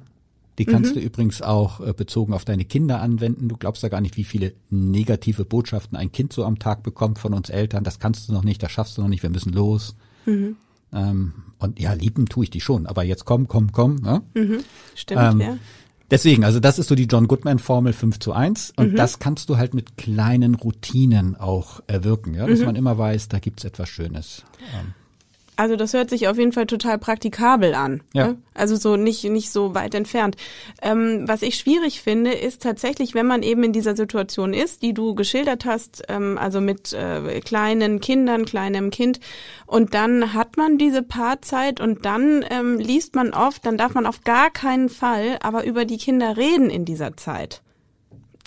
Die 0.59 0.65
kannst 0.65 0.95
du 0.95 0.99
übrigens 0.99 1.41
auch 1.41 1.79
äh, 1.79 1.93
bezogen 1.93 2.31
auf 2.33 2.45
deine 2.45 2.63
Kinder 2.63 3.01
anwenden. 3.01 3.49
Du 3.49 3.57
glaubst 3.57 3.81
ja 3.81 3.89
gar 3.89 4.01
nicht, 4.01 4.17
wie 4.17 4.23
viele 4.23 4.53
negative 4.69 5.45
Botschaften 5.45 5.97
ein 5.97 6.11
Kind 6.11 6.31
so 6.31 6.45
am 6.45 6.59
Tag 6.59 6.83
bekommt 6.83 7.17
von 7.17 7.33
uns 7.33 7.49
Eltern. 7.49 7.83
Das 7.83 7.97
kannst 7.99 8.29
du 8.29 8.33
noch 8.33 8.43
nicht, 8.43 8.61
das 8.61 8.71
schaffst 8.71 8.97
du 8.97 9.01
noch 9.01 9.07
nicht, 9.09 9.23
wir 9.23 9.31
müssen 9.31 9.51
los. 9.51 9.95
Ähm, 10.93 11.33
und 11.59 11.79
ja, 11.79 11.93
lieben 11.93 12.27
tue 12.27 12.43
ich 12.43 12.49
die 12.49 12.61
schon, 12.61 12.85
aber 12.87 13.03
jetzt 13.03 13.25
komm, 13.25 13.47
komm, 13.47 13.71
komm. 13.71 13.95
Ne? 13.95 14.21
Stimmt, 14.95 15.21
Ähm, 15.21 15.41
ja. 15.41 15.57
Deswegen, 16.11 16.43
also 16.43 16.59
das 16.59 16.77
ist 16.77 16.89
so 16.89 16.95
die 16.95 17.05
John 17.05 17.27
Goodman 17.27 17.57
Formel 17.57 17.91
5 17.93 18.19
zu 18.19 18.33
1 18.33 18.73
und 18.75 18.89
das 18.99 19.17
kannst 19.17 19.49
du 19.49 19.57
halt 19.57 19.73
mit 19.73 19.97
kleinen 19.97 20.53
Routinen 20.53 21.35
auch 21.35 21.81
erwirken, 21.87 22.35
ja, 22.35 22.45
dass 22.45 22.59
man 22.65 22.75
immer 22.75 22.97
weiß, 22.97 23.29
da 23.29 23.39
gibt's 23.39 23.63
etwas 23.63 23.89
Schönes. 23.89 24.43
Also 25.55 25.75
das 25.75 25.93
hört 25.93 26.09
sich 26.09 26.27
auf 26.27 26.37
jeden 26.37 26.51
Fall 26.51 26.65
total 26.65 26.97
praktikabel 26.97 27.75
an. 27.75 28.01
Ja. 28.13 28.29
Ne? 28.29 28.37
Also 28.53 28.75
so 28.75 28.95
nicht 28.97 29.23
nicht 29.25 29.51
so 29.51 29.75
weit 29.75 29.93
entfernt. 29.95 30.35
Ähm, 30.81 31.27
was 31.27 31.41
ich 31.41 31.55
schwierig 31.55 32.01
finde, 32.01 32.31
ist 32.31 32.61
tatsächlich, 32.63 33.13
wenn 33.13 33.27
man 33.27 33.43
eben 33.43 33.63
in 33.63 33.73
dieser 33.73 33.95
Situation 33.95 34.53
ist, 34.53 34.81
die 34.81 34.93
du 34.93 35.15
geschildert 35.15 35.65
hast, 35.65 36.03
ähm, 36.09 36.37
also 36.37 36.61
mit 36.61 36.93
äh, 36.93 37.39
kleinen 37.41 37.99
Kindern, 37.99 38.45
kleinem 38.45 38.89
Kind, 38.89 39.19
und 39.65 39.93
dann 39.93 40.33
hat 40.33 40.57
man 40.57 40.77
diese 40.77 41.03
Paarzeit 41.03 41.79
und 41.79 42.05
dann 42.05 42.43
ähm, 42.49 42.79
liest 42.79 43.15
man 43.15 43.33
oft, 43.33 43.65
dann 43.65 43.77
darf 43.77 43.93
man 43.93 44.05
auf 44.05 44.23
gar 44.23 44.49
keinen 44.49 44.89
Fall 44.89 45.37
aber 45.41 45.65
über 45.65 45.85
die 45.85 45.97
Kinder 45.97 46.37
reden 46.37 46.69
in 46.69 46.85
dieser 46.85 47.15
Zeit. 47.17 47.61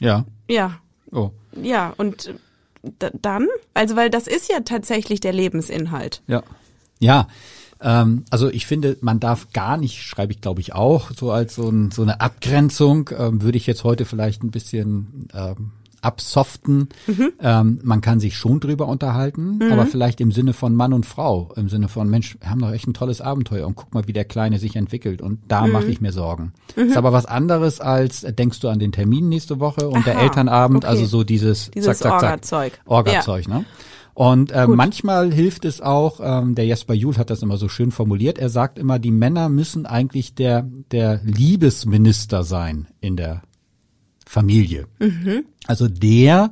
Ja. 0.01 0.25
Ja, 0.49 0.81
Oh. 1.13 1.31
ja, 1.61 1.95
und 1.97 2.35
äh, 3.01 3.11
dann? 3.21 3.47
Also 3.75 3.97
weil 3.97 4.11
das 4.11 4.27
ist 4.27 4.51
ja 4.51 4.61
tatsächlich 4.61 5.21
der 5.21 5.33
Lebensinhalt. 5.33 6.23
Ja. 6.27 6.43
Ja. 6.99 7.29
Ähm, 7.81 8.25
also 8.31 8.49
ich 8.49 8.67
finde, 8.67 8.97
man 9.01 9.21
darf 9.21 9.49
gar 9.53 9.77
nicht, 9.77 10.03
schreibe 10.03 10.33
ich 10.33 10.41
glaube 10.41 10.61
ich 10.61 10.75
auch, 10.75 11.11
so 11.11 11.31
als 11.31 11.55
so, 11.55 11.69
ein, 11.69 11.91
so 11.91 12.03
eine 12.03 12.21
Abgrenzung, 12.21 13.11
ähm, 13.17 13.43
würde 13.43 13.59
ich 13.59 13.67
jetzt 13.67 13.85
heute 13.85 14.05
vielleicht 14.05 14.43
ein 14.43 14.51
bisschen 14.51 15.29
ähm, 15.35 15.73
absoften. 16.07 16.89
Mhm. 17.07 17.33
Ähm, 17.41 17.81
man 17.83 18.01
kann 18.01 18.21
sich 18.21 18.37
schon 18.37 18.61
drüber 18.61 18.87
unterhalten, 18.87 19.59
mhm. 19.59 19.73
aber 19.73 19.87
vielleicht 19.87 20.21
im 20.21 20.31
Sinne 20.31 20.53
von 20.53 20.75
Mann 20.75 20.93
und 20.93 21.05
Frau, 21.05 21.53
im 21.57 21.69
Sinne 21.69 21.89
von 21.89 22.09
Mensch, 22.09 22.39
wir 22.41 22.49
haben 22.49 22.61
doch 22.61 22.73
echt 22.73 22.87
ein 22.87 22.95
tolles 22.95 23.21
Abenteuer 23.21 23.67
und 23.67 23.75
guck 23.75 23.93
mal, 23.93 24.07
wie 24.07 24.13
der 24.13 24.25
Kleine 24.25 24.59
sich 24.59 24.77
entwickelt 24.77 25.21
und 25.21 25.41
da 25.49 25.67
mhm. 25.67 25.73
mache 25.73 25.87
ich 25.87 26.01
mir 26.01 26.13
Sorgen. 26.13 26.53
Mhm. 26.77 26.85
Ist 26.89 26.97
aber 26.97 27.13
was 27.13 27.27
anderes 27.27 27.81
als 27.81 28.21
denkst 28.21 28.61
du 28.61 28.69
an 28.69 28.79
den 28.79 28.93
Termin 28.93 29.29
nächste 29.29 29.59
Woche 29.59 29.89
und 29.89 29.97
Aha, 29.97 30.05
der 30.05 30.19
Elternabend, 30.21 30.85
okay. 30.85 30.93
also 30.93 31.07
so 31.07 31.25
dieses, 31.25 31.71
dieses 31.73 31.99
zack, 31.99 32.21
zack, 32.21 32.45
zack, 32.45 32.81
Orga-Zeug. 32.87 33.49
Ja. 33.49 33.59
ne? 33.59 33.65
Und 34.17 34.51
äh, 34.51 34.67
manchmal 34.67 35.31
hilft 35.31 35.67
es 35.67 35.83
auch, 35.83 36.21
ähm, 36.23 36.55
der 36.55 36.65
Jesper 36.65 36.95
Juhl 36.95 37.19
hat 37.19 37.29
das 37.29 37.43
immer 37.43 37.59
so 37.59 37.69
schön 37.69 37.91
formuliert, 37.91 38.39
er 38.39 38.49
sagt 38.49 38.79
immer, 38.79 38.99
die 38.99 39.11
Männer 39.11 39.51
müssen 39.51 39.85
eigentlich 39.85 40.35
der, 40.35 40.67
der 40.91 41.21
Liebesminister 41.23 42.43
sein 42.43 42.87
in 43.03 43.17
der 43.17 43.43
Familie. 44.25 44.87
Mhm. 45.01 45.45
Also 45.67 45.87
der, 45.87 46.51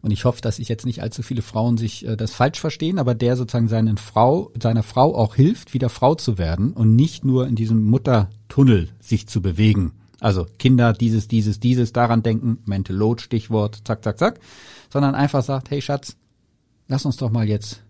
und 0.00 0.12
ich 0.12 0.24
hoffe, 0.24 0.42
dass 0.42 0.56
sich 0.56 0.68
jetzt 0.68 0.86
nicht 0.86 1.02
allzu 1.02 1.24
viele 1.24 1.42
Frauen 1.42 1.76
sich 1.76 2.06
äh, 2.06 2.16
das 2.16 2.34
falsch 2.34 2.60
verstehen, 2.60 3.00
aber 3.00 3.16
der 3.16 3.34
sozusagen 3.34 3.66
seinen 3.66 3.96
Frau, 3.96 4.52
seiner 4.62 4.84
Frau 4.84 5.16
auch 5.16 5.34
hilft, 5.34 5.74
wieder 5.74 5.88
Frau 5.88 6.14
zu 6.14 6.38
werden 6.38 6.72
und 6.72 6.94
nicht 6.94 7.24
nur 7.24 7.48
in 7.48 7.56
diesem 7.56 7.82
Muttertunnel 7.82 8.90
sich 9.00 9.26
zu 9.26 9.42
bewegen. 9.42 9.90
Also 10.20 10.46
Kinder, 10.56 10.92
dieses, 10.92 11.26
dieses, 11.26 11.58
dieses, 11.58 11.92
daran 11.92 12.22
denken, 12.22 12.58
Mental 12.64 12.94
Load, 12.94 13.20
Stichwort, 13.20 13.80
zack, 13.84 14.04
zack, 14.04 14.20
zack, 14.20 14.38
sondern 14.88 15.16
einfach 15.16 15.42
sagt, 15.42 15.72
hey 15.72 15.82
Schatz, 15.82 16.16
lass 16.92 17.06
uns 17.06 17.16
doch 17.16 17.30
mal 17.30 17.48
jetzt 17.48 17.82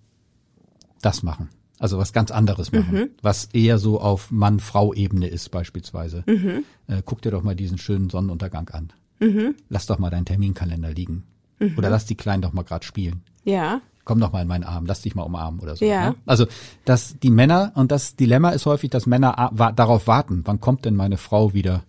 das 1.02 1.22
machen. 1.22 1.48
Also 1.78 1.98
was 1.98 2.12
ganz 2.12 2.30
anderes 2.30 2.70
machen, 2.70 2.96
mhm. 2.96 3.10
was 3.20 3.46
eher 3.46 3.78
so 3.78 4.00
auf 4.00 4.30
Mann-Frau-Ebene 4.30 5.26
ist 5.26 5.50
beispielsweise. 5.50 6.22
Mhm. 6.26 6.62
Äh, 6.86 7.02
guck 7.04 7.20
dir 7.20 7.32
doch 7.32 7.42
mal 7.42 7.56
diesen 7.56 7.76
schönen 7.76 8.08
Sonnenuntergang 8.08 8.68
an. 8.68 8.92
Mhm. 9.18 9.56
Lass 9.68 9.86
doch 9.86 9.98
mal 9.98 10.10
deinen 10.10 10.24
Terminkalender 10.24 10.92
liegen. 10.92 11.24
Mhm. 11.58 11.74
Oder 11.76 11.90
lass 11.90 12.06
die 12.06 12.14
Kleinen 12.14 12.42
doch 12.42 12.52
mal 12.52 12.62
gerade 12.62 12.86
spielen. 12.86 13.22
Ja. 13.42 13.80
Komm 14.04 14.20
doch 14.20 14.30
mal 14.30 14.42
in 14.42 14.48
meinen 14.48 14.62
Arm, 14.62 14.86
lass 14.86 15.02
dich 15.02 15.16
mal 15.16 15.24
umarmen 15.24 15.58
oder 15.58 15.74
so. 15.74 15.84
Ja. 15.84 16.10
Ne? 16.10 16.16
Also, 16.24 16.46
dass 16.84 17.18
die 17.20 17.30
Männer, 17.30 17.72
und 17.74 17.90
das 17.90 18.14
Dilemma 18.14 18.50
ist 18.50 18.66
häufig, 18.66 18.90
dass 18.90 19.06
Männer 19.06 19.50
wa 19.52 19.72
darauf 19.72 20.06
warten, 20.06 20.42
wann 20.44 20.60
kommt 20.60 20.84
denn 20.84 20.94
meine 20.94 21.16
Frau 21.16 21.52
wieder 21.52 21.82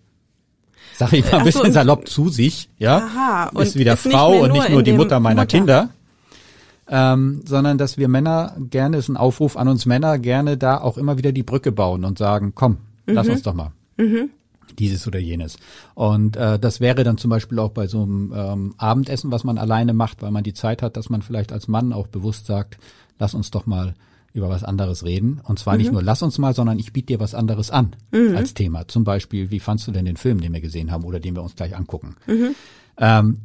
sag 0.96 1.12
ich 1.12 1.24
mal 1.30 1.38
ein 1.38 1.44
bisschen 1.44 1.66
so, 1.66 1.72
salopp 1.72 2.08
zu 2.08 2.28
sich, 2.28 2.70
ja, 2.78 2.98
Aha, 2.98 3.50
ist 3.60 3.76
wieder 3.76 3.94
ist 3.94 4.08
Frau 4.08 4.42
und 4.42 4.52
nicht 4.52 4.70
nur 4.70 4.82
die 4.82 4.92
Mutter 4.92 5.18
meiner 5.20 5.42
Mutter. 5.42 5.58
Kinder, 5.58 5.90
ähm, 6.88 7.42
sondern 7.46 7.78
dass 7.78 7.98
wir 7.98 8.08
Männer 8.08 8.56
gerne, 8.58 8.98
ist 8.98 9.08
ein 9.08 9.16
Aufruf 9.16 9.56
an 9.56 9.68
uns 9.68 9.86
Männer, 9.86 10.18
gerne 10.18 10.56
da 10.56 10.78
auch 10.78 10.98
immer 10.98 11.18
wieder 11.18 11.32
die 11.32 11.42
Brücke 11.42 11.72
bauen 11.72 12.04
und 12.04 12.18
sagen, 12.18 12.52
komm, 12.54 12.78
mhm. 13.06 13.14
lass 13.14 13.28
uns 13.28 13.42
doch 13.42 13.54
mal. 13.54 13.72
Mhm 13.96 14.30
dieses 14.78 15.06
oder 15.06 15.18
jenes. 15.18 15.56
Und 15.94 16.36
äh, 16.36 16.58
das 16.58 16.80
wäre 16.80 17.04
dann 17.04 17.18
zum 17.18 17.30
Beispiel 17.30 17.58
auch 17.58 17.70
bei 17.70 17.86
so 17.86 18.02
einem 18.02 18.32
ähm, 18.34 18.74
Abendessen, 18.76 19.30
was 19.30 19.44
man 19.44 19.58
alleine 19.58 19.92
macht, 19.94 20.22
weil 20.22 20.30
man 20.30 20.44
die 20.44 20.54
Zeit 20.54 20.82
hat, 20.82 20.96
dass 20.96 21.10
man 21.10 21.22
vielleicht 21.22 21.52
als 21.52 21.68
Mann 21.68 21.92
auch 21.92 22.08
bewusst 22.08 22.46
sagt, 22.46 22.78
lass 23.18 23.34
uns 23.34 23.50
doch 23.50 23.66
mal 23.66 23.94
über 24.32 24.48
was 24.48 24.64
anderes 24.64 25.04
reden. 25.04 25.40
Und 25.44 25.58
zwar 25.58 25.74
mhm. 25.74 25.78
nicht 25.78 25.92
nur 25.92 26.02
lass 26.02 26.22
uns 26.22 26.38
mal, 26.38 26.54
sondern 26.54 26.78
ich 26.78 26.92
biete 26.92 27.06
dir 27.06 27.20
was 27.20 27.34
anderes 27.34 27.70
an 27.70 27.94
mhm. 28.10 28.36
als 28.36 28.54
Thema. 28.54 28.88
Zum 28.88 29.04
Beispiel, 29.04 29.50
wie 29.50 29.60
fandst 29.60 29.86
du 29.86 29.92
denn 29.92 30.04
den 30.04 30.16
Film, 30.16 30.40
den 30.40 30.52
wir 30.52 30.60
gesehen 30.60 30.90
haben 30.90 31.04
oder 31.04 31.20
den 31.20 31.36
wir 31.36 31.42
uns 31.42 31.54
gleich 31.54 31.76
angucken? 31.76 32.16
Mhm. 32.26 32.54
Ähm, 32.98 33.38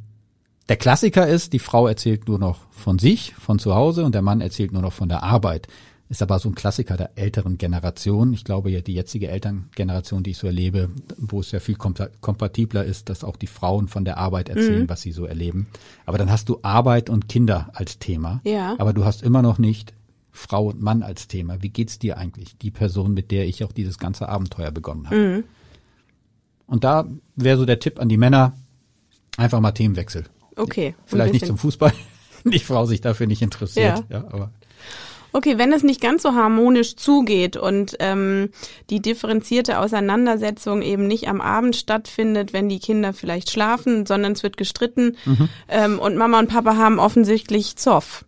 der 0.69 0.77
Klassiker 0.77 1.27
ist, 1.27 1.51
die 1.53 1.59
Frau 1.59 1.87
erzählt 1.87 2.27
nur 2.27 2.37
noch 2.39 2.59
von 2.69 2.99
sich, 2.99 3.33
von 3.33 3.57
zu 3.57 3.73
Hause 3.73 4.05
und 4.05 4.13
der 4.13 4.21
Mann 4.21 4.39
erzählt 4.39 4.71
nur 4.71 4.83
noch 4.83 4.93
von 4.93 5.09
der 5.09 5.23
Arbeit. 5.23 5.67
Ist 6.09 6.23
aber 6.23 6.39
so 6.39 6.49
ein 6.49 6.55
Klassiker 6.55 6.97
der 6.97 7.17
älteren 7.17 7.57
Generation. 7.57 8.33
Ich 8.33 8.43
glaube 8.43 8.71
ja, 8.71 8.81
die 8.81 8.93
jetzige 8.95 9.29
Elterngeneration, 9.29 10.23
die 10.23 10.31
ich 10.31 10.37
so 10.37 10.47
erlebe, 10.47 10.89
wo 11.17 11.39
es 11.39 11.51
ja 11.51 11.59
viel 11.59 11.75
kompatibler 11.75 12.83
ist, 12.83 13.09
dass 13.09 13.23
auch 13.23 13.35
die 13.35 13.47
Frauen 13.47 13.87
von 13.87 14.05
der 14.05 14.17
Arbeit 14.17 14.49
erzählen, 14.49 14.83
mhm. 14.83 14.89
was 14.89 15.01
sie 15.01 15.11
so 15.11 15.25
erleben. 15.25 15.67
Aber 16.07 16.17
dann 16.17 16.31
hast 16.31 16.49
du 16.49 16.59
Arbeit 16.63 17.11
und 17.11 17.29
Kinder 17.29 17.69
als 17.73 17.99
Thema. 17.99 18.41
Ja. 18.43 18.75
Aber 18.79 18.93
du 18.93 19.05
hast 19.05 19.21
immer 19.21 19.43
noch 19.43 19.59
nicht 19.59 19.93
Frau 20.31 20.67
und 20.67 20.81
Mann 20.81 21.03
als 21.03 21.27
Thema. 21.27 21.61
Wie 21.61 21.69
geht's 21.69 21.99
dir 21.99 22.17
eigentlich? 22.17 22.57
Die 22.57 22.71
Person, 22.71 23.13
mit 23.13 23.29
der 23.29 23.47
ich 23.47 23.63
auch 23.63 23.71
dieses 23.71 23.99
ganze 23.99 24.29
Abenteuer 24.29 24.71
begonnen 24.71 25.07
habe. 25.07 25.15
Mhm. 25.15 25.43
Und 26.65 26.83
da 26.83 27.07
wäre 27.35 27.57
so 27.57 27.65
der 27.65 27.79
Tipp 27.79 27.99
an 27.99 28.09
die 28.09 28.17
Männer, 28.17 28.53
einfach 29.37 29.59
mal 29.59 29.71
Themenwechsel. 29.73 30.25
Okay. 30.59 30.95
Vielleicht 31.05 31.33
nicht 31.33 31.45
zum 31.45 31.57
Fußball, 31.57 31.93
die 32.43 32.59
Frau 32.59 32.85
sich 32.85 33.01
dafür 33.01 33.27
nicht 33.27 33.41
interessiert. 33.41 34.03
Ja. 34.09 34.19
ja 34.19 34.25
aber 34.29 34.51
Okay, 35.31 35.57
wenn 35.57 35.71
es 35.73 35.83
nicht 35.83 36.01
ganz 36.01 36.23
so 36.23 36.33
harmonisch 36.33 36.95
zugeht 36.95 37.55
und 37.55 37.95
ähm, 37.99 38.49
die 38.89 38.99
differenzierte 38.99 39.79
Auseinandersetzung 39.79 40.81
eben 40.81 41.05
nicht 41.05 41.27
am 41.27 41.39
Abend 41.39 41.75
stattfindet, 41.75 42.51
wenn 42.51 42.67
die 42.67 42.79
Kinder 42.79 43.13
vielleicht 43.13 43.51
schlafen, 43.51 44.05
sondern 44.05 44.31
es 44.31 44.43
wird 44.43 44.57
gestritten 44.57 45.17
mhm. 45.25 45.49
ähm, 45.67 45.99
und 45.99 46.17
Mama 46.17 46.39
und 46.39 46.49
Papa 46.49 46.77
haben 46.77 46.99
offensichtlich 46.99 47.75
Zoff. 47.75 48.25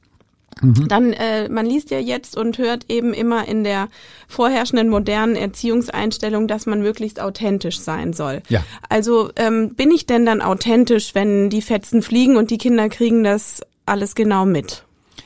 Mhm. 0.62 0.88
Dann, 0.88 1.14
äh, 1.14 1.50
man 1.50 1.66
liest 1.66 1.92
ja 1.92 2.00
jetzt 2.00 2.38
und 2.38 2.58
hört 2.58 2.86
eben 2.90 3.14
immer 3.14 3.48
in 3.48 3.64
der 3.64 3.88
vorherrschenden 4.28 4.90
modernen 4.90 5.36
Erziehungseinstellung, 5.36 6.48
dass 6.48 6.66
man 6.66 6.82
möglichst 6.82 7.20
authentisch 7.20 7.80
sein 7.80 8.14
soll. 8.14 8.42
Ja. 8.50 8.64
Also 8.90 9.32
ähm, 9.38 9.76
bin 9.76 9.92
ich 9.92 10.06
denn 10.06 10.26
dann 10.26 10.42
authentisch, 10.42 11.16
wenn 11.16 11.50
die 11.50 11.62
Fetzen 11.62 12.02
fliegen 12.02 12.38
und 12.38 12.52
die 12.52 12.58
Kinder 12.58 12.90
kriegen 12.90 13.24
das 13.24 13.62
alles 13.86 14.16
genau 14.16 14.46
mit? 14.46 14.86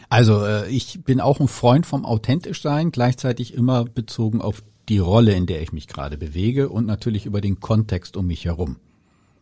Also 0.10 0.46
äh, 0.46 0.70
ich 0.70 1.04
bin 1.04 1.20
auch 1.20 1.40
ein 1.40 1.48
Freund 1.48 1.86
vom 1.86 2.06
authentisch 2.06 2.62
sein, 2.62 2.92
gleichzeitig 2.92 3.54
immer 3.54 3.86
bezogen 3.86 4.42
auf 4.42 4.64
die 4.88 5.00
Rolle, 5.00 5.34
in 5.34 5.48
der 5.48 5.62
ich 5.62 5.74
mich 5.74 5.88
gerade 5.88 6.18
bewege 6.18 6.70
und 6.70 6.86
natürlich 6.86 7.26
über 7.26 7.42
den 7.42 7.60
Kontext 7.60 8.16
um 8.16 8.28
mich 8.28 8.46
herum. 8.46 8.78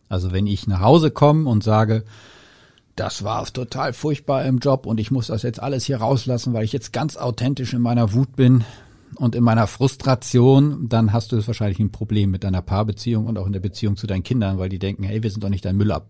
Also 0.08 0.32
wenn 0.32 0.46
ich 0.46 0.66
nach 0.66 0.80
Hause 0.80 1.10
komme 1.10 1.48
und 1.48 1.62
sage, 1.62 2.04
das 2.96 3.24
war 3.24 3.44
total 3.46 3.92
furchtbar 3.92 4.44
im 4.44 4.58
Job 4.58 4.86
und 4.86 5.00
ich 5.00 5.10
muss 5.10 5.28
das 5.28 5.42
jetzt 5.42 5.60
alles 5.60 5.84
hier 5.84 5.98
rauslassen, 5.98 6.52
weil 6.52 6.64
ich 6.64 6.72
jetzt 6.72 6.92
ganz 6.92 7.16
authentisch 7.16 7.72
in 7.74 7.80
meiner 7.80 8.12
Wut 8.12 8.36
bin 8.36 8.64
und 9.16 9.34
in 9.34 9.44
meiner 9.44 9.66
Frustration, 9.66 10.88
dann 10.88 11.12
hast 11.12 11.32
du 11.32 11.46
wahrscheinlich 11.46 11.78
ein 11.78 11.92
Problem 11.92 12.30
mit 12.30 12.44
deiner 12.44 12.62
Paarbeziehung 12.62 13.26
und 13.26 13.38
auch 13.38 13.46
in 13.46 13.52
der 13.52 13.60
Beziehung 13.60 13.96
zu 13.96 14.06
deinen 14.06 14.22
Kindern, 14.22 14.58
weil 14.58 14.68
die 14.68 14.78
denken, 14.78 15.02
hey, 15.02 15.22
wir 15.22 15.30
sind 15.30 15.42
doch 15.42 15.48
nicht 15.48 15.64
dein 15.64 15.76
Müllab 15.76 16.06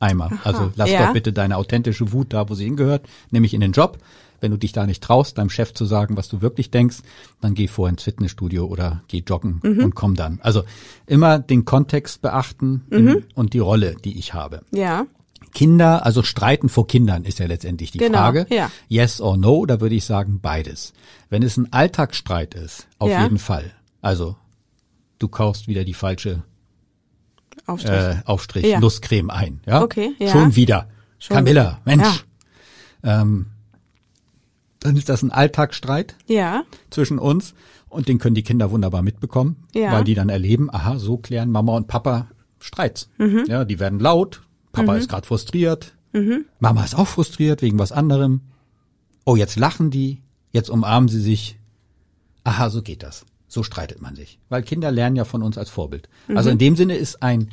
Eimer. 0.00 0.26
Aha, 0.26 0.38
also 0.44 0.72
lass 0.76 0.90
ja. 0.90 1.06
doch 1.06 1.12
bitte 1.12 1.32
deine 1.32 1.56
authentische 1.56 2.12
Wut 2.12 2.32
da, 2.32 2.48
wo 2.48 2.54
sie 2.54 2.64
hingehört, 2.64 3.06
nämlich 3.30 3.54
in 3.54 3.60
den 3.60 3.72
Job. 3.72 3.98
Wenn 4.40 4.52
du 4.52 4.56
dich 4.56 4.70
da 4.70 4.86
nicht 4.86 5.02
traust, 5.02 5.36
deinem 5.36 5.50
Chef 5.50 5.74
zu 5.74 5.84
sagen, 5.84 6.16
was 6.16 6.28
du 6.28 6.40
wirklich 6.40 6.70
denkst, 6.70 6.98
dann 7.40 7.54
geh 7.54 7.66
vor 7.66 7.88
ins 7.88 8.04
Fitnessstudio 8.04 8.66
oder 8.66 9.02
geh 9.08 9.24
joggen 9.26 9.60
mhm. 9.64 9.82
und 9.82 9.94
komm 9.96 10.14
dann. 10.14 10.38
Also 10.42 10.62
immer 11.06 11.40
den 11.40 11.64
Kontext 11.64 12.22
beachten 12.22 12.84
mhm. 12.88 13.24
und 13.34 13.52
die 13.52 13.58
Rolle, 13.58 13.96
die 14.04 14.16
ich 14.16 14.34
habe. 14.34 14.60
Ja. 14.70 15.06
Kinder, 15.52 16.04
also 16.04 16.22
streiten 16.22 16.68
vor 16.68 16.86
Kindern 16.86 17.24
ist 17.24 17.38
ja 17.38 17.46
letztendlich 17.46 17.90
die 17.90 17.98
genau, 17.98 18.18
Frage. 18.18 18.46
Ja. 18.50 18.70
Yes 18.88 19.20
or 19.20 19.36
no, 19.36 19.66
da 19.66 19.80
würde 19.80 19.94
ich 19.94 20.04
sagen 20.04 20.40
beides. 20.40 20.92
Wenn 21.30 21.42
es 21.42 21.56
ein 21.56 21.72
Alltagsstreit 21.72 22.54
ist, 22.54 22.86
auf 22.98 23.10
ja. 23.10 23.22
jeden 23.22 23.38
Fall. 23.38 23.72
Also 24.00 24.36
du 25.18 25.28
kaufst 25.28 25.68
wieder 25.68 25.84
die 25.84 25.94
falsche 25.94 26.42
Aufstrich, 27.66 27.92
äh, 27.92 28.16
Aufstrich 28.24 28.66
ja. 28.66 28.80
Nusscreme 28.80 29.30
ein. 29.30 29.60
Ja? 29.66 29.82
Okay, 29.82 30.12
ja. 30.18 30.30
Schon 30.30 30.56
wieder. 30.56 30.88
Schon 31.18 31.36
Camilla, 31.36 31.80
Mensch. 31.84 32.24
Ja. 33.02 33.22
Ähm, 33.22 33.46
dann 34.80 34.96
ist 34.96 35.08
das 35.08 35.22
ein 35.22 35.32
Alltagsstreit 35.32 36.14
ja. 36.26 36.64
zwischen 36.90 37.18
uns 37.18 37.54
und 37.88 38.08
den 38.08 38.18
können 38.18 38.34
die 38.34 38.42
Kinder 38.42 38.70
wunderbar 38.70 39.02
mitbekommen, 39.02 39.64
ja. 39.74 39.92
weil 39.92 40.04
die 40.04 40.14
dann 40.14 40.28
erleben, 40.28 40.72
aha, 40.72 40.98
so 40.98 41.18
klären 41.18 41.50
Mama 41.50 41.76
und 41.76 41.88
Papa 41.88 42.28
Streits. 42.60 43.08
Mhm. 43.18 43.44
Ja, 43.48 43.64
die 43.64 43.78
werden 43.78 43.98
laut, 43.98 44.42
Papa 44.72 44.92
mhm. 44.92 44.98
ist 44.98 45.08
gerade 45.08 45.26
frustriert, 45.26 45.94
mhm. 46.12 46.46
Mama 46.60 46.84
ist 46.84 46.96
auch 46.96 47.06
frustriert 47.06 47.62
wegen 47.62 47.78
was 47.78 47.92
anderem. 47.92 48.42
Oh, 49.24 49.36
jetzt 49.36 49.56
lachen 49.56 49.90
die, 49.90 50.22
jetzt 50.52 50.70
umarmen 50.70 51.08
sie 51.08 51.20
sich. 51.20 51.58
Aha, 52.44 52.70
so 52.70 52.82
geht 52.82 53.02
das. 53.02 53.26
So 53.46 53.62
streitet 53.62 54.00
man 54.00 54.14
sich. 54.14 54.38
Weil 54.48 54.62
Kinder 54.62 54.90
lernen 54.90 55.16
ja 55.16 55.24
von 55.24 55.42
uns 55.42 55.58
als 55.58 55.70
Vorbild. 55.70 56.08
Mhm. 56.28 56.36
Also 56.36 56.50
in 56.50 56.58
dem 56.58 56.76
Sinne 56.76 56.96
ist 56.96 57.22
ein, 57.22 57.50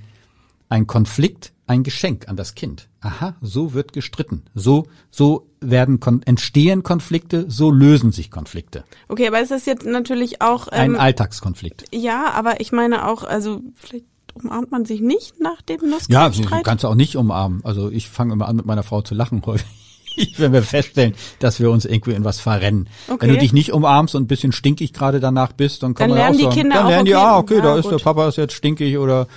ein 0.70 0.88
Konflikt 0.88 1.54
ein 1.68 1.84
Geschenk 1.84 2.28
an 2.28 2.36
das 2.36 2.56
Kind. 2.56 2.90
Aha, 3.02 3.36
so 3.42 3.74
wird 3.74 3.94
gestritten. 3.94 4.44
So, 4.54 4.88
so 5.10 5.50
werden, 5.62 6.00
entstehen 6.26 6.84
Konflikte, 6.84 7.46
so 7.50 7.72
lösen 7.72 8.12
sich 8.12 8.30
Konflikte. 8.30 8.84
Okay, 9.08 9.28
aber 9.28 9.42
es 9.42 9.52
ist 9.52 9.66
jetzt 9.68 9.86
natürlich 9.86 10.42
auch. 10.42 10.68
Ähm, 10.72 10.94
ein 10.94 10.96
Alltagskonflikt. 10.96 11.86
Ja, 11.94 12.32
aber 12.34 12.62
ich 12.62 12.72
meine 12.72 13.08
auch, 13.08 13.24
also 13.24 13.62
vielleicht 13.74 14.06
umarmt 14.36 14.72
man 14.72 14.86
sich 14.86 15.02
nicht 15.02 15.40
nach 15.40 15.62
dem 15.62 15.90
Nussstreit? 15.90 16.10
Ja, 16.10 16.30
du 16.30 16.62
kannst 16.62 16.86
auch 16.86 16.96
nicht 16.96 17.16
umarmen. 17.16 17.62
Also 17.64 17.90
ich 17.90 18.10
fange 18.10 18.34
immer 18.34 18.48
an, 18.48 18.56
mit 18.56 18.66
meiner 18.66 18.84
Frau 18.84 19.02
zu 19.02 19.16
lachen 19.16 19.42
häufig. 19.46 19.85
wenn 20.38 20.54
wir 20.54 20.62
feststellen, 20.64 21.14
dass 21.40 21.60
wir 21.60 21.70
uns 21.72 21.86
irgendwie 21.86 22.12
in 22.14 22.24
was 22.24 22.40
verrennen. 22.40 22.88
Okay. 23.08 23.28
Wenn 23.28 23.34
du 23.36 23.38
dich 23.40 23.54
nicht 23.54 23.72
umarmst 23.74 24.16
und 24.16 24.24
ein 24.24 24.28
bisschen 24.28 24.52
stinkig 24.52 24.94
gerade 24.94 25.20
danach 25.20 25.52
bist, 25.54 25.84
dann 25.84 25.94
kann 25.94 26.10
Dann 26.10 26.18
man 26.18 26.20
ja 26.20 26.24
auch 26.26 26.28
lernen 26.30 26.38
die 26.38 26.44
sagen, 26.46 26.56
Kinder 26.56 26.76
dann 26.76 26.86
auch, 26.86 26.90
lernen 26.90 27.06
die, 27.06 27.14
okay, 27.16 27.24
ah, 27.24 27.38
okay, 27.38 27.62
da 27.62 27.74
ja, 27.74 27.76
ist 27.80 27.86
der 27.86 27.92
gut. 27.94 28.04
Papa 28.04 28.28
ist 28.28 28.38
jetzt 28.38 28.54
stinkig 28.54 28.98
oder 28.98 29.28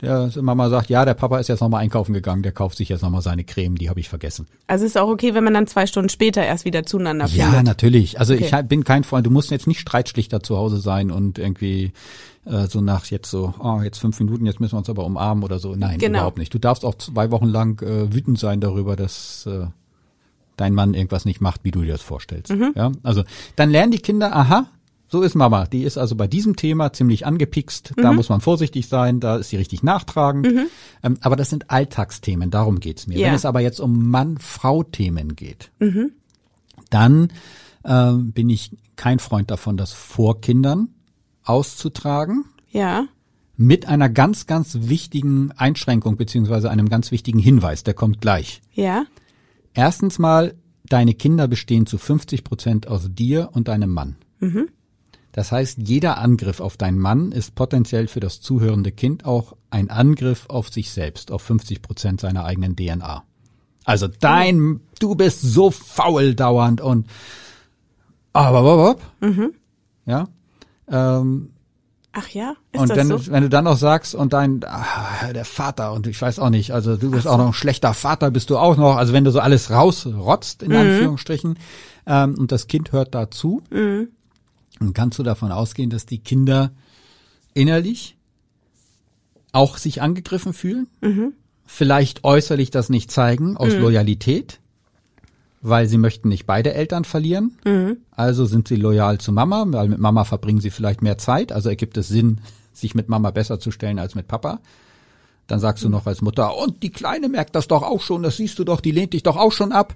der 0.00 0.30
Mama 0.40 0.68
sagt, 0.68 0.90
ja, 0.90 1.04
der 1.04 1.14
Papa 1.14 1.38
ist 1.38 1.48
jetzt 1.48 1.60
nochmal 1.60 1.82
einkaufen 1.82 2.12
gegangen, 2.12 2.42
der 2.42 2.52
kauft 2.52 2.76
sich 2.78 2.88
jetzt 2.88 3.02
nochmal 3.02 3.22
seine 3.22 3.42
Creme, 3.44 3.76
die 3.76 3.90
habe 3.90 3.98
ich 4.00 4.08
vergessen. 4.08 4.46
Also 4.68 4.84
ist 4.84 4.96
auch 4.96 5.08
okay, 5.08 5.34
wenn 5.34 5.42
man 5.44 5.54
dann 5.54 5.66
zwei 5.66 5.86
Stunden 5.86 6.08
später 6.08 6.44
erst 6.44 6.64
wieder 6.64 6.84
zueinander 6.84 7.26
Ja, 7.26 7.46
findet. 7.46 7.64
natürlich. 7.64 8.20
Also 8.20 8.34
Okay. 8.34 8.44
ich 8.60 8.68
bin 8.68 8.84
kein 8.84 9.02
Freund, 9.04 9.26
du 9.26 9.30
musst 9.30 9.50
jetzt 9.50 9.66
nicht 9.66 9.80
Streitschlichter 9.80 10.42
zu 10.42 10.56
Hause 10.56 10.78
sein 10.78 11.10
und 11.10 11.38
irgendwie 11.38 11.92
äh, 12.46 12.66
so 12.68 12.80
nach 12.80 13.06
jetzt 13.06 13.30
so, 13.30 13.54
oh, 13.58 13.80
jetzt 13.82 13.98
fünf 13.98 14.20
Minuten, 14.20 14.46
jetzt 14.46 14.60
müssen 14.60 14.74
wir 14.74 14.78
uns 14.78 14.88
aber 14.88 15.04
umarmen 15.04 15.42
oder 15.42 15.58
so. 15.58 15.74
Nein, 15.74 15.98
Genau. 15.98 16.18
überhaupt 16.20 16.38
nicht. 16.38 16.54
Du 16.54 16.58
darfst 16.58 16.84
auch 16.84 16.94
zwei 16.94 17.30
Wochen 17.32 17.46
lang 17.46 17.82
äh, 17.82 18.12
wütend 18.14 18.38
sein 18.38 18.60
darüber, 18.60 18.94
dass 18.96 19.46
äh, 19.46 19.66
dein 20.60 20.74
Mann 20.74 20.94
irgendwas 20.94 21.24
nicht 21.24 21.40
macht, 21.40 21.64
wie 21.64 21.70
du 21.70 21.80
dir 21.82 21.92
das 21.92 22.02
vorstellst. 22.02 22.52
Mhm. 22.52 22.72
Ja, 22.76 22.92
also 23.02 23.24
dann 23.56 23.70
lernen 23.70 23.92
die 23.92 23.98
Kinder, 23.98 24.34
aha, 24.36 24.66
so 25.10 25.22
ist 25.22 25.34
Mama. 25.34 25.64
Die 25.64 25.84
ist 25.84 25.96
also 25.96 26.16
bei 26.16 26.26
diesem 26.26 26.56
Thema 26.56 26.92
ziemlich 26.92 27.24
angepikst. 27.24 27.94
Mhm. 27.96 28.02
Da 28.02 28.12
muss 28.12 28.28
man 28.28 28.42
vorsichtig 28.42 28.88
sein. 28.88 29.20
Da 29.20 29.36
ist 29.36 29.48
sie 29.48 29.56
richtig 29.56 29.82
nachtragend. 29.82 30.46
Ähm, 31.02 31.16
aber 31.22 31.34
das 31.36 31.48
sind 31.48 31.70
Alltagsthemen. 31.70 32.50
Darum 32.50 32.78
geht's 32.78 33.06
mir. 33.06 33.16
Ja. 33.18 33.28
Wenn 33.28 33.34
es 33.34 33.46
aber 33.46 33.60
jetzt 33.60 33.80
um 33.80 34.10
Mann-Frau-Themen 34.10 35.34
geht, 35.34 35.70
Mhm. 35.78 36.12
dann 36.90 37.28
ähm, 37.84 38.32
bin 38.32 38.50
ich 38.50 38.76
kein 38.96 39.18
Freund 39.18 39.50
davon, 39.50 39.78
das 39.78 39.92
vor 39.94 40.42
Kindern 40.42 40.88
auszutragen. 41.44 42.44
Ja. 42.70 43.06
Mit 43.56 43.86
einer 43.88 44.08
ganz, 44.08 44.46
ganz 44.46 44.76
wichtigen 44.82 45.52
Einschränkung 45.56 46.16
beziehungsweise 46.16 46.70
einem 46.70 46.88
ganz 46.88 47.10
wichtigen 47.10 47.38
Hinweis. 47.38 47.82
Der 47.82 47.94
kommt 47.94 48.20
gleich. 48.20 48.60
Ja. 48.72 49.04
Erstens 49.78 50.18
mal, 50.18 50.54
deine 50.88 51.14
Kinder 51.14 51.46
bestehen 51.46 51.86
zu 51.86 51.98
50 51.98 52.42
Prozent 52.42 52.88
aus 52.88 53.10
dir 53.12 53.50
und 53.52 53.68
deinem 53.68 53.94
Mann. 53.94 54.16
Das 55.30 55.52
heißt, 55.52 55.78
jeder 55.86 56.18
Angriff 56.18 56.58
auf 56.58 56.76
deinen 56.76 56.98
Mann 56.98 57.30
ist 57.30 57.54
potenziell 57.54 58.08
für 58.08 58.18
das 58.18 58.40
zuhörende 58.40 58.90
Kind 58.90 59.24
auch 59.24 59.54
ein 59.70 59.88
Angriff 59.88 60.46
auf 60.48 60.68
sich 60.70 60.90
selbst, 60.90 61.30
auf 61.30 61.42
50 61.42 61.80
Prozent 61.80 62.20
seiner 62.20 62.44
eigenen 62.44 62.74
DNA. 62.74 63.22
Also 63.84 64.08
dein, 64.08 64.80
du 64.98 65.14
bist 65.14 65.42
so 65.42 65.70
faul 65.70 66.34
dauernd 66.34 66.80
und 66.80 67.06
aber, 68.32 68.58
aber, 68.58 68.72
aber 68.72 68.96
ja. 70.06 70.26
Ähm, 70.88 71.50
Ach 72.20 72.28
ja, 72.30 72.54
ist 72.72 72.80
und 72.80 72.88
das 72.90 72.96
wenn, 72.98 73.06
so? 73.08 73.18
du, 73.18 73.26
wenn 73.30 73.42
du 73.44 73.48
dann 73.48 73.64
noch 73.64 73.76
sagst 73.76 74.14
und 74.16 74.32
dein 74.32 74.64
ah, 74.64 75.32
der 75.32 75.44
Vater 75.44 75.92
und 75.92 76.06
ich 76.08 76.20
weiß 76.20 76.40
auch 76.40 76.50
nicht, 76.50 76.72
also 76.72 76.96
du 76.96 77.10
bist 77.12 77.28
auch 77.28 77.38
noch 77.38 77.46
ein 77.48 77.52
schlechter 77.52 77.94
Vater, 77.94 78.30
bist 78.32 78.50
du 78.50 78.58
auch 78.58 78.76
noch, 78.76 78.96
also 78.96 79.12
wenn 79.12 79.22
du 79.24 79.30
so 79.30 79.38
alles 79.40 79.70
rausrotzt 79.70 80.62
Mhm. 80.62 80.70
in 80.72 80.76
Anführungsstrichen 80.76 81.58
ähm, 82.06 82.34
und 82.36 82.50
das 82.50 82.66
Kind 82.66 82.90
hört 82.90 83.14
dazu, 83.14 83.62
Mhm. 83.70 84.08
dann 84.80 84.94
kannst 84.94 85.18
du 85.18 85.22
davon 85.22 85.52
ausgehen, 85.52 85.90
dass 85.90 86.06
die 86.06 86.18
Kinder 86.18 86.72
innerlich 87.54 88.16
auch 89.52 89.76
sich 89.78 90.02
angegriffen 90.02 90.52
fühlen, 90.52 90.88
Mhm. 91.00 91.34
vielleicht 91.66 92.24
äußerlich 92.24 92.70
das 92.70 92.88
nicht 92.88 93.10
zeigen 93.10 93.56
aus 93.56 93.74
Loyalität, 93.74 94.60
weil 95.60 95.88
sie 95.88 95.98
möchten 95.98 96.28
nicht 96.28 96.46
beide 96.46 96.74
Eltern 96.74 97.04
verlieren. 97.04 97.58
Mhm. 97.64 97.98
Also 98.10 98.46
sind 98.46 98.68
sie 98.68 98.76
loyal 98.76 99.18
zu 99.18 99.32
Mama, 99.32 99.64
weil 99.68 99.88
mit 99.88 99.98
Mama 99.98 100.24
verbringen 100.24 100.60
sie 100.60 100.70
vielleicht 100.70 101.02
mehr 101.02 101.18
Zeit. 101.18 101.52
Also 101.52 101.68
ergibt 101.68 101.96
es 101.96 102.08
Sinn, 102.08 102.40
sich 102.72 102.94
mit 102.94 103.08
Mama 103.08 103.30
besser 103.30 103.58
zu 103.58 103.70
stellen 103.70 103.98
als 103.98 104.14
mit 104.14 104.28
Papa. 104.28 104.60
Dann 105.46 105.60
sagst 105.60 105.82
du 105.82 105.88
noch 105.88 106.06
als 106.06 106.20
Mutter, 106.20 106.56
und 106.58 106.82
die 106.82 106.90
Kleine 106.90 107.28
merkt 107.28 107.54
das 107.54 107.68
doch 107.68 107.82
auch 107.82 108.02
schon, 108.02 108.22
das 108.22 108.36
siehst 108.36 108.58
du 108.58 108.64
doch, 108.64 108.80
die 108.82 108.90
lehnt 108.90 109.14
dich 109.14 109.22
doch 109.22 109.36
auch 109.36 109.52
schon 109.52 109.72
ab. 109.72 109.94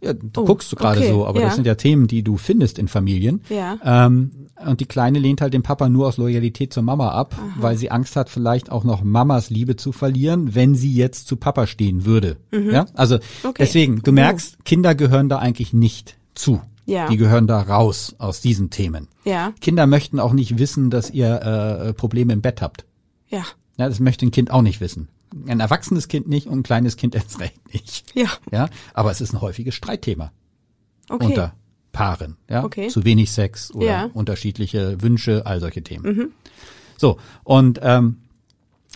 Ja, 0.00 0.12
du 0.12 0.42
Oh, 0.42 0.44
guckst 0.44 0.70
du 0.70 0.76
gerade 0.76 1.00
okay, 1.00 1.10
so, 1.10 1.26
aber 1.26 1.40
ja. 1.40 1.46
das 1.46 1.56
sind 1.56 1.66
ja 1.66 1.74
Themen, 1.74 2.06
die 2.06 2.22
du 2.22 2.36
findest 2.36 2.78
in 2.78 2.86
Familien. 2.88 3.42
Ja. 3.48 3.78
Ähm, 4.06 4.30
und 4.64 4.80
die 4.80 4.86
Kleine 4.86 5.18
lehnt 5.18 5.40
halt 5.40 5.54
den 5.54 5.62
Papa 5.62 5.88
nur 5.88 6.06
aus 6.08 6.16
Loyalität 6.18 6.72
zur 6.72 6.82
Mama 6.84 7.10
ab, 7.10 7.34
weil 7.58 7.76
sie 7.76 7.90
Angst 7.90 8.14
hat, 8.16 8.28
vielleicht 8.28 8.70
auch 8.70 8.84
noch 8.84 9.02
Mamas 9.02 9.50
Liebe 9.50 9.76
zu 9.76 9.92
verlieren, 9.92 10.54
wenn 10.54 10.74
sie 10.74 10.92
jetzt 10.94 11.26
zu 11.28 11.36
Papa 11.36 11.66
stehen 11.66 12.04
würde. 12.04 12.36
Ja, 12.52 12.86
also 12.94 13.16
Mhm. 13.16 13.20
Okay. 13.44 13.54
deswegen, 13.64 14.02
du 14.02 14.12
merkst, 14.12 14.64
Kinder 14.64 14.94
gehören 14.94 15.28
da 15.28 15.38
eigentlich 15.38 15.72
nicht 15.72 16.16
zu. 16.34 16.60
Ja. 16.86 17.08
Die 17.08 17.16
gehören 17.18 17.46
da 17.46 17.60
raus 17.60 18.14
aus 18.18 18.40
diesen 18.40 18.70
Themen. 18.70 19.08
Ja. 19.24 19.52
Kinder 19.60 19.86
möchten 19.86 20.18
auch 20.20 20.32
nicht 20.32 20.58
wissen, 20.58 20.90
dass 20.90 21.10
ihr 21.10 21.42
äh, 21.42 21.92
Probleme 21.92 22.32
im 22.32 22.40
Bett 22.40 22.62
habt. 22.62 22.84
Ja. 23.28 23.42
Ja, 23.76 23.88
das 23.88 24.00
möchte 24.00 24.24
ein 24.26 24.30
Kind 24.30 24.50
auch 24.50 24.62
nicht 24.62 24.80
wissen. 24.80 25.08
Ein 25.46 25.60
erwachsenes 25.60 26.08
Kind 26.08 26.28
nicht 26.28 26.46
und 26.46 26.60
ein 26.60 26.62
kleines 26.62 26.96
Kind 26.96 27.14
erst 27.14 27.38
recht 27.40 27.72
nicht. 27.72 28.04
Ja. 28.14 28.28
Ja, 28.50 28.68
aber 28.94 29.10
es 29.10 29.20
ist 29.20 29.32
ein 29.32 29.40
häufiges 29.40 29.74
Streitthema 29.74 30.32
Okay. 31.08 31.26
unter 31.26 31.54
Paaren. 31.92 32.36
Ja, 32.48 32.64
Okay. 32.64 32.88
zu 32.88 33.04
wenig 33.04 33.30
Sex 33.32 33.72
oder 33.74 33.86
Ja. 33.86 34.06
Mhm. 34.08 34.12
unterschiedliche 34.12 35.00
Wünsche, 35.02 35.44
all 35.46 35.60
solche 35.60 35.82
Themen. 35.82 36.32
So 36.96 37.18
und 37.44 37.78
ähm, 37.82 38.18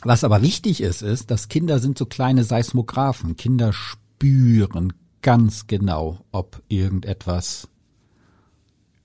was 0.04 0.24
aber 0.24 0.42
wichtig 0.42 0.80
ist, 0.80 1.02
ist, 1.02 1.30
dass 1.30 1.48
Kinder 1.48 1.78
sind 1.78 1.96
so 1.96 2.06
kleine 2.06 2.42
Seismographen. 2.44 3.36
Kinder 3.36 3.72
spüren 3.72 4.92
ganz 5.22 5.66
genau, 5.68 6.24
ob 6.32 6.60
irgendetwas 6.68 7.68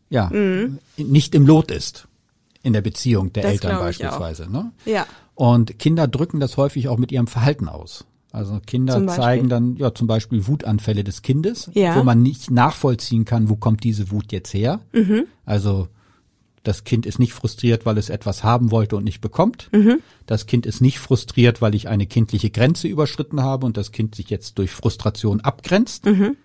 ja 0.10 0.32
nicht 0.98 1.36
im 1.36 1.46
Lot 1.46 1.70
ist 1.72 2.08
in 2.64 2.74
der 2.74 2.82
Beziehung 2.82 3.32
der 3.34 3.44
Mhm. 3.44 3.46
Das 3.48 3.54
Eltern 3.54 3.80
beispielsweise. 3.80 4.52
Ne? 4.52 4.72
Ja. 4.86 5.06
Und 5.38 5.78
Kinder 5.78 6.08
drücken 6.08 6.40
das 6.40 6.58
häufig 6.58 6.88
auch 6.88 6.98
mit 6.98 7.12
ihrem 7.12 7.28
Verhalten 7.28 7.70
aus. 7.70 8.06
Also 8.32 8.60
Kinder 8.66 9.06
zeigen 9.08 9.50
dann 9.50 9.76
ja 9.78 9.94
zum 9.94 10.08
Beispiel 10.08 10.48
Wutanfälle 10.48 11.04
des 11.04 11.22
Kindes, 11.22 11.70
Ja. 11.76 11.96
wo 11.96 12.04
man 12.04 12.24
nicht 12.24 12.50
nachvollziehen 12.50 13.24
kann, 13.24 13.48
wo 13.48 13.56
kommt 13.56 13.84
diese 13.84 14.10
Wut 14.10 14.32
jetzt 14.32 14.52
her. 14.56 14.80
Mhm. 14.94 15.26
Also 15.46 15.90
das 16.64 16.84
Kind 16.86 17.06
ist 17.06 17.20
nicht 17.20 17.34
frustriert, 17.34 17.86
weil 17.86 18.00
es 18.00 18.10
etwas 18.10 18.44
haben 18.44 18.72
wollte 18.72 18.96
und 18.98 19.04
nicht 19.04 19.22
bekommt. 19.22 19.70
Mhm. 19.72 20.00
Das 20.26 20.48
Kind 20.48 20.66
ist 20.66 20.82
nicht 20.82 20.98
frustriert, 20.98 21.62
weil 21.62 21.76
ich 21.76 21.88
eine 21.88 22.08
kindliche 22.08 22.50
Grenze 22.50 22.88
überschritten 22.88 23.42
habe 23.44 23.68
und 23.68 23.78
das 23.78 23.92
Kind 23.92 24.16
sich 24.16 24.32
jetzt 24.32 24.58
durch 24.58 24.72
Frustration 24.72 25.40
abgrenzt. 25.42 26.08
Mhm. 26.08 26.36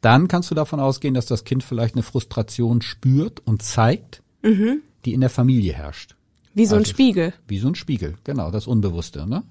Dann 0.00 0.26
kannst 0.26 0.50
du 0.50 0.54
davon 0.54 0.80
ausgehen, 0.80 1.12
dass 1.12 1.26
das 1.26 1.44
Kind 1.44 1.62
vielleicht 1.62 1.96
eine 1.96 2.02
Frustration 2.02 2.80
spürt 2.80 3.40
und 3.46 3.60
zeigt, 3.62 4.22
Mhm. 4.42 4.80
die 5.04 5.12
in 5.12 5.20
der 5.20 5.30
Familie 5.30 5.74
herrscht. 5.74 6.15
Wie 6.56 6.66
so 6.66 6.74
ein 6.74 6.80
Also- 6.80 6.90
Spiegel. 6.90 7.32
Wie 7.46 7.58
so 7.58 7.68
ein 7.68 7.74
Spiegel, 7.76 8.14
genau, 8.24 8.50
das 8.50 8.66
Unbewusste, 8.66 9.28
ne? 9.28 9.44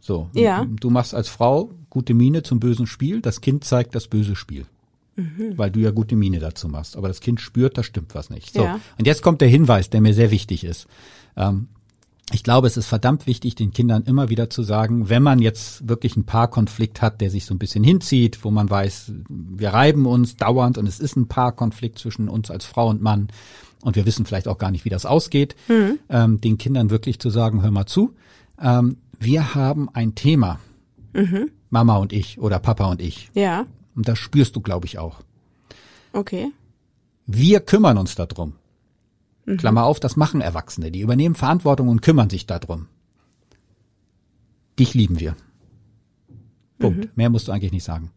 So, 0.00 0.30
Ja. 0.32 0.64
du 0.64 0.88
machst 0.88 1.14
als 1.14 1.28
Frau 1.28 1.70
gute 1.90 2.14
Miene 2.14 2.42
zum 2.42 2.60
bösen 2.60 2.86
Spiel, 2.86 3.20
das 3.20 3.40
Kind 3.40 3.64
zeigt 3.64 3.94
das 3.94 4.08
böse 4.08 4.36
Spiel. 4.36 4.64
Mhm. 5.16 5.58
Weil 5.58 5.70
du 5.72 5.80
ja 5.80 5.90
gute 5.90 6.14
Miene 6.14 6.38
dazu 6.38 6.68
machst. 6.68 6.96
Aber 6.96 7.08
das 7.08 7.20
Kind 7.20 7.40
spürt, 7.40 7.76
da 7.76 7.82
stimmt 7.82 8.14
was 8.14 8.30
nicht. 8.30 8.54
So. 8.54 8.62
Ja. 8.62 8.78
Und 8.98 9.06
jetzt 9.06 9.20
kommt 9.20 9.40
der 9.40 9.48
Hinweis, 9.48 9.90
der 9.90 10.00
mir 10.00 10.14
sehr 10.14 10.30
wichtig 10.30 10.62
ist. 10.62 10.86
Ähm, 11.36 11.66
ich 12.32 12.42
glaube, 12.42 12.66
es 12.66 12.76
ist 12.76 12.86
verdammt 12.86 13.26
wichtig, 13.26 13.54
den 13.54 13.72
Kindern 13.72 14.04
immer 14.04 14.28
wieder 14.28 14.50
zu 14.50 14.62
sagen, 14.62 15.08
wenn 15.08 15.22
man 15.22 15.38
jetzt 15.38 15.88
wirklich 15.88 16.14
einen 16.16 16.26
Paarkonflikt 16.26 17.00
hat, 17.00 17.20
der 17.20 17.30
sich 17.30 17.46
so 17.46 17.54
ein 17.54 17.58
bisschen 17.58 17.82
hinzieht, 17.84 18.44
wo 18.44 18.50
man 18.50 18.68
weiß, 18.68 19.12
wir 19.28 19.70
reiben 19.70 20.04
uns 20.06 20.36
dauernd 20.36 20.76
und 20.76 20.86
es 20.86 21.00
ist 21.00 21.16
ein 21.16 21.28
Paarkonflikt 21.28 21.98
zwischen 21.98 22.28
uns 22.28 22.50
als 22.50 22.66
Frau 22.66 22.88
und 22.88 23.00
Mann 23.00 23.28
und 23.82 23.96
wir 23.96 24.04
wissen 24.04 24.26
vielleicht 24.26 24.48
auch 24.48 24.58
gar 24.58 24.70
nicht, 24.70 24.84
wie 24.84 24.90
das 24.90 25.06
ausgeht, 25.06 25.56
ähm, 26.10 26.40
den 26.40 26.58
Kindern 26.58 26.90
wirklich 26.90 27.18
zu 27.18 27.30
sagen, 27.30 27.62
hör 27.62 27.70
mal 27.70 27.86
zu, 27.86 28.14
ähm, 28.60 28.98
wir 29.18 29.54
haben 29.54 29.88
ein 29.92 30.14
Thema, 30.14 30.60
Mama 31.70 31.96
und 31.96 32.12
ich 32.12 32.38
oder 32.38 32.58
Papa 32.58 32.86
und 32.86 33.00
ich. 33.00 33.30
Ja. 33.34 33.66
Und 33.96 34.06
das 34.06 34.18
spürst 34.18 34.54
du, 34.54 34.60
glaube 34.60 34.86
ich, 34.86 34.98
auch. 34.98 35.20
Okay. 36.12 36.52
Wir 37.26 37.60
kümmern 37.60 37.98
uns 37.98 38.14
darum. 38.14 38.54
Klammer 39.56 39.84
auf, 39.84 40.00
das 40.00 40.16
machen 40.16 40.40
Erwachsene. 40.40 40.90
Die 40.90 41.00
übernehmen 41.00 41.34
Verantwortung 41.34 41.88
und 41.88 42.02
kümmern 42.02 42.28
sich 42.30 42.46
darum. 42.46 42.86
Dich 44.78 44.94
lieben 44.94 45.18
wir. 45.18 45.36
Punkt. 46.78 47.16
Mehr 47.16 47.30
musst 47.30 47.48
du 47.48 47.52
eigentlich 47.52 47.72
nicht 47.72 47.84
sagen. 47.84 48.10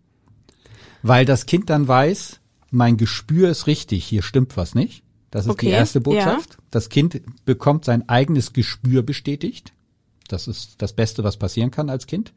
Weil 1.02 1.26
das 1.26 1.46
Kind 1.46 1.70
dann 1.70 1.88
weiß, 1.88 2.40
mein 2.70 2.98
Gespür 2.98 3.50
ist 3.50 3.68
richtig, 3.68 4.06
hier 4.06 4.22
stimmt 4.22 4.56
was 4.58 4.76
nicht. 4.76 5.04
Das 5.32 5.46
ist 5.46 5.52
Okay, 5.52 5.68
die 5.68 5.72
erste 5.72 6.02
Botschaft. 6.02 6.52
ja. 6.52 6.58
Das 6.70 6.90
Kind 6.90 7.22
bekommt 7.46 7.86
sein 7.86 8.08
eigenes 8.10 8.54
Gespür 8.54 9.02
bestätigt. 9.02 9.74
Das 10.28 10.48
ist 10.48 10.76
das 10.82 10.94
Beste, 10.94 11.24
was 11.24 11.38
passieren 11.38 11.72
kann 11.72 11.90
als 11.90 12.06
Kind. 12.06 12.34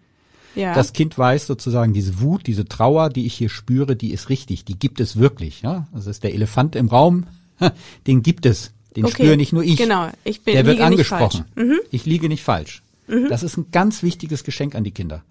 Ja. 0.55 0.75
Das 0.75 0.93
Kind 0.93 1.19
weiß 1.19 1.47
sozusagen, 1.47 1.93
diese 1.93 2.21
Wut, 2.21 2.47
diese 2.47 2.65
Trauer, 2.65 3.11
die 3.11 3.27
ich 3.27 3.35
hier 3.35 3.49
spüre, 3.49 3.97
die 3.97 4.13
ist 4.13 4.29
richtig, 4.29 4.65
die 4.65 4.79
gibt 4.79 5.01
es 5.01 5.17
wirklich. 5.17 5.63
Ja? 5.63 5.89
Das 5.93 6.07
ist 6.07 6.23
der 6.23 6.33
Elefant 6.35 6.77
im 6.77 6.89
Raum, 6.89 7.27
den 8.07 8.23
gibt 8.23 8.47
es. 8.47 8.73
Den 8.97 9.05
Okay, 9.05 9.15
spüre 9.25 9.37
nicht 9.37 9.53
nur 9.53 9.63
ich. 9.65 9.77
genau. 9.77 10.09
Ich 10.25 10.43
bin- 10.43 10.55
Der 10.55 10.65
wird 10.67 10.77
liege 10.79 10.89
nicht 10.91 11.13
angesprochen. 11.13 11.45
falsch. 11.55 11.67
Mhm. 11.69 11.81
Ich 11.91 12.07
liege 12.07 12.29
nicht 12.29 12.45
falsch. 12.45 12.83
Das 13.29 13.43
ist 13.43 13.57
ein 13.59 13.67
ganz 13.71 14.03
wichtiges 14.03 14.45
Geschenk 14.45 14.75
an 14.75 14.85
die 14.85 14.91
Kinder. 14.93 15.23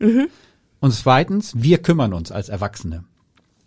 Mhm. 0.00 0.28
Und 0.80 0.92
zweitens, 0.94 1.52
wir 1.56 1.78
kümmern 1.78 2.12
uns 2.12 2.32
als 2.32 2.48
Erwachsene, 2.48 3.04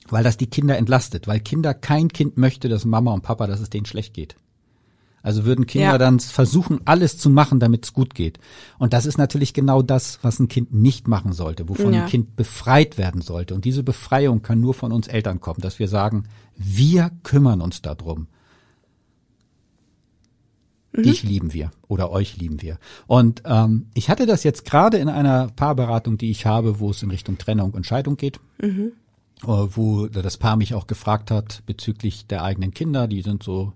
weil 0.09 0.23
das 0.23 0.35
die 0.37 0.47
Kinder 0.47 0.77
entlastet, 0.77 1.27
weil 1.27 1.39
Kinder, 1.39 1.73
kein 1.73 2.09
Kind 2.09 2.35
möchte, 2.37 2.67
dass 2.67 2.83
Mama 2.83 3.13
und 3.13 3.21
Papa, 3.21 3.47
dass 3.47 3.59
es 3.61 3.69
denen 3.69 3.85
schlecht 3.85 4.13
geht. 4.13 4.35
Also 5.21 5.45
würden 5.45 5.65
Kinder 5.67 5.91
Ja. 5.93 5.97
dann 5.97 6.19
versuchen, 6.19 6.81
alles 6.83 7.17
zu 7.17 7.29
machen, 7.29 7.61
damit 7.61 7.85
es 7.85 7.93
gut 7.93 8.13
geht. 8.13 8.39
Und 8.79 8.91
das 8.91 9.05
ist 9.05 9.17
natürlich 9.17 9.53
genau 9.53 9.81
das, 9.81 10.19
was 10.21 10.39
ein 10.39 10.49
Kind 10.49 10.73
nicht 10.73 11.07
machen 11.07 11.31
sollte, 11.31 11.69
wovon 11.69 11.93
Ja. 11.93 12.03
ein 12.03 12.09
Kind 12.09 12.35
befreit 12.35 12.97
werden 12.97 13.21
sollte. 13.21 13.53
Und 13.55 13.63
diese 13.63 13.83
Befreiung 13.83 14.41
kann 14.41 14.59
nur 14.59 14.73
von 14.73 14.91
uns 14.91 15.07
Eltern 15.07 15.39
kommen, 15.39 15.61
dass 15.61 15.79
wir 15.79 15.87
sagen, 15.87 16.25
wir 16.57 17.11
kümmern 17.23 17.61
uns 17.61 17.81
darum. 17.81 18.27
Dich 20.95 21.23
lieben 21.23 21.53
wir 21.53 21.71
oder 21.87 22.11
euch 22.11 22.37
lieben 22.37 22.61
wir. 22.61 22.77
Und 23.07 23.41
ähm, 23.45 23.87
ich 23.95 24.09
hatte 24.09 24.25
das 24.27 24.43
jetzt 24.43 24.63
gerade 24.65 24.97
in 24.97 25.09
einer 25.09 25.47
Paarberatung, 25.47 26.17
die 26.19 26.29
ich 26.29 26.45
habe, 26.45 26.79
wo 26.79 26.91
es 26.91 27.01
in 27.01 27.09
Richtung 27.09 27.37
Trennung 27.39 27.71
und 27.71 27.87
Scheidung 27.87 28.15
geht, 28.15 28.39
äh, 28.61 28.91
wo 29.41 30.07
das 30.07 30.37
Paar 30.37 30.55
mich 30.55 30.75
auch 30.75 30.85
gefragt 30.85 31.31
hat 31.31 31.63
bezüglich 31.65 32.27
der 32.27 32.43
eigenen 32.43 32.73
Kinder. 32.75 33.07
Die 33.07 33.23
sind 33.23 33.41
so 33.41 33.73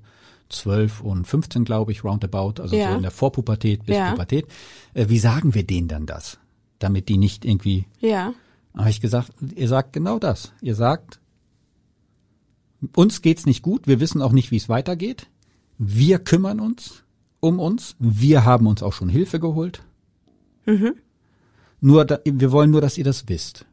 12 0.49 1.01
und 1.01 1.26
15, 1.26 1.65
glaube 1.65 1.91
ich, 1.91 2.03
roundabout, 2.03 2.61
also 2.61 2.76
Ja. 2.76 2.91
so 2.91 2.95
in 2.97 3.01
der 3.01 3.11
Vorpubertät 3.11 3.86
bis 3.86 3.95
Ja. 3.97 4.11
Pubertät. 4.11 4.45
Äh, 4.93 5.09
wie 5.09 5.20
sagen 5.20 5.55
wir 5.55 5.65
denen 5.65 5.88
dann 5.88 6.05
das? 6.05 6.38
Damit 6.80 7.09
die 7.09 7.18
nicht 7.18 7.45
irgendwie 7.45 7.86
Ja. 7.99 8.34
habe 8.76 8.91
ich 8.91 9.01
gesagt, 9.01 9.32
ihr 9.55 9.68
sagt 9.68 9.91
genau 9.93 10.20
das. 10.20 10.51
Ihr 10.61 10.76
sagt, 10.76 11.20
uns 12.95 13.22
geht's 13.24 13.45
nicht 13.47 13.63
gut, 13.63 13.88
wir 13.88 13.99
wissen 13.99 14.22
auch 14.22 14.32
nicht, 14.32 14.51
wie 14.51 14.57
es 14.57 14.70
weitergeht. 14.70 15.28
Wir 15.80 16.20
kümmern 16.20 16.59
uns 16.59 17.03
um 17.39 17.59
uns. 17.59 17.95
Wir 17.99 18.45
haben 18.45 18.67
uns 18.67 18.83
auch 18.83 18.93
schon 18.93 19.09
Hilfe 19.09 19.39
geholt. 19.39 19.81
Nur, 21.79 22.05
da, 22.05 22.19
wir 22.25 22.51
wollen 22.51 22.71
nur, 22.71 22.81
dass 22.81 22.97
ihr 22.97 23.03
das 23.03 23.27
wisst. 23.27 23.65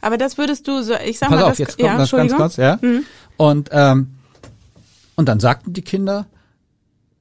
Aber 0.00 0.18
das 0.18 0.38
würdest 0.38 0.68
du 0.68 0.82
so, 0.82 0.94
ich 1.04 1.18
sag 1.18 1.28
Pass 1.28 1.38
mal, 1.38 1.44
auf, 1.44 1.50
das, 1.50 1.58
jetzt 1.58 1.80
ja, 1.80 1.88
kommt 1.88 2.00
das 2.00 2.10
ganz 2.10 2.34
kurz, 2.34 2.56
ja. 2.56 2.78
Und 3.36 3.70
ähm, 3.72 4.08
und 5.20 5.28
dann 5.28 5.38
sagten 5.38 5.74
die 5.74 5.82
Kinder, 5.82 6.26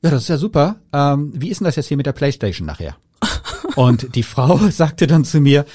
ja, 0.01 0.09
das 0.09 0.21
ist 0.21 0.29
ja 0.29 0.37
super. 0.37 0.77
Ähm, 0.93 1.33
wie 1.35 1.49
ist 1.49 1.59
denn 1.59 1.65
das 1.65 1.75
jetzt 1.75 1.87
hier 1.87 1.97
mit 1.97 2.05
der 2.05 2.13
PlayStation 2.13 2.65
nachher? 2.65 2.95
und 3.75 4.15
die 4.15 4.23
Frau 4.23 4.57
sagte 4.69 5.05
dann 5.05 5.25
zu 5.25 5.41
mir, 5.41 5.65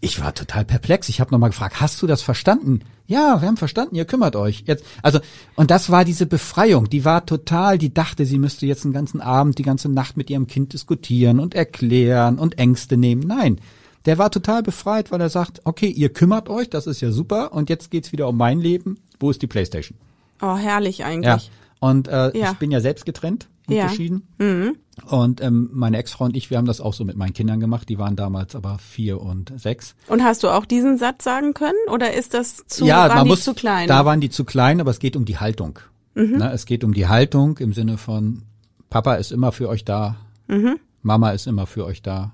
ich 0.00 0.20
war 0.20 0.34
total 0.34 0.64
perplex. 0.64 1.08
Ich 1.08 1.20
habe 1.20 1.30
nochmal 1.32 1.50
gefragt, 1.50 1.80
hast 1.80 2.00
du 2.02 2.06
das 2.06 2.22
verstanden? 2.22 2.80
Ja, 3.06 3.40
wir 3.40 3.48
haben 3.48 3.56
verstanden, 3.56 3.94
ihr 3.96 4.04
kümmert 4.04 4.36
euch. 4.36 4.64
Jetzt, 4.66 4.84
also, 5.02 5.20
und 5.56 5.70
das 5.70 5.90
war 5.90 6.04
diese 6.04 6.26
Befreiung, 6.26 6.88
die 6.88 7.04
war 7.04 7.26
total, 7.26 7.78
die 7.78 7.92
dachte, 7.92 8.24
sie 8.26 8.38
müsste 8.38 8.66
jetzt 8.66 8.84
den 8.84 8.92
ganzen 8.92 9.20
Abend, 9.20 9.58
die 9.58 9.62
ganze 9.62 9.88
Nacht 9.88 10.16
mit 10.16 10.30
ihrem 10.30 10.46
Kind 10.46 10.72
diskutieren 10.72 11.40
und 11.40 11.54
erklären 11.54 12.38
und 12.38 12.58
Ängste 12.58 12.96
nehmen. 12.96 13.22
Nein. 13.26 13.58
Der 14.04 14.18
war 14.18 14.30
total 14.30 14.62
befreit, 14.62 15.12
weil 15.12 15.20
er 15.20 15.30
sagt, 15.30 15.60
okay, 15.64 15.88
ihr 15.88 16.08
kümmert 16.12 16.48
euch, 16.48 16.68
das 16.68 16.86
ist 16.86 17.00
ja 17.00 17.12
super, 17.12 17.52
und 17.52 17.70
jetzt 17.70 17.90
geht's 17.90 18.12
wieder 18.12 18.28
um 18.28 18.36
mein 18.36 18.58
Leben. 18.60 18.98
Wo 19.20 19.30
ist 19.30 19.42
die 19.42 19.46
Playstation? 19.46 19.96
Oh, 20.40 20.56
herrlich 20.56 20.98
Ja. 20.98 21.06
eigentlich. 21.06 21.50
Und 21.78 22.08
äh, 22.08 22.36
Ja. 22.36 22.50
ich 22.52 22.58
bin 22.58 22.70
ja 22.70 22.80
selbst 22.80 23.04
getrennt 23.06 23.48
und 23.72 23.78
Ja. 23.78 23.86
geschieden. 23.88 24.28
Mhm. 24.38 24.76
Und 25.06 25.40
ähm, 25.40 25.70
meine 25.72 25.96
Ex-Frau 25.98 26.26
und 26.26 26.36
ich, 26.36 26.50
wir 26.50 26.58
haben 26.58 26.66
das 26.66 26.80
auch 26.80 26.94
so 26.94 27.04
mit 27.04 27.16
meinen 27.16 27.32
Kindern 27.32 27.60
gemacht. 27.60 27.88
Die 27.88 27.98
waren 27.98 28.14
damals 28.16 28.54
aber 28.54 28.78
vier 28.78 29.20
und 29.20 29.52
sechs. 29.58 29.94
Und 30.06 30.22
hast 30.22 30.42
du 30.42 30.48
auch 30.50 30.64
diesen 30.66 30.98
Satz 30.98 31.24
sagen 31.24 31.54
können 31.54 31.78
oder 31.90 32.12
ist 32.12 32.34
das 32.34 32.66
zu, 32.66 32.84
ja, 32.84 33.08
waren 33.08 33.16
man 33.16 33.24
die 33.24 33.30
muss, 33.30 33.44
zu 33.44 33.54
klein? 33.54 33.88
Da 33.88 34.04
waren 34.04 34.20
die 34.20 34.30
zu 34.30 34.44
klein, 34.44 34.80
aber 34.80 34.90
es 34.90 34.98
geht 34.98 35.16
um 35.16 35.24
die 35.24 35.38
Haltung. 35.38 35.78
Mhm. 36.14 36.38
Ne, 36.38 36.52
es 36.52 36.66
geht 36.66 36.84
um 36.84 36.92
die 36.94 37.06
Haltung 37.08 37.56
im 37.58 37.72
Sinne 37.72 37.96
von 37.98 38.42
Papa 38.90 39.14
ist 39.14 39.32
immer 39.32 39.52
für 39.52 39.68
euch 39.68 39.84
da, 39.84 40.16
Mhm. 40.48 40.78
Mama 41.00 41.30
ist 41.30 41.46
immer 41.46 41.66
für 41.66 41.86
euch 41.86 42.02
da. 42.02 42.32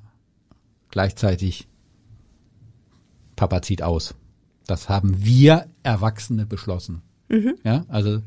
Gleichzeitig 0.90 1.68
Papa 3.36 3.62
zieht 3.62 3.82
aus. 3.82 4.14
Das 4.66 4.88
haben 4.88 5.24
wir 5.24 5.66
Erwachsene 5.82 6.44
beschlossen. 6.46 7.02
Mhm. 7.28 7.54
Ja, 7.62 7.84
also 7.88 8.20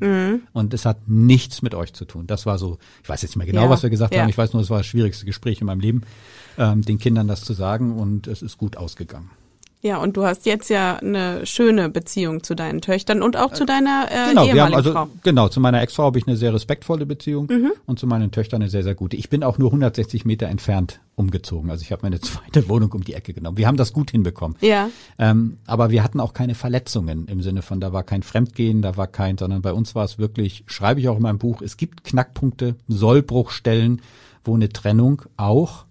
und 0.52 0.74
es 0.74 0.84
hat 0.84 1.08
nichts 1.08 1.62
mit 1.62 1.74
euch 1.74 1.92
zu 1.92 2.04
tun. 2.04 2.26
Das 2.26 2.46
war 2.46 2.58
so, 2.58 2.78
ich 3.02 3.08
weiß 3.08 3.22
jetzt 3.22 3.32
nicht 3.32 3.36
mehr 3.36 3.46
genau, 3.46 3.64
Ja, 3.64 3.70
was 3.70 3.82
wir 3.82 3.90
gesagt 3.90 4.14
ja. 4.14 4.22
haben. 4.22 4.28
Ich 4.28 4.38
weiß 4.38 4.52
nur, 4.52 4.62
es 4.62 4.70
war 4.70 4.78
das 4.78 4.86
schwierigste 4.86 5.26
Gespräch 5.26 5.60
in 5.60 5.66
meinem 5.66 5.80
Leben, 5.80 6.02
ähm, 6.58 6.82
den 6.82 6.98
Kindern 6.98 7.28
das 7.28 7.42
zu 7.42 7.52
sagen 7.52 7.96
und 7.98 8.26
es 8.26 8.42
ist 8.42 8.58
gut 8.58 8.76
ausgegangen. 8.76 9.30
Ja, 9.84 9.96
und 9.98 10.16
du 10.16 10.24
hast 10.24 10.46
jetzt 10.46 10.70
ja 10.70 10.96
eine 10.98 11.44
schöne 11.44 11.88
Beziehung 11.88 12.44
zu 12.44 12.54
deinen 12.54 12.80
Töchtern 12.80 13.20
und 13.20 13.36
auch 13.36 13.52
zu 13.52 13.64
deiner 13.66 14.06
äh, 14.10 14.28
Genau, 14.28 14.42
wir 14.44 14.50
haben 14.50 14.56
ehemaligen 14.56 14.76
also 14.76 14.92
Frau. 14.92 15.08
genau 15.24 15.48
zu 15.48 15.58
meiner 15.58 15.82
Ex-Frau 15.82 16.04
habe 16.04 16.18
ich 16.20 16.26
eine 16.28 16.36
sehr 16.36 16.54
respektvolle 16.54 17.04
Beziehung 17.04 17.48
Mhm. 17.50 17.72
und 17.86 17.98
zu 17.98 18.06
meinen 18.06 18.30
Töchtern 18.30 18.62
eine 18.62 18.70
sehr 18.70 18.84
sehr 18.84 18.94
gute. 18.94 19.16
Ich 19.16 19.28
bin 19.28 19.42
auch 19.42 19.58
nur 19.58 19.70
160 19.70 20.24
Meter 20.24 20.46
entfernt 20.46 21.00
umgezogen, 21.16 21.68
also 21.68 21.82
ich 21.82 21.90
habe 21.90 22.02
meine 22.02 22.20
zweite 22.20 22.68
Wohnung 22.68 22.92
um 22.92 23.02
die 23.02 23.14
Ecke 23.14 23.32
genommen. 23.34 23.56
Wir 23.56 23.66
haben 23.66 23.76
das 23.76 23.92
gut 23.92 24.12
hinbekommen. 24.12 24.56
Ja, 24.60 24.88
Ähm, 25.18 25.58
aber 25.66 25.90
wir 25.90 26.04
hatten 26.04 26.20
auch 26.20 26.32
keine 26.32 26.54
Verletzungen 26.54 27.26
im 27.26 27.42
Sinne 27.42 27.62
von, 27.62 27.80
da 27.80 27.92
war 27.92 28.04
kein 28.04 28.22
Fremdgehen, 28.22 28.82
da 28.82 28.96
war 28.96 29.08
kein, 29.08 29.36
sondern 29.36 29.62
bei 29.62 29.72
uns 29.72 29.96
war 29.96 30.04
es 30.04 30.16
wirklich, 30.16 30.62
schreibe 30.66 31.00
ich 31.00 31.08
auch 31.08 31.16
in 31.16 31.22
meinem 31.22 31.38
Buch, 31.38 31.60
es 31.60 31.76
gibt 31.76 32.04
Knackpunkte, 32.04 32.76
Sollbruchstellen, 32.86 34.00
wo 34.44 34.54
eine 34.54 34.68
Trennung 34.68 35.22
auch 35.36 35.86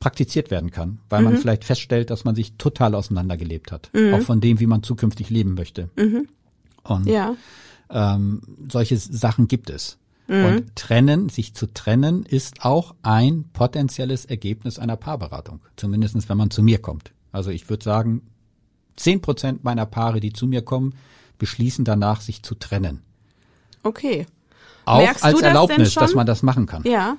praktiziert 0.00 0.50
werden 0.50 0.70
kann, 0.70 0.98
weil 1.08 1.22
man 1.22 1.36
vielleicht 1.36 1.64
feststellt, 1.64 2.10
dass 2.10 2.24
man 2.24 2.34
sich 2.34 2.54
total 2.54 2.94
auseinandergelebt 2.94 3.70
hat, 3.70 3.90
auch 4.14 4.22
von 4.22 4.40
dem, 4.40 4.58
wie 4.58 4.66
man 4.66 4.82
zukünftig 4.82 5.30
leben 5.30 5.54
möchte. 5.54 5.90
Und 6.82 7.06
ja. 7.06 7.36
ähm, 7.90 8.40
solche 8.70 8.96
Sachen 8.96 9.46
gibt 9.46 9.70
es. 9.70 9.98
Und 10.26 10.76
trennen, 10.76 11.28
sich 11.28 11.54
zu 11.54 11.66
trennen, 11.66 12.24
ist 12.24 12.64
auch 12.64 12.94
ein 13.02 13.46
potenzielles 13.52 14.24
Ergebnis 14.24 14.78
einer 14.78 14.96
Paarberatung. 14.96 15.60
Zumindestens, 15.74 16.28
wenn 16.28 16.38
man 16.38 16.52
zu 16.52 16.62
mir 16.62 16.78
kommt. 16.78 17.10
Also 17.32 17.50
ich 17.50 17.68
würde 17.68 17.82
sagen, 17.82 18.22
zehn 18.94 19.20
Prozent 19.20 19.64
meiner 19.64 19.86
Paare, 19.86 20.20
die 20.20 20.32
zu 20.32 20.46
mir 20.46 20.62
kommen, 20.62 20.94
beschließen 21.38 21.84
danach, 21.84 22.20
sich 22.20 22.44
zu 22.44 22.54
trennen. 22.54 23.02
Okay. 23.82 24.26
Auch 24.84 24.98
Merkst 24.98 25.24
du 25.24 25.26
als 25.26 25.42
Erlaubnis, 25.42 25.94
dass 25.94 26.14
man 26.14 26.26
das 26.26 26.44
machen 26.44 26.66
kann. 26.66 26.84
Ja. 26.84 27.16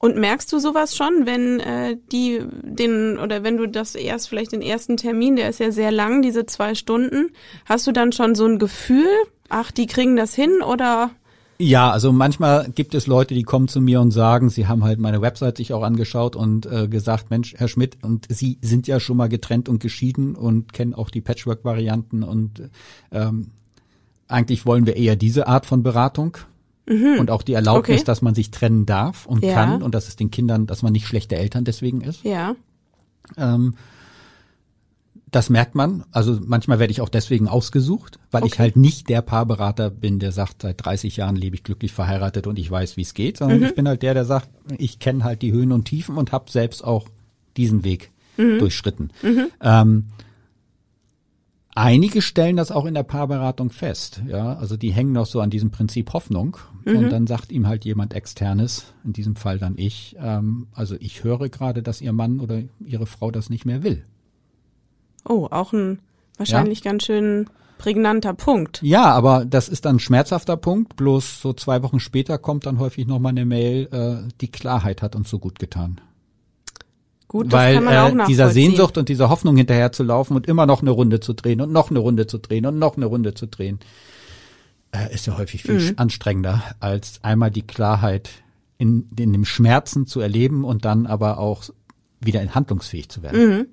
Und 0.00 0.16
merkst 0.16 0.50
du 0.50 0.58
sowas 0.58 0.96
schon, 0.96 1.26
wenn 1.26 1.60
äh, 1.60 1.98
die 2.10 2.40
den 2.62 3.18
oder 3.18 3.44
wenn 3.44 3.58
du 3.58 3.66
das 3.66 3.94
erst 3.94 4.30
vielleicht 4.30 4.52
den 4.52 4.62
ersten 4.62 4.96
Termin, 4.96 5.36
der 5.36 5.50
ist 5.50 5.60
ja 5.60 5.70
sehr 5.72 5.92
lang, 5.92 6.22
diese 6.22 6.46
zwei 6.46 6.74
Stunden, 6.74 7.28
hast 7.66 7.86
du 7.86 7.92
dann 7.92 8.10
schon 8.10 8.34
so 8.34 8.46
ein 8.46 8.58
Gefühl, 8.58 9.10
ach, 9.50 9.70
die 9.70 9.86
kriegen 9.86 10.16
das 10.16 10.34
hin 10.34 10.62
oder? 10.66 11.10
Ja, 11.58 11.90
also 11.90 12.12
manchmal 12.12 12.70
gibt 12.70 12.94
es 12.94 13.06
Leute, 13.06 13.34
die 13.34 13.42
kommen 13.42 13.68
zu 13.68 13.82
mir 13.82 14.00
und 14.00 14.10
sagen, 14.12 14.48
sie 14.48 14.66
haben 14.66 14.84
halt 14.84 14.98
meine 14.98 15.20
Website 15.20 15.58
sich 15.58 15.74
auch 15.74 15.82
angeschaut 15.82 16.34
und 16.34 16.64
äh, 16.64 16.88
gesagt, 16.88 17.28
Mensch, 17.28 17.52
Herr 17.58 17.68
Schmidt, 17.68 17.98
und 18.02 18.26
Sie 18.30 18.56
sind 18.62 18.86
ja 18.86 19.00
schon 19.00 19.18
mal 19.18 19.28
getrennt 19.28 19.68
und 19.68 19.80
geschieden 19.80 20.34
und 20.34 20.72
kennen 20.72 20.94
auch 20.94 21.10
die 21.10 21.20
Patchwork-Varianten 21.20 22.22
und 22.22 22.70
ähm, 23.12 23.50
eigentlich 24.28 24.64
wollen 24.64 24.86
wir 24.86 24.96
eher 24.96 25.16
diese 25.16 25.46
Art 25.46 25.66
von 25.66 25.82
Beratung 25.82 26.38
und 26.90 27.30
auch 27.30 27.42
die 27.42 27.52
Erlaubnis, 27.54 27.98
Okay. 28.00 28.04
dass 28.04 28.20
man 28.20 28.34
sich 28.34 28.50
trennen 28.50 28.84
darf 28.84 29.24
und 29.26 29.44
Ja. 29.44 29.54
kann 29.54 29.82
und 29.82 29.94
dass 29.94 30.08
es 30.08 30.16
den 30.16 30.30
Kindern, 30.30 30.66
dass 30.66 30.82
man 30.82 30.92
nicht 30.92 31.06
schlechte 31.06 31.36
Eltern 31.36 31.64
deswegen 31.64 32.00
ist. 32.00 32.24
ja. 32.24 32.54
Ähm, 33.36 33.74
das 35.32 35.48
merkt 35.48 35.76
man. 35.76 36.02
Also 36.10 36.40
manchmal 36.44 36.80
werde 36.80 36.90
ich 36.90 37.00
auch 37.00 37.08
deswegen 37.08 37.46
ausgesucht, 37.46 38.18
weil 38.32 38.44
ich 38.44 38.54
Okay. 38.54 38.62
halt 38.62 38.76
nicht 38.76 39.08
der 39.08 39.22
Paarberater 39.22 39.88
bin, 39.88 40.18
der 40.18 40.32
sagt, 40.32 40.62
seit 40.62 40.84
30 40.84 41.16
Jahren 41.16 41.36
lebe 41.36 41.54
ich 41.54 41.62
glücklich 41.62 41.92
verheiratet 41.92 42.48
und 42.48 42.58
ich 42.58 42.68
weiß, 42.68 42.96
wie 42.96 43.02
es 43.02 43.14
geht, 43.14 43.36
sondern 43.36 43.62
ich 43.62 43.76
bin 43.76 43.86
halt 43.86 44.02
der, 44.02 44.14
der 44.14 44.24
sagt, 44.24 44.48
ich 44.78 44.98
kenne 44.98 45.22
halt 45.22 45.42
die 45.42 45.52
Höhen 45.52 45.70
und 45.70 45.84
Tiefen 45.84 46.16
und 46.16 46.32
habe 46.32 46.50
selbst 46.50 46.82
auch 46.82 47.06
diesen 47.56 47.84
Weg 47.84 48.10
durchschritten. 48.36 49.12
Ähm, 49.60 50.06
einige 51.74 52.22
stellen 52.22 52.56
das 52.56 52.70
auch 52.70 52.84
in 52.84 52.94
der 52.94 53.02
Paarberatung 53.02 53.70
fest. 53.70 54.22
Ja, 54.26 54.54
also 54.54 54.76
die 54.76 54.92
hängen 54.92 55.12
noch 55.12 55.26
so 55.26 55.40
an 55.40 55.50
diesem 55.50 55.70
Prinzip 55.70 56.12
Hoffnung 56.12 56.56
und 56.84 57.10
dann 57.10 57.26
sagt 57.26 57.52
ihm 57.52 57.66
halt 57.66 57.84
jemand 57.84 58.14
externes, 58.14 58.92
in 59.04 59.12
diesem 59.12 59.36
Fall 59.36 59.58
dann 59.58 59.74
ich, 59.76 60.16
ähm, 60.18 60.66
also 60.74 60.96
ich 60.98 61.24
höre 61.24 61.48
gerade, 61.48 61.82
dass 61.82 62.00
ihr 62.00 62.12
Mann 62.12 62.40
oder 62.40 62.62
ihre 62.80 63.06
Frau 63.06 63.30
das 63.30 63.50
nicht 63.50 63.64
mehr 63.64 63.82
will. 63.82 64.04
Oh, 65.28 65.48
auch 65.50 65.72
ein 65.72 66.00
wahrscheinlich 66.36 66.82
ganz 66.82 67.04
schön 67.04 67.46
prägnanter 67.78 68.34
Punkt. 68.34 68.80
Ja, 68.82 69.10
aber 69.12 69.44
das 69.44 69.68
ist 69.68 69.84
dann 69.84 69.96
ein 69.96 70.00
schmerzhafter 70.00 70.56
Punkt. 70.56 70.96
Bloß 70.96 71.40
so 71.40 71.52
zwei 71.52 71.82
Wochen 71.82 72.00
später 72.00 72.38
kommt 72.38 72.66
dann 72.66 72.78
häufig 72.78 73.06
noch 73.06 73.18
mal 73.18 73.30
eine 73.30 73.46
Mail, 73.46 73.88
äh, 73.90 74.28
die 74.40 74.50
Klarheit 74.50 75.02
hat 75.02 75.16
uns 75.16 75.30
so 75.30 75.38
gut 75.38 75.58
getan. 75.58 76.00
Gut, 77.30 77.52
Weil 77.52 77.76
äh, 77.86 78.26
dieser. 78.26 78.50
Sehnsucht 78.50 78.98
und 78.98 79.08
dieser 79.08 79.30
Hoffnung 79.30 79.56
hinterher 79.56 79.92
zu 79.92 80.02
laufen 80.02 80.34
und 80.34 80.48
immer 80.48 80.66
noch 80.66 80.82
eine 80.82 80.90
Runde 80.90 81.20
zu 81.20 81.32
drehen 81.32 81.60
und 81.60 81.70
noch 81.70 81.88
eine 81.88 82.00
Runde 82.00 82.26
zu 82.26 82.38
drehen 82.38 82.66
und 82.66 82.76
noch 82.80 82.96
eine 82.96 83.06
Runde 83.06 83.34
zu 83.34 83.46
drehen, 83.46 83.78
äh, 84.90 85.14
ist 85.14 85.28
ja 85.28 85.38
häufig 85.38 85.62
viel 85.62 85.78
Mhm. 85.78 85.92
anstrengender, 85.94 86.64
als 86.80 87.20
einmal 87.22 87.52
die 87.52 87.62
Klarheit 87.62 88.30
in, 88.78 89.08
in 89.16 89.32
dem 89.32 89.44
Schmerzen 89.44 90.08
zu 90.08 90.18
erleben 90.18 90.64
und 90.64 90.84
dann 90.84 91.06
aber 91.06 91.38
auch 91.38 91.62
wieder 92.18 92.42
in 92.42 92.52
handlungsfähig 92.56 93.08
zu 93.08 93.22
werden. 93.22 93.48
Mhm. 93.48 93.66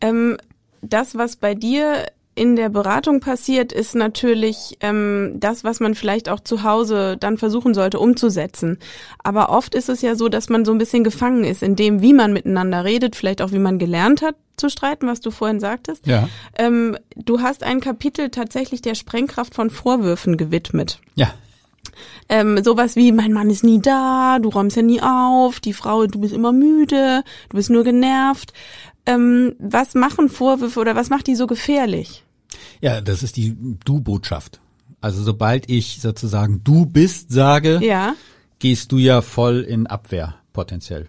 Ähm, 0.00 0.38
das, 0.80 1.14
was 1.14 1.36
bei 1.36 1.54
dir 1.54 2.06
in 2.34 2.56
der 2.56 2.70
Beratung 2.70 3.20
passiert, 3.20 3.72
ist 3.72 3.94
natürlich 3.94 4.78
ähm, 4.80 5.34
das, 5.36 5.64
was 5.64 5.80
man 5.80 5.94
vielleicht 5.94 6.30
auch 6.30 6.40
zu 6.40 6.62
Hause 6.62 7.16
dann 7.18 7.36
versuchen 7.36 7.74
sollte 7.74 7.98
umzusetzen. 7.98 8.78
Aber 9.22 9.50
oft 9.50 9.74
ist 9.74 9.90
es 9.90 10.00
ja 10.00 10.14
so, 10.14 10.28
dass 10.30 10.48
man 10.48 10.64
so 10.64 10.72
ein 10.72 10.78
bisschen 10.78 11.04
gefangen 11.04 11.44
ist 11.44 11.62
in 11.62 11.76
dem, 11.76 12.00
wie 12.00 12.14
man 12.14 12.32
miteinander 12.32 12.84
redet, 12.84 13.16
vielleicht 13.16 13.42
auch 13.42 13.52
wie 13.52 13.58
man 13.58 13.78
gelernt 13.78 14.22
hat 14.22 14.36
zu 14.56 14.70
streiten, 14.70 15.06
was 15.06 15.20
du 15.20 15.30
vorhin 15.30 15.60
sagtest. 15.60 16.06
Ja. 16.06 16.28
Ähm, 16.56 16.96
du 17.16 17.40
hast 17.40 17.62
ein 17.62 17.80
Kapitel 17.80 18.30
tatsächlich 18.30 18.80
der 18.80 18.94
Sprengkraft 18.94 19.54
von 19.54 19.68
Vorwürfen 19.68 20.38
gewidmet. 20.38 21.00
Ja. 21.14 21.34
Ähm, 22.28 22.62
sowas 22.64 22.96
wie, 22.96 23.12
mein 23.12 23.32
Mann 23.32 23.50
ist 23.50 23.64
nie 23.64 23.80
da, 23.80 24.38
du 24.40 24.48
räumst 24.48 24.76
ja 24.76 24.82
nie 24.82 25.02
auf, 25.02 25.60
die 25.60 25.74
Frau, 25.74 26.06
du 26.06 26.20
bist 26.20 26.32
immer 26.32 26.52
müde, 26.52 27.24
du 27.50 27.56
bist 27.56 27.68
nur 27.68 27.84
genervt. 27.84 28.54
Ähm, 29.06 29.54
was 29.58 29.94
machen 29.94 30.28
Vorwürfe 30.28 30.78
oder 30.80 30.94
was 30.94 31.10
macht 31.10 31.26
die 31.26 31.34
so 31.34 31.46
gefährlich? 31.46 32.24
Ja, 32.80 33.00
das 33.00 33.22
ist 33.22 33.36
die 33.36 33.56
Du-Botschaft. 33.84 34.60
Also 35.00 35.22
sobald 35.22 35.68
ich 35.68 36.00
sozusagen 36.00 36.62
du 36.62 36.86
bist 36.86 37.32
sage, 37.32 37.80
Ja, 37.82 38.14
gehst 38.60 38.92
du 38.92 38.98
ja 38.98 39.20
voll 39.22 39.60
in 39.60 39.86
Abwehr 39.86 40.36
potenziell. 40.52 41.08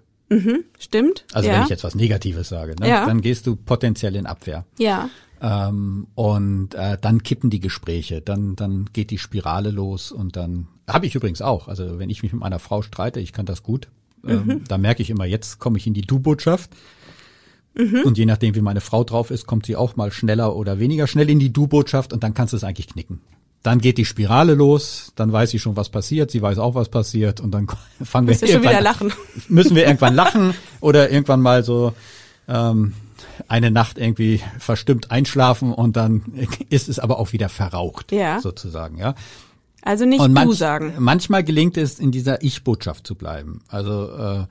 stimmt. 0.79 1.25
Also 1.31 1.49
ja. 1.49 1.55
wenn 1.57 1.63
ich 1.63 1.69
jetzt 1.69 1.83
was 1.83 1.93
Negatives 1.93 2.49
sage, 2.49 2.75
ne, 2.79 2.89
Ja. 2.89 3.05
dann 3.05 3.21
gehst 3.21 3.45
du 3.45 3.55
potenziell 3.55 4.15
in 4.15 4.25
Abwehr. 4.25 4.65
Ja, 4.79 5.09
Ähm, 5.41 6.07
und 6.15 6.73
äh, 6.73 6.97
dann 6.99 7.21
kippen 7.21 7.49
die 7.49 7.59
Gespräche, 7.59 8.21
dann 8.21 8.55
dann 8.55 8.85
geht 8.93 9.11
die 9.11 9.17
Spirale 9.19 9.69
los 9.71 10.11
und 10.11 10.35
dann 10.37 10.69
habe 10.87 11.05
ich 11.05 11.13
übrigens 11.15 11.41
auch. 11.41 11.67
Also 11.67 11.99
wenn 11.99 12.09
ich 12.09 12.23
mich 12.23 12.31
mit 12.31 12.39
meiner 12.41 12.59
Frau 12.59 12.81
streite, 12.81 13.19
ich 13.19 13.33
kann 13.33 13.45
das 13.45 13.61
gut. 13.61 13.89
Ähm, 14.25 14.63
da 14.69 14.77
merke 14.77 15.01
ich 15.03 15.09
immer, 15.09 15.25
jetzt 15.25 15.59
komme 15.59 15.77
ich 15.77 15.85
in 15.85 15.93
die 15.93 16.01
Du-Botschaft. 16.01 16.71
Und 17.75 18.17
je 18.19 18.25
nachdem, 18.27 18.53
wie 18.55 18.61
meine 18.61 18.81
Frau 18.81 19.03
drauf 19.03 19.31
ist, 19.31 19.47
kommt 19.47 19.65
sie 19.65 19.75
auch 19.75 19.95
mal 19.95 20.11
schneller 20.11 20.55
oder 20.55 20.77
weniger 20.77 21.07
schnell 21.07 21.29
in 21.29 21.39
die 21.39 21.51
Du-Botschaft 21.51 22.13
und 22.13 22.23
dann 22.23 22.33
kannst 22.35 22.53
du 22.53 22.57
es 22.57 22.63
eigentlich 22.63 22.87
knicken. 22.87 23.21
Dann 23.63 23.79
geht 23.79 23.97
die 23.97 24.05
Spirale 24.05 24.53
los, 24.53 25.13
dann 25.15 25.31
weiß 25.31 25.49
sie 25.51 25.57
schon, 25.59 25.75
was 25.75 25.89
passiert, 25.89 26.29
sie 26.29 26.41
weiß 26.41 26.57
auch, 26.59 26.75
was 26.75 26.89
passiert 26.89 27.39
und 27.39 27.51
dann 27.51 27.67
fangen 28.03 28.27
wir 28.27 28.43
irgendwann- 28.43 28.83
lachen. 28.83 29.13
müssen 29.47 29.75
wir 29.75 29.85
irgendwann 29.87 30.13
lachen 30.15 30.53
oder 30.81 31.09
irgendwann 31.09 31.41
mal 31.41 31.63
so 31.63 31.93
ähm, 32.47 32.93
eine 33.47 33.71
Nacht 33.71 33.97
irgendwie 33.97 34.41
verstimmt 34.59 35.09
einschlafen 35.11 35.73
und 35.73 35.95
dann 35.95 36.21
ist 36.69 36.89
es 36.89 36.99
aber 36.99 37.17
auch 37.17 37.31
wieder 37.33 37.49
verraucht, 37.49 38.11
Ja. 38.11 38.39
sozusagen, 38.41 38.97
ja. 38.97 39.15
Also 39.81 40.05
nicht 40.05 40.19
Und 40.21 40.29
du 40.29 40.33
manch, 40.35 40.57
sagen. 40.57 40.93
manchmal 40.99 41.43
gelingt 41.43 41.75
es, 41.77 41.99
in 41.99 42.11
dieser 42.11 42.43
Ich-Botschaft 42.43 43.07
zu 43.07 43.15
bleiben. 43.15 43.61
Also 43.67 44.09
äh, 44.11 44.45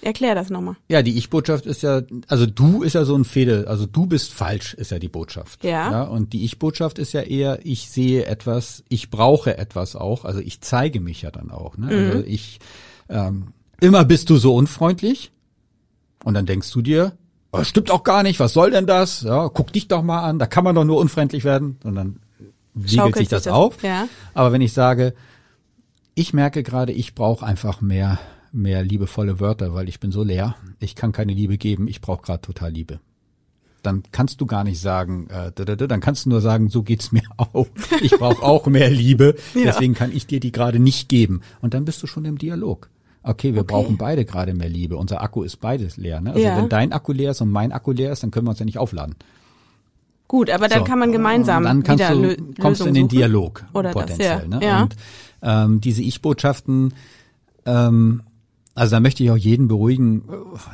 Erklär 0.00 0.34
das 0.34 0.48
nochmal. 0.48 0.76
ja, 0.88 1.02
die 1.02 1.18
Ich-Botschaft 1.18 1.66
ist 1.66 1.82
ja, 1.82 2.02
also 2.28 2.46
du 2.46 2.82
ist 2.82 2.92
ja 2.94 3.04
so 3.04 3.16
ein 3.16 3.24
Fehde, 3.24 3.66
also 3.68 3.84
du 3.84 4.06
bist 4.06 4.32
falsch, 4.32 4.74
ist 4.74 4.92
ja 4.92 4.98
die 4.98 5.08
Botschaft. 5.08 5.64
Ja. 5.64 5.90
ja 5.90 6.02
und 6.04 6.32
die 6.32 6.44
Ich-Botschaft 6.44 6.98
ist 6.98 7.12
ja 7.12 7.22
eher, 7.22 7.58
ich 7.64 7.90
sehe 7.90 8.24
etwas, 8.26 8.84
ich 8.88 9.10
brauche 9.10 9.58
etwas 9.58 9.96
auch, 9.96 10.24
also 10.24 10.38
ich 10.40 10.60
zeige 10.60 11.00
mich 11.00 11.22
ja 11.22 11.30
dann 11.30 11.50
auch. 11.50 11.76
Ne? 11.76 11.88
Also 11.88 12.24
ich, 12.26 12.60
ähm, 13.08 13.48
immer 13.80 14.04
bist 14.04 14.30
du 14.30 14.36
so 14.36 14.54
unfreundlich 14.54 15.32
und 16.24 16.34
dann 16.34 16.46
denkst 16.46 16.70
du 16.70 16.80
dir, 16.80 17.12
oh, 17.50 17.64
stimmt 17.64 17.90
auch 17.90 18.04
gar 18.04 18.22
nicht, 18.22 18.38
was 18.38 18.52
soll 18.52 18.70
denn 18.70 18.86
das? 18.86 19.22
Ja, 19.22 19.48
guck 19.48 19.72
dich 19.72 19.88
doch 19.88 20.02
mal 20.02 20.22
an, 20.22 20.38
da 20.38 20.46
kann 20.46 20.62
man 20.64 20.76
doch 20.76 20.84
nur 20.84 20.98
unfreundlich 20.98 21.42
werden 21.42 21.78
und 21.82 21.96
dann 21.96 22.20
wiegelt 22.74 23.16
sich 23.16 23.28
das 23.28 23.44
das- 23.44 23.52
auf. 23.52 23.82
ja. 23.82 24.08
Aber 24.34 24.52
wenn 24.52 24.60
ich 24.60 24.72
sage, 24.72 25.14
ich 26.14 26.32
merke 26.32 26.62
gerade, 26.62 26.92
ich 26.92 27.14
brauche 27.14 27.44
einfach 27.44 27.80
mehr, 27.80 28.18
mehr 28.52 28.82
liebevolle 28.82 29.40
Wörter, 29.40 29.74
weil 29.74 29.88
ich 29.88 30.00
bin 30.00 30.10
so 30.12 30.22
leer. 30.22 30.56
Ich 30.80 30.94
kann 30.94 31.12
keine 31.12 31.32
Liebe 31.32 31.58
geben, 31.58 31.88
ich 31.88 32.00
brauche 32.00 32.22
gerade 32.22 32.40
total 32.42 32.70
Liebe. 32.72 33.00
Dann 33.82 34.02
kannst 34.10 34.40
du 34.40 34.46
gar 34.46 34.64
nicht 34.64 34.80
sagen, 34.80 35.28
äh, 35.30 35.52
da, 35.54 35.64
da, 35.64 35.76
da, 35.76 35.86
dann 35.86 36.00
kannst 36.00 36.24
du 36.26 36.30
nur 36.30 36.40
sagen, 36.40 36.68
so 36.68 36.82
geht's 36.82 37.12
mir 37.12 37.22
auch. 37.36 37.66
Ich 38.02 38.10
brauche 38.12 38.42
auch 38.42 38.66
mehr 38.66 38.90
Liebe, 38.90 39.36
Ja. 39.54 39.64
deswegen 39.66 39.94
kann 39.94 40.12
ich 40.14 40.26
dir 40.26 40.40
die 40.40 40.52
gerade 40.52 40.78
nicht 40.78 41.08
geben. 41.08 41.42
Und 41.60 41.74
dann 41.74 41.84
bist 41.84 42.02
du 42.02 42.06
schon 42.06 42.24
im 42.24 42.38
Dialog. 42.38 42.88
Okay, 43.22 43.54
wir 43.54 43.62
Okay. 43.62 43.72
brauchen 43.74 43.96
beide 43.98 44.24
gerade 44.24 44.54
mehr 44.54 44.68
Liebe. 44.68 44.96
Unser 44.96 45.20
Akku 45.22 45.42
ist 45.42 45.56
beides 45.60 45.96
leer. 45.96 46.20
Ne? 46.20 46.30
Also 46.32 46.42
Ja. 46.44 46.56
wenn 46.56 46.68
dein 46.68 46.92
Akku 46.92 47.12
leer 47.12 47.32
ist 47.32 47.40
und 47.40 47.50
mein 47.50 47.72
Akku 47.72 47.92
leer 47.92 48.12
ist, 48.12 48.22
dann 48.22 48.30
können 48.30 48.46
wir 48.46 48.50
uns 48.50 48.58
ja 48.58 48.64
nicht 48.64 48.78
aufladen. 48.78 49.14
Gut, 50.28 50.50
aber 50.50 50.68
dann 50.68 50.80
So. 50.80 50.84
kann 50.84 50.98
man 50.98 51.12
gemeinsam 51.12 51.64
dann 51.64 51.82
kannst 51.82 52.04
wieder 52.04 52.14
du, 52.14 52.20
Lö 52.22 52.36
kommst 52.60 52.80
du 52.80 52.84
Lösungen 52.84 52.96
in 52.96 53.08
den. 53.08 53.08
Dialog 53.08 53.64
Oder 53.72 53.92
das, 53.92 54.02
potenziell. 54.02 54.42
ja. 54.42 54.58
Ne? 54.58 54.60
Ja. 54.64 54.82
Und 54.82 54.96
ähm, 55.42 55.80
diese 55.80 56.02
Ich-Botschaften, 56.02 56.94
ähm, 57.64 58.22
also 58.78 58.94
da 58.96 59.00
möchte 59.00 59.24
ich 59.24 59.30
auch 59.30 59.36
jeden 59.36 59.66
beruhigen. 59.66 60.22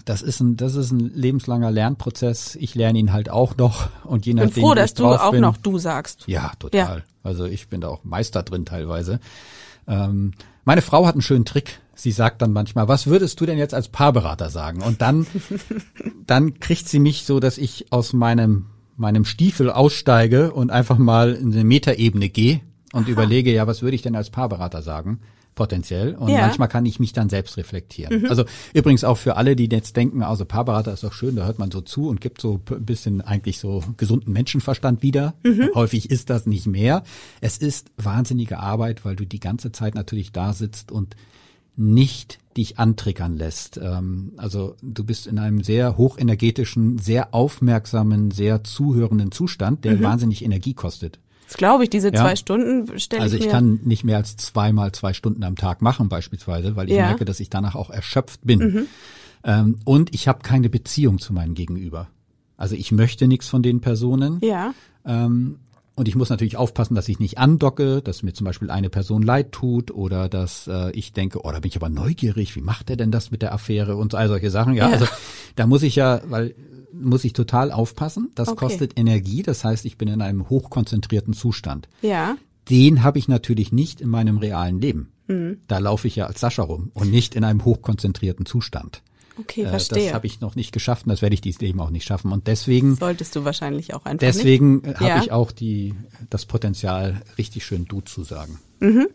Das 0.04 0.20
ist 0.20 0.40
ein, 0.40 0.56
das 0.56 0.74
ist 0.74 0.92
ein 0.92 1.10
lebenslanger 1.14 1.70
Lernprozess. 1.70 2.54
Ich 2.56 2.74
lerne 2.74 2.98
ihn 2.98 3.12
halt 3.14 3.30
auch 3.30 3.56
noch 3.56 3.88
und 4.04 4.26
je 4.26 4.32
Ich 4.32 4.36
bin 4.36 4.46
nachdem, 4.46 4.62
froh, 4.62 4.74
dass 4.74 4.92
du 4.92 5.06
auch 5.06 5.30
bin, 5.30 5.40
noch 5.40 5.56
du 5.56 5.78
sagst. 5.78 6.24
ja, 6.26 6.52
total. 6.58 7.04
Also 7.22 7.46
ich 7.46 7.68
bin 7.68 7.80
da 7.80 7.88
auch 7.88 8.04
Meister 8.04 8.42
drin 8.42 8.66
teilweise. 8.66 9.20
Ähm, 9.88 10.32
meine 10.64 10.82
Frau 10.82 11.06
hat 11.06 11.14
einen 11.14 11.22
schönen 11.22 11.46
Trick. 11.46 11.80
Sie 11.94 12.10
sagt 12.10 12.42
dann 12.42 12.52
manchmal, 12.52 12.88
was 12.88 13.06
würdest 13.06 13.40
du 13.40 13.46
denn 13.46 13.56
jetzt 13.56 13.72
als 13.72 13.88
Paarberater 13.88 14.50
sagen? 14.50 14.82
Und 14.82 15.00
dann, 15.00 15.26
dann 16.26 16.60
kriegt 16.60 16.88
sie 16.88 16.98
mich 16.98 17.24
so, 17.24 17.40
dass 17.40 17.56
ich 17.56 17.90
aus 17.90 18.12
meinem, 18.12 18.66
meinem 18.96 19.24
Stiefel 19.24 19.70
aussteige 19.70 20.52
und 20.52 20.70
einfach 20.70 20.98
mal 20.98 21.32
in 21.32 21.52
eine 21.52 21.64
Metaebene 21.64 22.28
gehe 22.28 22.60
und 22.92 23.08
überlege, 23.08 23.50
ja, 23.52 23.66
was 23.66 23.80
würde 23.80 23.96
ich 23.96 24.02
denn 24.02 24.14
als 24.14 24.28
Paarberater 24.28 24.82
sagen? 24.82 25.20
Potenziell. 25.54 26.14
Und 26.14 26.30
Ja. 26.30 26.40
manchmal 26.40 26.68
kann 26.68 26.84
ich 26.86 26.98
mich 26.98 27.12
dann 27.12 27.28
selbst 27.28 27.56
reflektieren. 27.56 28.26
Also 28.28 28.44
übrigens 28.72 29.04
auch 29.04 29.16
für 29.18 29.36
alle, 29.36 29.54
die 29.56 29.68
jetzt 29.70 29.96
denken, 29.96 30.22
also 30.22 30.44
Paarberater 30.44 30.92
ist 30.92 31.04
doch 31.04 31.12
schön, 31.12 31.36
da 31.36 31.46
hört 31.46 31.58
man 31.58 31.70
so 31.70 31.80
zu 31.80 32.08
und 32.08 32.20
gibt 32.20 32.40
so 32.40 32.60
ein 32.70 32.84
bisschen 32.84 33.20
eigentlich 33.20 33.58
so 33.58 33.82
gesunden 33.96 34.32
Menschenverstand 34.32 35.02
wieder. 35.02 35.34
Häufig 35.74 36.10
ist 36.10 36.30
das 36.30 36.46
nicht 36.46 36.66
mehr. 36.66 37.02
Es 37.40 37.58
ist 37.58 37.90
wahnsinnige 37.96 38.58
Arbeit, 38.58 39.04
weil 39.04 39.16
du 39.16 39.24
die 39.26 39.40
ganze 39.40 39.70
Zeit 39.72 39.94
natürlich 39.94 40.32
da 40.32 40.52
sitzt 40.52 40.90
und 40.90 41.14
nicht 41.76 42.38
dich 42.56 42.78
antriggern 42.78 43.36
lässt. 43.36 43.78
Ähm, 43.82 44.32
also 44.36 44.76
du 44.80 45.02
bist 45.04 45.26
in 45.26 45.38
einem 45.40 45.64
sehr 45.64 45.96
hochenergetischen, 45.96 46.98
sehr 46.98 47.34
aufmerksamen, 47.34 48.30
sehr 48.30 48.62
zuhörenden 48.62 49.32
Zustand, 49.32 49.84
der 49.84 50.00
wahnsinnig 50.00 50.44
Energie 50.44 50.74
kostet. 50.74 51.18
Das 51.46 51.56
glaube 51.56 51.84
ich, 51.84 51.90
diese 51.90 52.08
Ja. 52.08 52.14
zwei 52.22 52.36
Stunden 52.36 52.98
stelle 52.98 53.22
Also 53.22 53.36
ich 53.36 53.42
ich 53.42 53.46
mir. 53.46 53.52
kann 53.52 53.80
nicht 53.84 54.04
mehr 54.04 54.16
als 54.16 54.36
zweimal 54.36 54.92
zwei 54.92 55.12
Stunden 55.12 55.44
am 55.44 55.56
Tag 55.56 55.82
machen 55.82 56.08
beispielsweise, 56.08 56.74
weil 56.76 56.88
ich 56.88 56.94
Ja. 56.96 57.02
Mhm. 57.02 57.08
merke, 57.08 57.24
dass 57.24 57.40
ich 57.40 57.50
danach 57.50 57.74
auch 57.74 57.90
erschöpft 57.90 58.40
bin. 58.44 58.86
Ähm, 59.44 59.76
und 59.84 60.14
ich 60.14 60.26
habe 60.28 60.40
keine 60.42 60.70
Beziehung 60.70 61.18
zu 61.18 61.32
meinem 61.32 61.54
Gegenüber. 61.54 62.08
Also 62.56 62.74
ich 62.76 62.92
möchte 62.92 63.26
nichts 63.28 63.48
von 63.48 63.62
den 63.62 63.80
Personen. 63.80 64.38
ja, 64.42 64.72
Ähm, 65.06 65.58
und 65.96 66.08
ich 66.08 66.16
muss 66.16 66.28
natürlich 66.30 66.56
aufpassen, 66.56 66.94
dass 66.96 67.08
ich 67.08 67.20
nicht 67.20 67.38
andocke, 67.38 68.00
dass 68.02 68.22
mir 68.24 68.32
zum 68.32 68.46
Beispiel 68.46 68.68
eine 68.70 68.90
Person 68.90 69.22
leid 69.22 69.52
tut 69.52 69.92
oder 69.92 70.28
dass 70.28 70.66
äh, 70.66 70.90
ich 70.92 71.12
denke, 71.12 71.40
oh, 71.44 71.52
da 71.52 71.60
bin 71.60 71.68
ich 71.68 71.76
aber 71.76 71.88
neugierig, 71.88 72.56
wie 72.56 72.62
macht 72.62 72.90
er 72.90 72.96
denn 72.96 73.12
das 73.12 73.30
mit 73.30 73.42
der 73.42 73.52
Affäre 73.52 73.94
und 73.96 74.14
all 74.16 74.26
solche 74.28 74.50
Sachen. 74.50 74.74
Ja, 74.74 74.88
Ja. 74.88 74.92
also 74.94 75.06
da 75.56 75.66
muss 75.68 75.82
ich 75.84 75.94
ja, 75.94 76.20
weil 76.26 76.54
muss 76.94 77.24
ich 77.24 77.32
total 77.32 77.72
aufpassen. 77.72 78.30
Das 78.34 78.48
Okay. 78.48 78.58
kostet 78.66 78.98
Energie. 78.98 79.42
Das 79.42 79.64
heißt, 79.64 79.84
ich 79.84 79.98
bin 79.98 80.08
in 80.08 80.22
einem 80.22 80.48
hochkonzentrierten 80.48 81.34
Zustand 81.34 81.88
ja. 82.02 82.36
den 82.70 83.02
habe 83.02 83.18
ich 83.18 83.28
natürlich 83.28 83.72
nicht 83.72 84.00
in 84.00 84.08
meinem 84.08 84.38
realen 84.38 84.80
Leben. 84.80 85.10
Mhm. 85.26 85.58
Da 85.68 85.78
laufe 85.78 86.06
ich 86.08 86.16
ja 86.16 86.26
als 86.26 86.40
Sascha 86.40 86.62
rum 86.62 86.90
und 86.94 87.10
nicht 87.10 87.34
in 87.34 87.44
einem 87.44 87.64
hochkonzentrierten 87.64 88.46
Zustand. 88.46 89.02
Okay, 89.38 89.62
Äh, 89.64 89.68
verstehe. 89.68 90.04
Das 90.06 90.14
habe 90.14 90.26
ich 90.28 90.40
noch 90.40 90.54
nicht 90.54 90.70
geschafft 90.72 91.06
und 91.06 91.10
das 91.10 91.20
werde 91.20 91.34
ich 91.34 91.40
dieses 91.40 91.60
Leben 91.60 91.80
auch 91.80 91.90
nicht 91.90 92.04
schaffen. 92.06 92.30
Und 92.30 92.46
deswegen, 92.46 92.94
Solltest 92.96 93.34
du 93.34 93.44
wahrscheinlich 93.44 93.92
auch 93.94 94.04
einfach 94.04 94.20
deswegen 94.26 94.84
äh, 94.84 94.94
habe 94.94 95.04
Ja. 95.06 95.22
ich 95.22 95.32
auch 95.32 95.50
die, 95.50 95.94
das 96.30 96.46
Potenzial, 96.46 97.20
richtig 97.36 97.64
schön 97.66 97.84
du 97.86 98.00
zu 98.00 98.22
sagen. 98.22 98.58
nicht. 98.80 99.08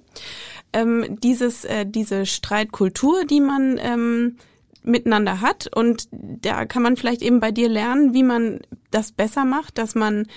Ähm, 0.74 1.18
dieses, 1.24 1.64
äh, 1.66 1.86
diese 1.86 2.26
Streitkultur, 2.26 3.26
die 3.26 3.40
man 3.40 3.80
ähm, 3.82 4.36
miteinander 4.84 5.42
hat 5.42 5.70
und 5.74 6.08
da 6.12 6.66
kann 6.66 6.84
man 6.84 6.96
vielleicht 6.96 7.22
eben 7.22 7.40
bei 7.40 7.52
dir 7.52 7.70
lernen, 7.70 8.14
wie 8.14 8.24
man 8.24 8.60
das 8.92 9.12
besser 9.12 9.46
macht, 9.46 9.78
dass 9.78 9.96
man 9.96 10.28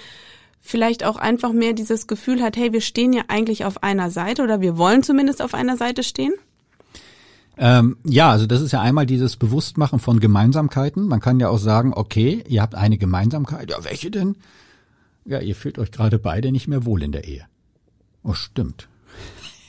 vielleicht 0.60 1.04
auch 1.04 1.16
einfach 1.16 1.52
mehr 1.52 1.72
dieses 1.72 2.06
Gefühl 2.06 2.42
hat, 2.42 2.56
hey, 2.56 2.72
wir 2.72 2.80
stehen 2.80 3.12
ja 3.12 3.24
eigentlich 3.28 3.64
auf 3.64 3.82
einer 3.82 4.10
Seite 4.10 4.42
oder 4.42 4.60
wir 4.60 4.78
wollen 4.78 5.02
zumindest 5.02 5.42
auf 5.42 5.54
einer 5.54 5.76
Seite 5.76 6.02
stehen. 6.02 6.32
Ähm, 7.58 7.98
ja, 8.04 8.30
also 8.30 8.46
das 8.46 8.62
ist 8.62 8.72
ja 8.72 8.80
einmal 8.80 9.04
dieses 9.04 9.36
Bewusstmachen 9.36 9.98
von 9.98 10.20
Gemeinsamkeiten. 10.20 11.06
Man 11.06 11.20
kann 11.20 11.38
ja 11.38 11.48
auch 11.48 11.58
sagen, 11.58 11.92
okay, 11.94 12.42
ihr 12.48 12.62
habt 12.62 12.74
eine 12.74 12.96
Gemeinsamkeit. 12.96 13.70
Ja, 13.70 13.84
welche 13.84 14.10
denn? 14.10 14.36
Ja, 15.24 15.40
ihr 15.40 15.54
fühlt 15.54 15.78
euch 15.78 15.90
gerade 15.90 16.18
beide 16.18 16.50
nicht 16.50 16.68
mehr 16.68 16.84
wohl 16.86 17.02
in 17.02 17.12
der 17.12 17.24
Ehe. 17.24 17.44
Oh, 18.22 18.32
stimmt. 18.32 18.88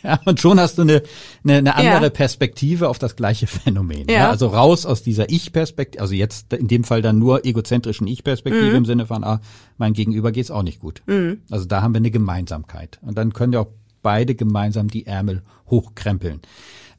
Ja, 0.04 0.20
und 0.26 0.40
schon 0.40 0.60
hast 0.60 0.78
du 0.78 0.82
eine, 0.82 1.02
eine, 1.44 1.58
eine 1.58 1.76
andere 1.76 2.04
Ja. 2.04 2.10
Perspektive 2.10 2.90
auf 2.90 3.00
das 3.00 3.16
gleiche 3.16 3.48
Phänomen. 3.48 4.08
Ja. 4.10 4.14
Ja. 4.16 4.30
also 4.30 4.48
raus 4.48 4.86
aus 4.86 5.02
dieser 5.04 5.30
Ich-Perspektive, 5.30 6.02
also 6.02 6.14
jetzt 6.14 6.52
in 6.54 6.68
dem 6.68 6.84
Fall 6.84 7.02
dann 7.02 7.20
nur 7.20 7.46
egozentrischen 7.46 8.08
Ich-Perspektive 8.08 8.70
Mhm. 8.70 8.76
im 8.76 8.86
Sinne 8.86 9.06
von, 9.06 9.24
ah, 9.24 9.40
mein 9.78 9.94
Gegenüber 9.94 10.32
geht's 10.32 10.52
auch 10.52 10.64
nicht 10.64 10.80
gut. 10.80 11.02
Also 11.50 11.66
da 11.66 11.82
haben 11.82 11.94
wir 11.94 11.98
eine 12.00 12.12
Gemeinsamkeit. 12.12 13.00
Und 13.02 13.18
dann 13.18 13.34
können 13.34 13.54
wir 13.54 13.62
auch 13.62 13.70
beide 14.02 14.36
gemeinsam 14.36 14.90
die 14.90 15.06
Ärmel 15.06 15.42
hochkrempeln. 15.70 16.42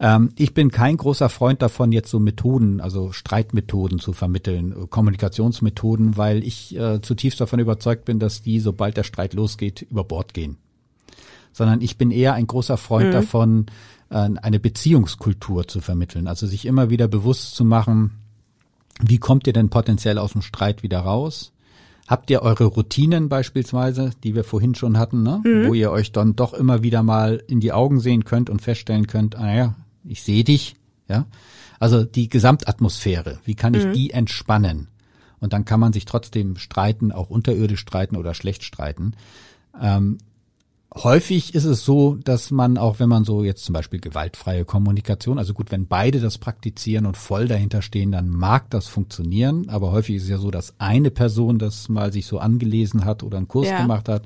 Ähm, 0.01 0.31
ich 0.37 0.55
bin 0.55 0.71
kein 0.71 0.97
großer 0.97 1.29
Freund 1.29 1.63
davon, 1.63 1.93
jetzt 1.93 2.11
so 2.11 2.19
Methoden, 2.19 2.81
also 2.81 3.13
Streitmethoden 3.13 3.99
zu 4.01 4.13
vermitteln, 4.13 4.75
Kommunikationsmethoden, 4.91 6.17
weil 6.17 6.43
ich 6.45 6.77
äh, 6.77 7.01
zutiefst 7.01 7.41
davon 7.41 7.61
überzeugt 7.61 8.05
bin, 8.05 8.19
dass 8.19 8.43
die, 8.43 8.61
sobald 8.61 8.97
der 8.97 9.05
Streit 9.05 9.35
losgeht, 9.35 9.83
über 9.83 10.05
Bord 10.05 10.35
gehen. 10.35 10.57
Sondern 11.55 11.81
ich 11.81 11.97
bin 11.97 12.11
eher 12.11 12.35
ein 12.35 12.47
großer 12.47 12.77
Freund 12.77 13.15
davon, 13.15 13.67
äh, 14.11 14.29
eine 14.43 14.61
Beziehungskultur 14.61 15.67
zu 15.67 15.81
vermitteln. 15.81 16.29
Also 16.29 16.47
sich 16.47 16.67
immer 16.67 16.91
wieder 16.91 17.09
bewusst 17.09 17.55
zu 17.55 17.65
machen, 17.65 18.11
wie 19.01 19.19
kommt 19.19 19.47
ihr 19.47 19.55
denn 19.55 19.71
potenziell 19.71 20.19
aus 20.19 20.33
dem 20.33 20.43
Streit 20.43 20.83
wieder 20.83 21.01
raus? 21.01 21.53
Habt 22.07 22.29
ihr 22.29 22.43
eure 22.43 22.65
Routinen 22.67 23.31
beispielsweise, 23.31 24.11
die 24.23 24.35
wir 24.35 24.45
vorhin 24.45 24.75
schon 24.75 24.99
hatten, 24.99 25.23
ne? 25.23 25.41
Mhm. 25.43 25.69
wo 25.69 25.73
ihr 25.75 25.91
euch 25.91 26.13
dann 26.13 26.37
doch 26.37 26.53
immer 26.53 26.83
wieder 26.83 27.03
mal 27.03 27.43
in 27.49 27.61
die 27.61 27.73
Augen 27.73 27.99
sehen 27.99 28.25
könnt 28.25 28.51
und 28.51 28.61
feststellen 28.61 29.07
könnt, 29.07 29.37
ah 29.37 29.55
ja, 29.55 29.75
ich 30.05 30.23
sehe 30.23 30.45
dich, 30.45 30.77
ja. 31.09 31.25
Also 31.81 32.05
die 32.05 32.29
Gesamtatmosphäre, 32.29 33.39
wie 33.45 33.55
kann 33.55 33.73
Mhm. 33.73 33.79
ich 33.79 33.87
die 33.93 34.11
entspannen? 34.11 34.89
Und 35.41 35.53
dann 35.53 35.65
kann 35.65 35.81
man 35.81 35.93
sich 35.93 36.05
trotzdem 36.05 36.57
streiten, 36.57 37.11
auch 37.11 37.31
unterirdisch 37.31 37.81
streiten 37.81 38.17
oder 38.17 38.35
schlecht 38.35 38.65
streiten. 38.65 39.13
Ähm, 39.81 40.19
häufig 40.97 41.55
ist 41.55 41.65
es 41.65 41.85
so, 41.85 42.17
dass 42.17 42.51
man 42.51 42.79
auch, 42.79 42.99
wenn 43.01 43.09
man 43.09 43.25
so 43.25 43.43
jetzt 43.43 43.65
zum 43.65 43.73
Beispiel 43.73 44.01
gewaltfreie 44.01 44.65
Kommunikation, 44.65 45.39
also 45.39 45.53
gut, 45.55 45.71
wenn 45.71 45.87
beide 45.87 46.21
das 46.21 46.39
praktizieren 46.39 47.07
und 47.07 47.17
voll 47.17 47.49
dahinter 47.49 47.83
stehen, 47.83 48.13
dann 48.13 48.29
mag 48.29 48.71
das 48.71 48.87
funktionieren. 48.87 49.69
Aber 49.69 49.93
häufig 49.93 50.17
ist 50.17 50.25
es 50.25 50.29
ja 50.29 50.39
so, 50.39 50.51
dass 50.51 50.75
eine 50.79 51.11
Person 51.11 51.59
das 51.59 51.89
mal 51.89 52.13
sich 52.13 52.27
so 52.27 52.39
angelesen 52.39 53.05
hat 53.05 53.23
oder 53.23 53.39
einen 53.39 53.49
Kurs 53.49 53.69
Ja. 53.69 53.81
gemacht 53.83 54.09
hat. 54.09 54.23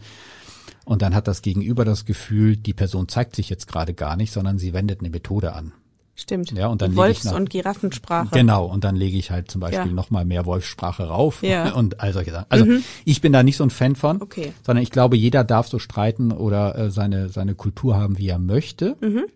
Und 0.85 1.03
dann 1.03 1.15
hat 1.15 1.29
das 1.29 1.43
Gegenüber 1.43 1.85
das 1.85 2.05
Gefühl, 2.05 2.57
die 2.57 2.73
Person 2.73 3.09
zeigt 3.09 3.37
sich 3.37 3.51
jetzt 3.51 3.69
gerade 3.69 3.93
gar 3.95 4.17
nicht, 4.17 4.33
sondern 4.33 4.59
sie 4.59 4.73
wendet 4.73 5.01
eine 5.01 5.11
Methode 5.11 5.53
an. 5.53 5.73
Stimmt. 6.21 6.51
Ja, 6.51 6.67
und 6.67 6.83
dann 6.83 6.91
Die 6.91 6.97
lege 6.97 7.11
ich 7.11 7.17
Wolfs- 7.19 7.25
nach- 7.27 7.37
und 7.37 7.49
Giraffensprache. 7.49 8.29
Genau, 8.33 8.67
und 8.67 8.83
dann 8.83 8.97
lege 8.97 9.17
ich 9.17 9.31
halt 9.31 9.51
zum 9.51 9.61
Beispiel 9.61 9.79
Ja. 9.87 9.93
noch 9.93 10.11
mal 10.11 10.25
mehr 10.25 10.47
Wolfssprache 10.47 11.05
rauf 11.05 11.43
Ja. 11.45 11.71
und 11.75 12.01
all 12.01 12.13
solche 12.13 12.33
Sachen. 12.33 12.47
Also 12.49 12.67
ich 13.05 13.21
bin 13.21 13.33
da 13.33 13.45
nicht 13.45 13.57
so 13.57 13.63
ein 13.65 13.71
Fan 13.71 13.95
von, 13.95 14.21
Okay. 14.21 14.53
sondern 14.67 14.83
ich 14.83 14.91
glaube, 14.91 15.17
jeder 15.17 15.45
darf 15.45 15.69
so 15.69 15.79
streiten 15.79 16.33
oder 16.33 16.77
äh, 16.77 16.91
seine, 16.91 17.29
seine 17.29 17.55
Kultur 17.55 17.97
haben, 17.97 18.19
wie 18.19 18.29
er 18.29 18.41
möchte. 18.41 18.97
Mhm. 19.01 19.27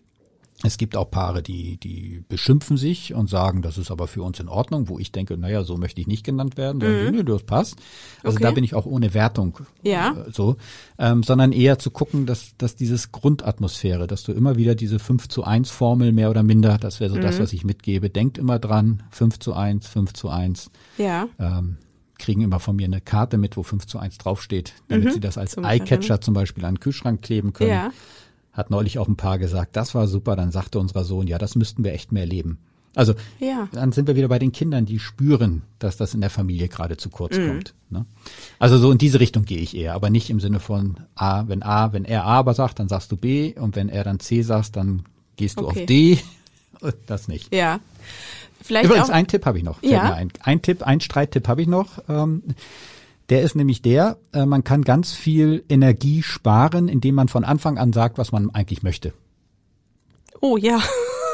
Es 0.64 0.76
gibt 0.76 0.96
auch 0.96 1.10
Paare, 1.10 1.42
die, 1.42 1.76
die 1.78 2.22
beschimpfen 2.28 2.76
sich 2.76 3.14
und 3.14 3.28
sagen, 3.28 3.62
das 3.62 3.78
ist 3.78 3.90
aber 3.90 4.06
für 4.06 4.22
uns 4.22 4.38
in 4.38 4.48
Ordnung, 4.48 4.88
wo 4.88 4.98
ich 4.98 5.10
denke, 5.10 5.36
naja, 5.36 5.64
so 5.64 5.76
möchte 5.76 6.00
ich 6.00 6.06
nicht 6.06 6.24
genannt 6.24 6.56
werden. 6.56 6.78
Dann, 6.78 7.10
nee, 7.10 7.22
das 7.24 7.42
passt. 7.42 7.76
Also 8.22 8.36
Mhm. 8.36 8.36
Okay. 8.36 8.42
da 8.44 8.50
bin 8.52 8.62
ich 8.64 8.74
auch 8.74 8.86
ohne 8.86 9.12
Wertung 9.12 9.58
Ja. 9.82 10.12
äh, 10.12 10.30
so, 10.30 10.56
ähm, 10.98 11.24
sondern 11.24 11.50
eher 11.50 11.78
zu 11.80 11.90
gucken, 11.90 12.26
dass, 12.26 12.56
dass 12.58 12.76
dieses 12.76 13.10
Grundatmosphäre, 13.10 14.06
dass 14.06 14.22
du 14.22 14.32
immer 14.32 14.56
wieder 14.56 14.74
diese 14.76 14.98
5 15.00 15.28
zu 15.28 15.42
1 15.44 15.70
Formel 15.70 16.12
mehr 16.12 16.30
oder 16.30 16.42
minder, 16.44 16.78
das 16.78 17.00
wäre 17.00 17.10
so 17.10 17.18
das, 17.18 17.38
Mhm. 17.38 17.42
was 17.42 17.52
ich 17.52 17.64
mitgebe. 17.64 18.08
Denkt 18.08 18.38
immer 18.38 18.58
dran, 18.60 19.02
5 19.10 19.40
zu 19.40 19.54
1, 19.54 19.88
5 19.88 20.12
zu 20.12 20.28
1. 20.28 20.70
Ja. 20.96 21.26
Ähm, 21.40 21.78
kriegen 22.18 22.42
immer 22.42 22.60
von 22.60 22.76
mir 22.76 22.86
eine 22.86 23.00
Karte 23.00 23.36
mit, 23.36 23.56
wo 23.56 23.64
5 23.64 23.86
zu 23.86 23.98
1 23.98 24.16
draufsteht, 24.18 24.74
damit 24.86 25.12
sie 25.12 25.18
das 25.18 25.38
als 25.38 25.56
Eyecatcher 25.56 26.20
zum 26.20 26.34
Beispiel 26.34 26.64
an 26.64 26.74
den 26.76 26.80
Kühlschrank 26.80 27.20
kleben 27.20 27.52
können. 27.52 27.70
Ja. 27.70 27.90
Hat 28.52 28.70
neulich 28.70 28.98
auch 28.98 29.08
ein 29.08 29.16
Paar 29.16 29.38
gesagt, 29.38 29.76
das 29.76 29.94
war 29.94 30.06
super, 30.06 30.36
dann 30.36 30.52
sagte 30.52 30.78
unser 30.78 31.04
Sohn, 31.04 31.26
ja, 31.26 31.38
das 31.38 31.54
müssten 31.56 31.84
wir 31.84 31.92
echt 31.92 32.12
mehr 32.12 32.26
leben. 32.26 32.58
Also 32.94 33.14
Ja. 33.40 33.68
dann 33.72 33.92
sind 33.92 34.06
wir 34.06 34.16
wieder 34.16 34.28
bei 34.28 34.38
den 34.38 34.52
Kindern, 34.52 34.84
die 34.84 34.98
spüren, 34.98 35.62
dass 35.78 35.96
das 35.96 36.12
in 36.12 36.20
der 36.20 36.28
Familie 36.28 36.68
gerade 36.68 36.98
zu 36.98 37.08
kurz 37.08 37.38
Mhm. 37.38 37.46
kommt. 37.48 37.74
Ne? 37.88 38.04
Also 38.58 38.76
so 38.76 38.92
in 38.92 38.98
diese 38.98 39.18
Richtung 39.20 39.46
gehe 39.46 39.58
ich 39.58 39.74
eher, 39.74 39.94
aber 39.94 40.10
nicht 40.10 40.28
im 40.28 40.40
Sinne 40.40 40.60
von 40.60 40.98
A, 41.14 41.48
wenn 41.48 41.62
A, 41.62 41.94
wenn 41.94 42.04
er 42.04 42.24
A 42.26 42.34
aber 42.40 42.52
sagt, 42.52 42.78
dann 42.78 42.88
sagst 42.90 43.10
du 43.10 43.16
B 43.16 43.54
und 43.58 43.76
wenn 43.76 43.88
er 43.88 44.04
dann 44.04 44.20
C 44.20 44.42
sagt, 44.42 44.76
dann 44.76 45.04
gehst 45.36 45.58
du 45.58 45.66
Okay. 45.66 45.80
auf 45.80 45.86
D. 45.86 46.18
Das 47.06 47.28
nicht. 47.28 47.54
Ja. 47.54 47.78
Vielleicht 48.60 48.86
Übrigens, 48.86 49.08
auch. 49.08 49.14
einen 49.14 49.28
Tipp 49.28 49.46
habe 49.46 49.56
ich 49.58 49.64
noch. 49.64 49.82
Ja. 49.82 50.12
Ein, 50.14 50.30
ein 50.42 50.60
Tipp, 50.62 50.82
ein 50.82 51.00
Streittipp 51.00 51.46
habe 51.48 51.62
ich 51.62 51.68
noch. 51.68 52.02
Ähm, 52.08 52.42
der 53.28 53.42
ist 53.42 53.54
nämlich 53.54 53.82
der, 53.82 54.18
äh, 54.32 54.46
man 54.46 54.64
kann 54.64 54.82
ganz 54.82 55.12
viel 55.12 55.64
Energie 55.68 56.22
sparen, 56.22 56.88
indem 56.88 57.14
man 57.14 57.28
von 57.28 57.44
Anfang 57.44 57.78
an 57.78 57.92
sagt, 57.92 58.18
was 58.18 58.32
man 58.32 58.50
eigentlich 58.50 58.82
möchte. 58.82 59.12
oh 60.40 60.56
ja. 60.56 60.80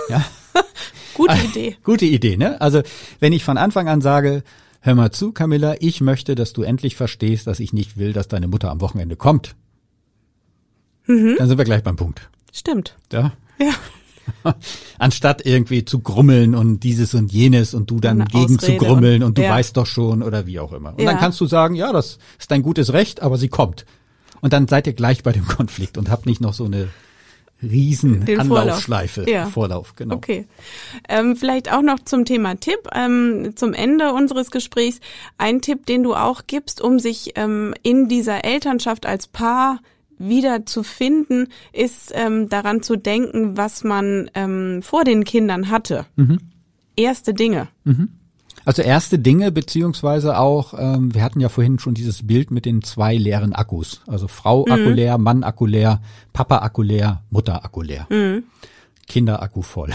Ja? 0.09 0.25
Gute 1.15 1.37
Idee. 1.45 1.77
Gute 1.83 2.07
Idee, 2.07 2.37
ne? 2.37 2.61
Also 2.61 2.83
wenn 3.21 3.33
ich 3.33 3.45
von 3.45 3.59
Anfang 3.59 3.89
an 3.89 4.01
sage, 4.01 4.45
hör 4.81 4.95
mal 4.95 5.11
zu, 5.11 5.33
Camilla, 5.33 5.75
ich 5.81 6.01
möchte, 6.01 6.35
dass 6.35 6.53
du 6.53 6.63
endlich 6.63 6.97
verstehst, 6.97 7.47
dass 7.47 7.61
ich 7.61 7.73
nicht 7.73 7.97
will, 7.97 8.13
dass 8.13 8.29
deine 8.29 8.49
Mutter 8.49 8.71
am 8.71 8.81
Wochenende 8.81 9.17
kommt. 9.17 9.57
Mhm. 11.07 11.35
Dann 11.39 11.49
sind 11.49 11.59
wir 11.59 11.65
gleich 11.65 11.83
beim 11.83 11.97
Punkt. 11.97 12.31
Stimmt. 12.53 12.97
Ja? 13.13 13.33
Ja. 13.59 13.75
Anstatt 14.99 15.45
irgendwie 15.47 15.85
zu 15.85 16.01
grummeln 16.01 16.55
und 16.55 16.81
dieses 16.81 17.15
und 17.15 17.33
jenes 17.33 17.75
und 17.75 17.91
du 17.91 18.01
dann 18.01 18.21
Eine 18.23 18.31
gegen 18.31 18.59
zu 18.59 18.67
Ausrede 18.67 18.85
grummeln 18.85 19.23
und- 19.23 19.29
und, 19.29 19.39
du 19.39 19.43
ja. 19.43 19.51
weißt 19.51 19.77
doch 19.77 19.87
schon 19.87 20.23
oder 20.23 20.47
wie 20.47 20.59
auch 20.61 20.73
immer. 20.73 20.91
Und 20.93 21.01
Ja. 21.01 21.07
dann 21.11 21.19
kannst 21.19 21.41
du 21.41 21.47
sagen, 21.47 21.75
ja, 21.75 21.93
das 21.93 22.19
ist 22.39 22.51
dein 22.51 22.63
gutes 22.63 22.93
Recht, 22.93 23.23
aber 23.23 23.37
sie 23.39 23.49
kommt. 23.49 23.85
Und 24.41 24.53
dann 24.53 24.69
seid 24.69 24.87
ihr 24.87 24.93
gleich 24.93 25.23
bei 25.23 25.33
dem 25.33 25.47
Konflikt 25.49 25.99
und 25.99 26.11
habt 26.11 26.27
nicht 26.27 26.41
noch 26.41 26.55
so 26.55 26.65
eine 26.65 26.89
riesen 27.61 28.25
Den 28.25 28.37
Vorlauf. 28.47 28.59
Anlaufschleife. 28.61 29.29
Ja. 29.29 29.47
Vorlauf, 29.47 29.97
genau. 29.97 30.15
Okay. 30.15 30.47
Ähm, 31.09 31.35
vielleicht 31.37 31.73
auch 31.73 31.83
noch 31.83 31.99
zum 32.05 32.25
Thema 32.25 32.55
Tipp, 32.55 32.79
ähm, 32.95 33.53
zum 33.57 33.73
Ende 33.75 34.13
unseres 34.13 34.53
Gesprächs. 34.53 35.01
Ein 35.39 35.61
Tipp, 35.61 35.85
den 35.87 36.05
du 36.05 36.15
auch 36.15 36.43
gibst, 36.47 36.81
um 36.81 37.01
sich 37.01 37.33
ähm, 37.35 37.75
in 37.83 38.09
dieser 38.09 38.45
Elternschaft 38.45 39.07
als 39.07 39.27
Paar 39.27 39.81
wieder 40.19 40.67
zu 40.67 40.83
finden, 40.83 41.49
ist 41.73 42.13
ähm, 42.15 42.49
daran 42.49 42.83
zu 42.83 42.97
denken, 42.97 43.57
was 43.57 43.85
man 43.85 44.31
ähm, 44.35 44.81
vor 44.83 45.05
den 45.05 45.25
Kindern 45.25 45.71
hatte. 45.71 46.07
Mhm. 46.17 46.39
Erste 46.97 47.33
Dinge. 47.35 47.69
Also 48.65 48.83
erste 48.83 49.19
Dinge, 49.19 49.53
beziehungsweise 49.53 50.37
auch, 50.39 50.75
ähm, 50.77 51.15
wir 51.15 51.23
hatten 51.23 51.41
ja 51.41 51.49
vorhin 51.49 51.79
schon 51.79 51.95
dieses 51.95 52.27
Bild 52.27 52.51
mit 52.51 52.65
den 52.67 52.83
zwei 52.83 53.17
leeren 53.17 53.53
Akkus. 53.55 54.03
Also 54.07 54.29
Frau 54.29 54.65
Mhm. 54.67 54.73
Akku 54.73 54.89
leer, 54.91 55.17
Mann 55.19 55.45
Akku 55.45 55.65
leer, 55.67 56.03
Papa 56.33 56.59
Akku 56.59 56.83
leer, 56.83 57.23
Mutter 57.31 57.65
Akku 57.65 57.83
leer. 57.83 58.07
Mhm. 58.11 58.45
Kinder 59.07 59.41
Akku 59.43 59.63
voll. 59.63 59.91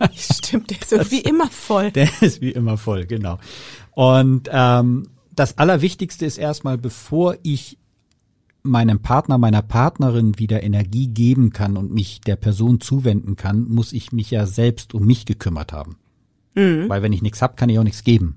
Stimmt, 0.14 0.70
der 0.70 0.80
ist 0.80 0.92
irgendwie 0.92 1.20
immer 1.20 1.48
voll. 1.48 1.90
Der 1.92 2.08
ist 2.20 2.40
wie 2.40 2.50
immer 2.50 2.76
voll, 2.76 3.06
genau. 3.06 3.38
Und 3.92 4.48
ähm, 4.52 5.08
das 5.34 5.56
Allerwichtigste 5.58 6.26
ist 6.26 6.36
erstmal, 6.38 6.78
bevor 6.78 7.36
ich 7.42 7.77
meinem 8.62 9.00
Partner, 9.00 9.38
meiner 9.38 9.62
Partnerin 9.62 10.38
wieder 10.38 10.62
Energie 10.62 11.08
geben 11.08 11.52
kann 11.52 11.76
und 11.76 11.92
mich 11.92 12.20
der 12.20 12.36
Person 12.36 12.80
zuwenden 12.80 13.36
kann, 13.36 13.68
muss 13.68 13.92
ich 13.92 14.12
mich 14.12 14.30
ja 14.30 14.46
selbst 14.46 14.94
um 14.94 15.06
mich 15.06 15.26
gekümmert 15.26 15.72
haben. 15.72 15.96
Weil 16.88 17.02
wenn 17.02 17.12
ich 17.12 17.22
nichts 17.22 17.42
hab, 17.42 17.56
kann 17.56 17.68
ich 17.68 17.78
auch 17.78 17.84
nichts 17.84 18.04
geben. 18.04 18.36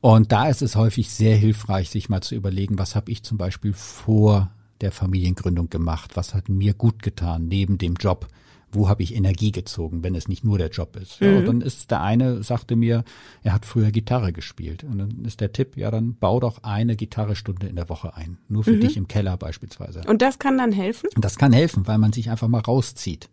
Und 0.00 0.30
da 0.30 0.48
ist 0.48 0.62
es 0.62 0.76
häufig 0.76 1.10
sehr 1.10 1.36
hilfreich, 1.36 1.90
sich 1.90 2.08
mal 2.08 2.20
zu 2.20 2.34
überlegen, 2.34 2.78
was 2.78 2.94
habe 2.94 3.10
ich 3.10 3.22
zum 3.22 3.38
Beispiel 3.38 3.72
vor 3.72 4.50
der 4.80 4.92
Familiengründung 4.92 5.70
gemacht? 5.70 6.16
Was 6.16 6.34
hat 6.34 6.48
mir 6.48 6.74
gut 6.74 7.02
getan 7.02 7.48
neben 7.48 7.78
dem 7.78 7.94
Job? 7.94 8.28
Wo 8.72 8.88
habe 8.88 9.02
ich 9.02 9.14
Energie 9.14 9.52
gezogen, 9.52 10.02
wenn 10.02 10.14
es 10.14 10.28
nicht 10.28 10.44
nur 10.44 10.58
der 10.58 10.70
Job 10.70 10.96
ist? 10.96 11.20
Ja, 11.20 11.36
und 11.36 11.46
dann 11.46 11.60
ist 11.60 11.90
der 11.90 12.02
eine, 12.02 12.42
sagte 12.42 12.74
mir, 12.76 13.04
er 13.42 13.52
hat 13.54 13.64
früher 13.64 13.90
Gitarre 13.92 14.32
gespielt. 14.32 14.82
Und 14.84 14.98
dann 14.98 15.24
ist 15.24 15.40
der 15.40 15.52
Tipp, 15.52 15.76
ja, 15.76 15.90
dann 15.90 16.14
bau 16.16 16.40
doch 16.40 16.62
eine 16.64 16.96
Gitarrestunde 16.96 17.68
in 17.68 17.76
der 17.76 17.88
Woche 17.88 18.16
ein. 18.16 18.38
Nur 18.48 18.64
für 18.64 18.76
dich 18.76 18.96
im 18.96 19.06
Keller 19.08 19.36
beispielsweise. 19.36 20.02
Und 20.08 20.20
das 20.20 20.38
kann 20.38 20.58
dann 20.58 20.72
helfen? 20.72 21.08
Und 21.14 21.24
das 21.24 21.36
kann 21.36 21.52
helfen, 21.52 21.86
weil 21.86 21.98
man 21.98 22.12
sich 22.12 22.28
einfach 22.28 22.48
mal 22.48 22.60
rauszieht. 22.60 23.28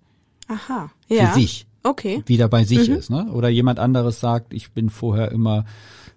Aha. 0.48 0.92
Für 1.08 1.14
Ja. 1.16 1.34
sich 1.34 1.66
Okay. 1.84 2.24
wieder 2.28 2.48
bei 2.48 2.64
sich 2.64 2.88
ist, 2.88 3.10
ne? 3.10 3.30
Oder 3.34 3.50
jemand 3.50 3.80
anderes 3.80 4.20
sagt, 4.22 4.54
ich 4.54 4.72
bin 4.72 4.90
vorher 4.90 5.32
immer 5.32 5.66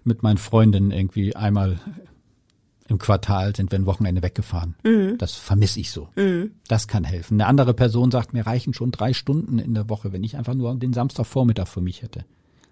mit 0.05 0.23
meinen 0.23 0.37
Freundinnen 0.37 0.91
irgendwie 0.91 1.35
einmal 1.35 1.79
im 2.87 2.97
Quartal 2.97 3.55
sind 3.55 3.71
wir 3.71 3.79
ein 3.79 3.85
Wochenende 3.85 4.23
weggefahren. 4.23 4.75
Das 5.17 5.33
vermisse 5.33 5.79
ich 5.79 5.91
so. 5.91 6.07
Das 6.67 6.87
kann 6.87 7.03
helfen. 7.03 7.35
Eine 7.35 7.47
andere 7.47 7.73
Person 7.73 8.11
sagt, 8.11 8.33
mir 8.33 8.45
reichen 8.47 8.73
schon 8.73 8.91
drei 8.91 9.13
Stunden 9.13 9.59
in 9.59 9.73
der 9.73 9.89
Woche, 9.89 10.11
wenn 10.13 10.23
ich 10.23 10.37
einfach 10.37 10.53
nur 10.53 10.73
den 10.75 10.93
Samstagvormittag 10.93 11.67
für 11.67 11.81
mich 11.81 12.01
hätte. 12.01 12.25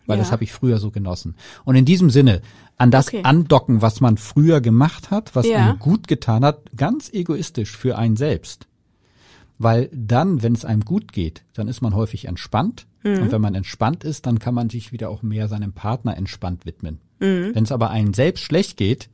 Weil 0.08 0.18
Ja. 0.18 0.24
das 0.24 0.32
habe 0.32 0.44
ich 0.44 0.52
früher 0.52 0.78
so 0.78 0.92
genossen. 0.92 1.36
Und 1.64 1.76
in 1.76 1.84
diesem 1.86 2.10
Sinne, 2.12 2.42
an 2.78 2.92
das 2.92 3.08
Okay. 3.08 3.22
andocken, 3.24 3.82
was 3.82 4.02
man 4.02 4.18
früher 4.18 4.62
gemacht 4.62 5.10
hat, 5.10 5.36
was 5.36 5.48
Ja. 5.48 5.58
einem 5.58 5.80
gut 5.80 6.08
getan 6.08 6.46
hat, 6.46 6.60
ganz 6.78 7.12
egoistisch 7.12 7.76
für 7.76 7.98
einen 7.98 8.16
selbst. 8.16 8.68
Weil 9.58 9.90
dann, 9.94 10.44
wenn 10.44 10.54
es 10.54 10.66
einem 10.66 10.82
gut 10.86 11.12
geht, 11.14 11.44
dann 11.54 11.68
ist 11.68 11.82
man 11.82 11.96
häufig 11.96 12.26
entspannt. 12.26 12.86
Und 13.04 13.32
wenn 13.32 13.42
man 13.42 13.54
entspannt 13.56 14.04
ist, 14.04 14.26
dann 14.26 14.40
kann 14.40 14.54
man 14.56 14.70
sich 14.70 14.92
wieder 14.92 15.10
auch 15.10 15.22
mehr 15.22 15.48
seinem 15.48 15.74
Partner 15.74 16.18
entspannt 16.18 16.66
widmen. 16.66 17.00
Wenn 17.20 17.64
es 17.64 17.72
aber 17.72 17.90
einem 17.92 18.14
selbst 18.14 18.44
schlecht 18.44 18.78
geht, 18.78 19.10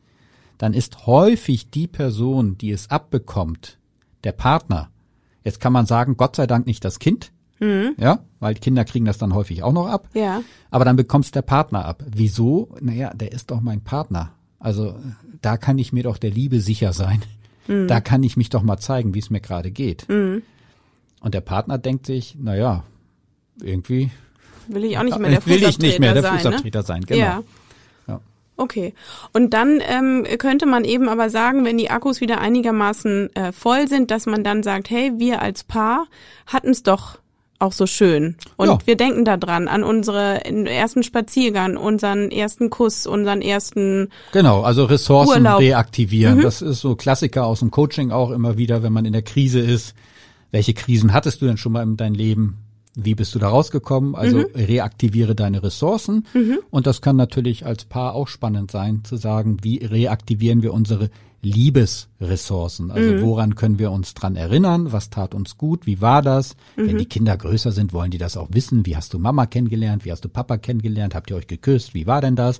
dann 0.61 0.75
ist 0.75 1.07
häufig 1.07 1.71
die 1.71 1.87
Person, 1.87 2.55
die 2.55 2.69
es 2.69 2.91
abbekommt, 2.91 3.79
der 4.23 4.31
Partner. 4.31 4.91
Jetzt 5.43 5.59
kann 5.59 5.73
man 5.73 5.87
sagen, 5.87 6.17
Gott 6.17 6.35
sei 6.35 6.45
Dank 6.45 6.67
nicht 6.67 6.85
das 6.85 6.99
Kind. 6.99 7.31
Ja, 7.59 8.19
weil 8.39 8.55
Kinder 8.55 8.85
kriegen 8.85 9.05
das 9.05 9.19
dann 9.19 9.35
häufig 9.35 9.61
auch 9.61 9.73
noch 9.73 9.87
ab. 9.87 10.07
Ja. 10.13 10.41
Aber 10.71 10.83
dann 10.83 10.95
bekommt's 10.95 11.31
der 11.31 11.41
Partner 11.41 11.85
ab. 11.85 12.03
Wieso? 12.07 12.75
Naja, 12.79 13.11
der 13.13 13.31
ist 13.31 13.49
doch 13.51 13.61
mein 13.61 13.81
Partner. 13.81 14.33
Also 14.59 14.95
da 15.41 15.57
kann 15.57 15.79
ich 15.79 15.93
mir 15.93 16.03
doch 16.03 16.17
der 16.17 16.31
Liebe 16.31 16.59
sicher 16.59 16.93
sein. 16.93 17.23
Da 17.67 18.01
kann 18.01 18.23
ich 18.23 18.37
mich 18.37 18.49
doch 18.49 18.63
mal 18.63 18.77
zeigen, 18.77 19.13
wie 19.13 19.19
es 19.19 19.29
mir 19.29 19.41
gerade 19.41 19.71
geht. 19.71 20.07
Und 20.09 20.43
der 21.23 21.41
Partner 21.41 21.77
denkt 21.77 22.05
sich, 22.05 22.35
na 22.39 22.55
ja, 22.55 22.83
irgendwie 23.61 24.11
Will 24.67 24.85
ich 24.85 24.97
auch 24.97 25.03
nicht 25.03 25.19
mehr 25.19 25.31
der 25.31 25.45
will 25.47 25.63
ich 25.63 25.79
nicht 25.79 25.99
mehr 25.99 26.13
der 26.13 26.23
sein, 26.23 26.33
ne? 26.33 26.39
Fußabtreter 26.39 26.83
sein. 26.83 27.01
Genau. 27.01 27.19
Ja. 27.19 27.43
Okay. 28.61 28.93
Und 29.33 29.55
dann 29.55 29.81
ähm, 29.89 30.23
könnte 30.37 30.67
man 30.67 30.83
eben 30.85 31.09
aber 31.09 31.31
sagen, 31.31 31.65
wenn 31.65 31.79
die 31.79 31.89
Akkus 31.89 32.21
wieder 32.21 32.39
einigermaßen 32.41 33.35
äh, 33.35 33.51
voll 33.51 33.87
sind, 33.87 34.11
dass 34.11 34.27
man 34.27 34.43
dann 34.43 34.61
sagt, 34.61 34.91
hey, 34.91 35.13
wir 35.17 35.41
als 35.41 35.63
Paar 35.63 36.05
hatten 36.45 36.69
es 36.69 36.83
doch 36.83 37.17
auch 37.57 37.71
so 37.71 37.87
schön. 37.87 38.35
Und 38.57 38.67
Ja. 38.67 38.77
wir 38.85 38.95
denken 38.97 39.25
da 39.25 39.37
dran, 39.37 39.67
an 39.67 39.83
unsere 39.83 40.45
ersten 40.45 41.01
Spaziergang, 41.01 41.75
unseren 41.75 42.29
ersten 42.29 42.69
Kuss, 42.69 43.07
unseren 43.07 43.41
ersten, 43.41 44.09
Genau, 44.31 44.61
also 44.61 44.85
Ressourcen 44.85 45.43
Urlaub. 45.43 45.59
Mhm. 45.59 45.65
reaktivieren. 45.67 46.41
Das 46.41 46.61
ist 46.61 46.81
so 46.81 46.95
Klassiker 46.95 47.45
aus 47.47 47.59
dem 47.61 47.71
Coaching 47.71 48.11
auch 48.11 48.29
immer 48.29 48.57
wieder, 48.57 48.83
wenn 48.83 48.93
man 48.93 49.05
in 49.05 49.13
der 49.13 49.21
Krise 49.23 49.59
ist. 49.59 49.95
Welche 50.51 50.73
Krisen 50.75 51.13
hattest 51.13 51.41
du 51.41 51.47
denn 51.47 51.57
schon 51.57 51.71
mal 51.71 51.81
in 51.83 51.97
deinem 51.97 52.15
Leben? 52.15 52.57
Wie 52.95 53.15
bist 53.15 53.33
du 53.35 53.39
da 53.39 53.47
rausgekommen? 53.49 54.15
Also 54.15 54.39
Mhm. 54.39 54.45
reaktiviere 54.55 55.33
deine 55.35 55.63
Ressourcen. 55.63 56.25
Und 56.69 56.87
das 56.87 57.01
kann 57.01 57.15
natürlich 57.15 57.65
als 57.65 57.85
Paar 57.85 58.15
auch 58.15 58.27
spannend 58.27 58.69
sein, 58.71 59.03
zu 59.03 59.15
sagen, 59.15 59.57
wie 59.61 59.77
reaktivieren 59.77 60.61
wir 60.61 60.73
unsere 60.73 61.09
Liebesressourcen? 61.43 62.91
Also 62.91 63.13
Mhm. 63.13 63.21
woran 63.21 63.55
können 63.55 63.79
wir 63.79 63.91
uns 63.91 64.13
dran 64.13 64.35
erinnern? 64.35 64.91
Was 64.91 65.09
tat 65.09 65.33
uns 65.33 65.57
gut? 65.57 65.85
Wie 65.85 66.01
war 66.01 66.21
das? 66.21 66.55
Mhm. 66.75 66.87
Wenn 66.87 66.97
die 66.97 67.05
Kinder 67.05 67.37
größer 67.37 67.71
sind, 67.71 67.93
wollen 67.93 68.11
die 68.11 68.17
das 68.17 68.37
auch 68.37 68.49
wissen. 68.51 68.85
Wie 68.85 68.95
hast 68.95 69.13
du 69.13 69.19
Mama 69.19 69.45
kennengelernt? 69.45 70.05
Wie 70.05 70.11
hast 70.11 70.23
du 70.25 70.29
Papa 70.29 70.57
kennengelernt? 70.57 71.15
Habt 71.15 71.29
ihr 71.29 71.35
euch 71.37 71.47
geküsst? 71.47 71.93
Wie 71.93 72.07
war 72.07 72.21
denn 72.21 72.35
das? 72.35 72.59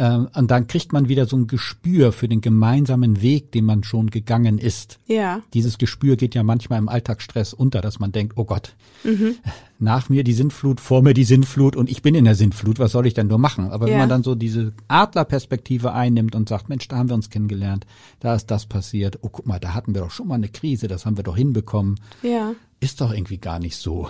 Ähm, 0.00 0.28
und 0.32 0.48
dann 0.52 0.68
kriegt 0.68 0.92
man 0.92 1.08
wieder 1.08 1.26
so 1.26 1.36
ein 1.36 1.48
Gespür 1.48 2.12
für 2.12 2.28
den 2.28 2.40
gemeinsamen 2.40 3.20
Weg, 3.20 3.50
den 3.50 3.64
man 3.64 3.82
schon 3.82 4.10
gegangen 4.10 4.58
ist. 4.58 5.00
ja, 5.08 5.40
Dieses 5.54 5.76
Gespür 5.76 6.14
geht 6.14 6.36
ja 6.36 6.44
manchmal 6.44 6.78
im 6.78 6.88
Alltagsstress 6.88 7.52
unter, 7.52 7.80
dass 7.80 7.98
man 7.98 8.12
denkt, 8.12 8.34
oh 8.36 8.44
Gott, 8.44 8.76
Mhm. 9.02 9.34
nach 9.80 10.08
mir 10.08 10.22
die 10.22 10.32
Sintflut, 10.34 10.80
vor 10.80 11.02
mir 11.02 11.14
die 11.14 11.24
Sintflut 11.24 11.74
und 11.74 11.90
ich 11.90 12.00
bin 12.02 12.14
in 12.14 12.24
der 12.26 12.36
Sintflut, 12.36 12.78
was 12.78 12.92
soll 12.92 13.06
ich 13.08 13.14
denn 13.14 13.26
nur 13.26 13.38
machen? 13.38 13.70
Aber 13.70 13.86
wenn 13.86 13.94
Ja. 13.94 13.98
man 13.98 14.08
dann 14.08 14.22
so 14.22 14.36
diese 14.36 14.72
Adlerperspektive 14.86 15.92
einnimmt 15.92 16.36
und 16.36 16.48
sagt, 16.48 16.68
Mensch, 16.68 16.86
da 16.86 16.96
haben 16.98 17.08
wir 17.08 17.14
uns 17.16 17.28
kennengelernt, 17.30 17.84
da 18.20 18.36
ist 18.36 18.46
das 18.52 18.66
passiert, 18.66 19.18
oh 19.22 19.28
guck 19.30 19.46
mal, 19.46 19.58
da 19.58 19.74
hatten 19.74 19.94
wir 19.96 20.02
doch 20.02 20.12
schon 20.12 20.28
mal 20.28 20.36
eine 20.36 20.48
Krise, 20.48 20.86
das 20.86 21.06
haben 21.06 21.16
wir 21.16 21.24
doch 21.24 21.36
hinbekommen, 21.36 21.98
ja, 22.22 22.52
ist 22.78 23.00
doch 23.00 23.12
irgendwie 23.12 23.38
gar 23.38 23.58
nicht 23.58 23.76
so 23.76 24.08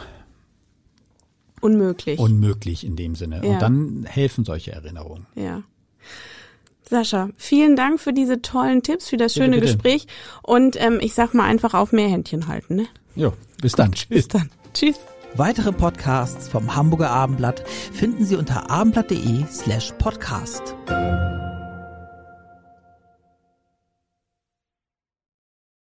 unmöglich. 1.61 2.19
unmöglich 2.19 2.85
in 2.87 2.97
dem 2.97 3.15
Sinne. 3.15 3.41
Ja. 3.45 3.53
Und 3.55 3.63
dann 3.63 4.05
helfen 4.05 4.45
solche 4.45 4.73
Erinnerungen. 4.73 5.27
Ja. 5.35 5.63
Sascha, 6.89 7.29
vielen 7.37 7.77
Dank 7.77 8.01
für 8.01 8.13
diese 8.13 8.41
tollen 8.41 8.83
Tipps, 8.83 9.09
für 9.09 9.17
das 9.17 9.35
Bitte, 9.35 9.45
schöne 9.45 9.57
bitte. 9.57 9.73
Gespräch. 9.73 10.07
Und 10.43 10.81
ähm, 10.81 10.99
ich 11.01 11.15
sag 11.15 11.35
mal 11.35 11.45
einfach 11.45 11.75
auf 11.75 11.93
mehr 11.93 12.09
Händchen 12.09 12.49
halten. 12.49 12.77
Ne? 12.77 12.87
Jo, 13.15 13.33
bis 13.61 13.73
dann. 13.73 13.93
Tschüss. 13.93 14.09
Bis 14.09 14.29
dann. 14.29 14.51
Tschüss. 14.73 14.97
Weitere 15.35 15.73
Podcasts 15.73 16.49
vom 16.49 16.75
Hamburger 16.75 17.11
Abendblatt 17.11 17.63
finden 17.93 18.25
Sie 18.25 18.37
unter 18.37 18.71
abendblatt.de 18.71 19.45
slash 19.51 19.93
podcast. 19.99 20.75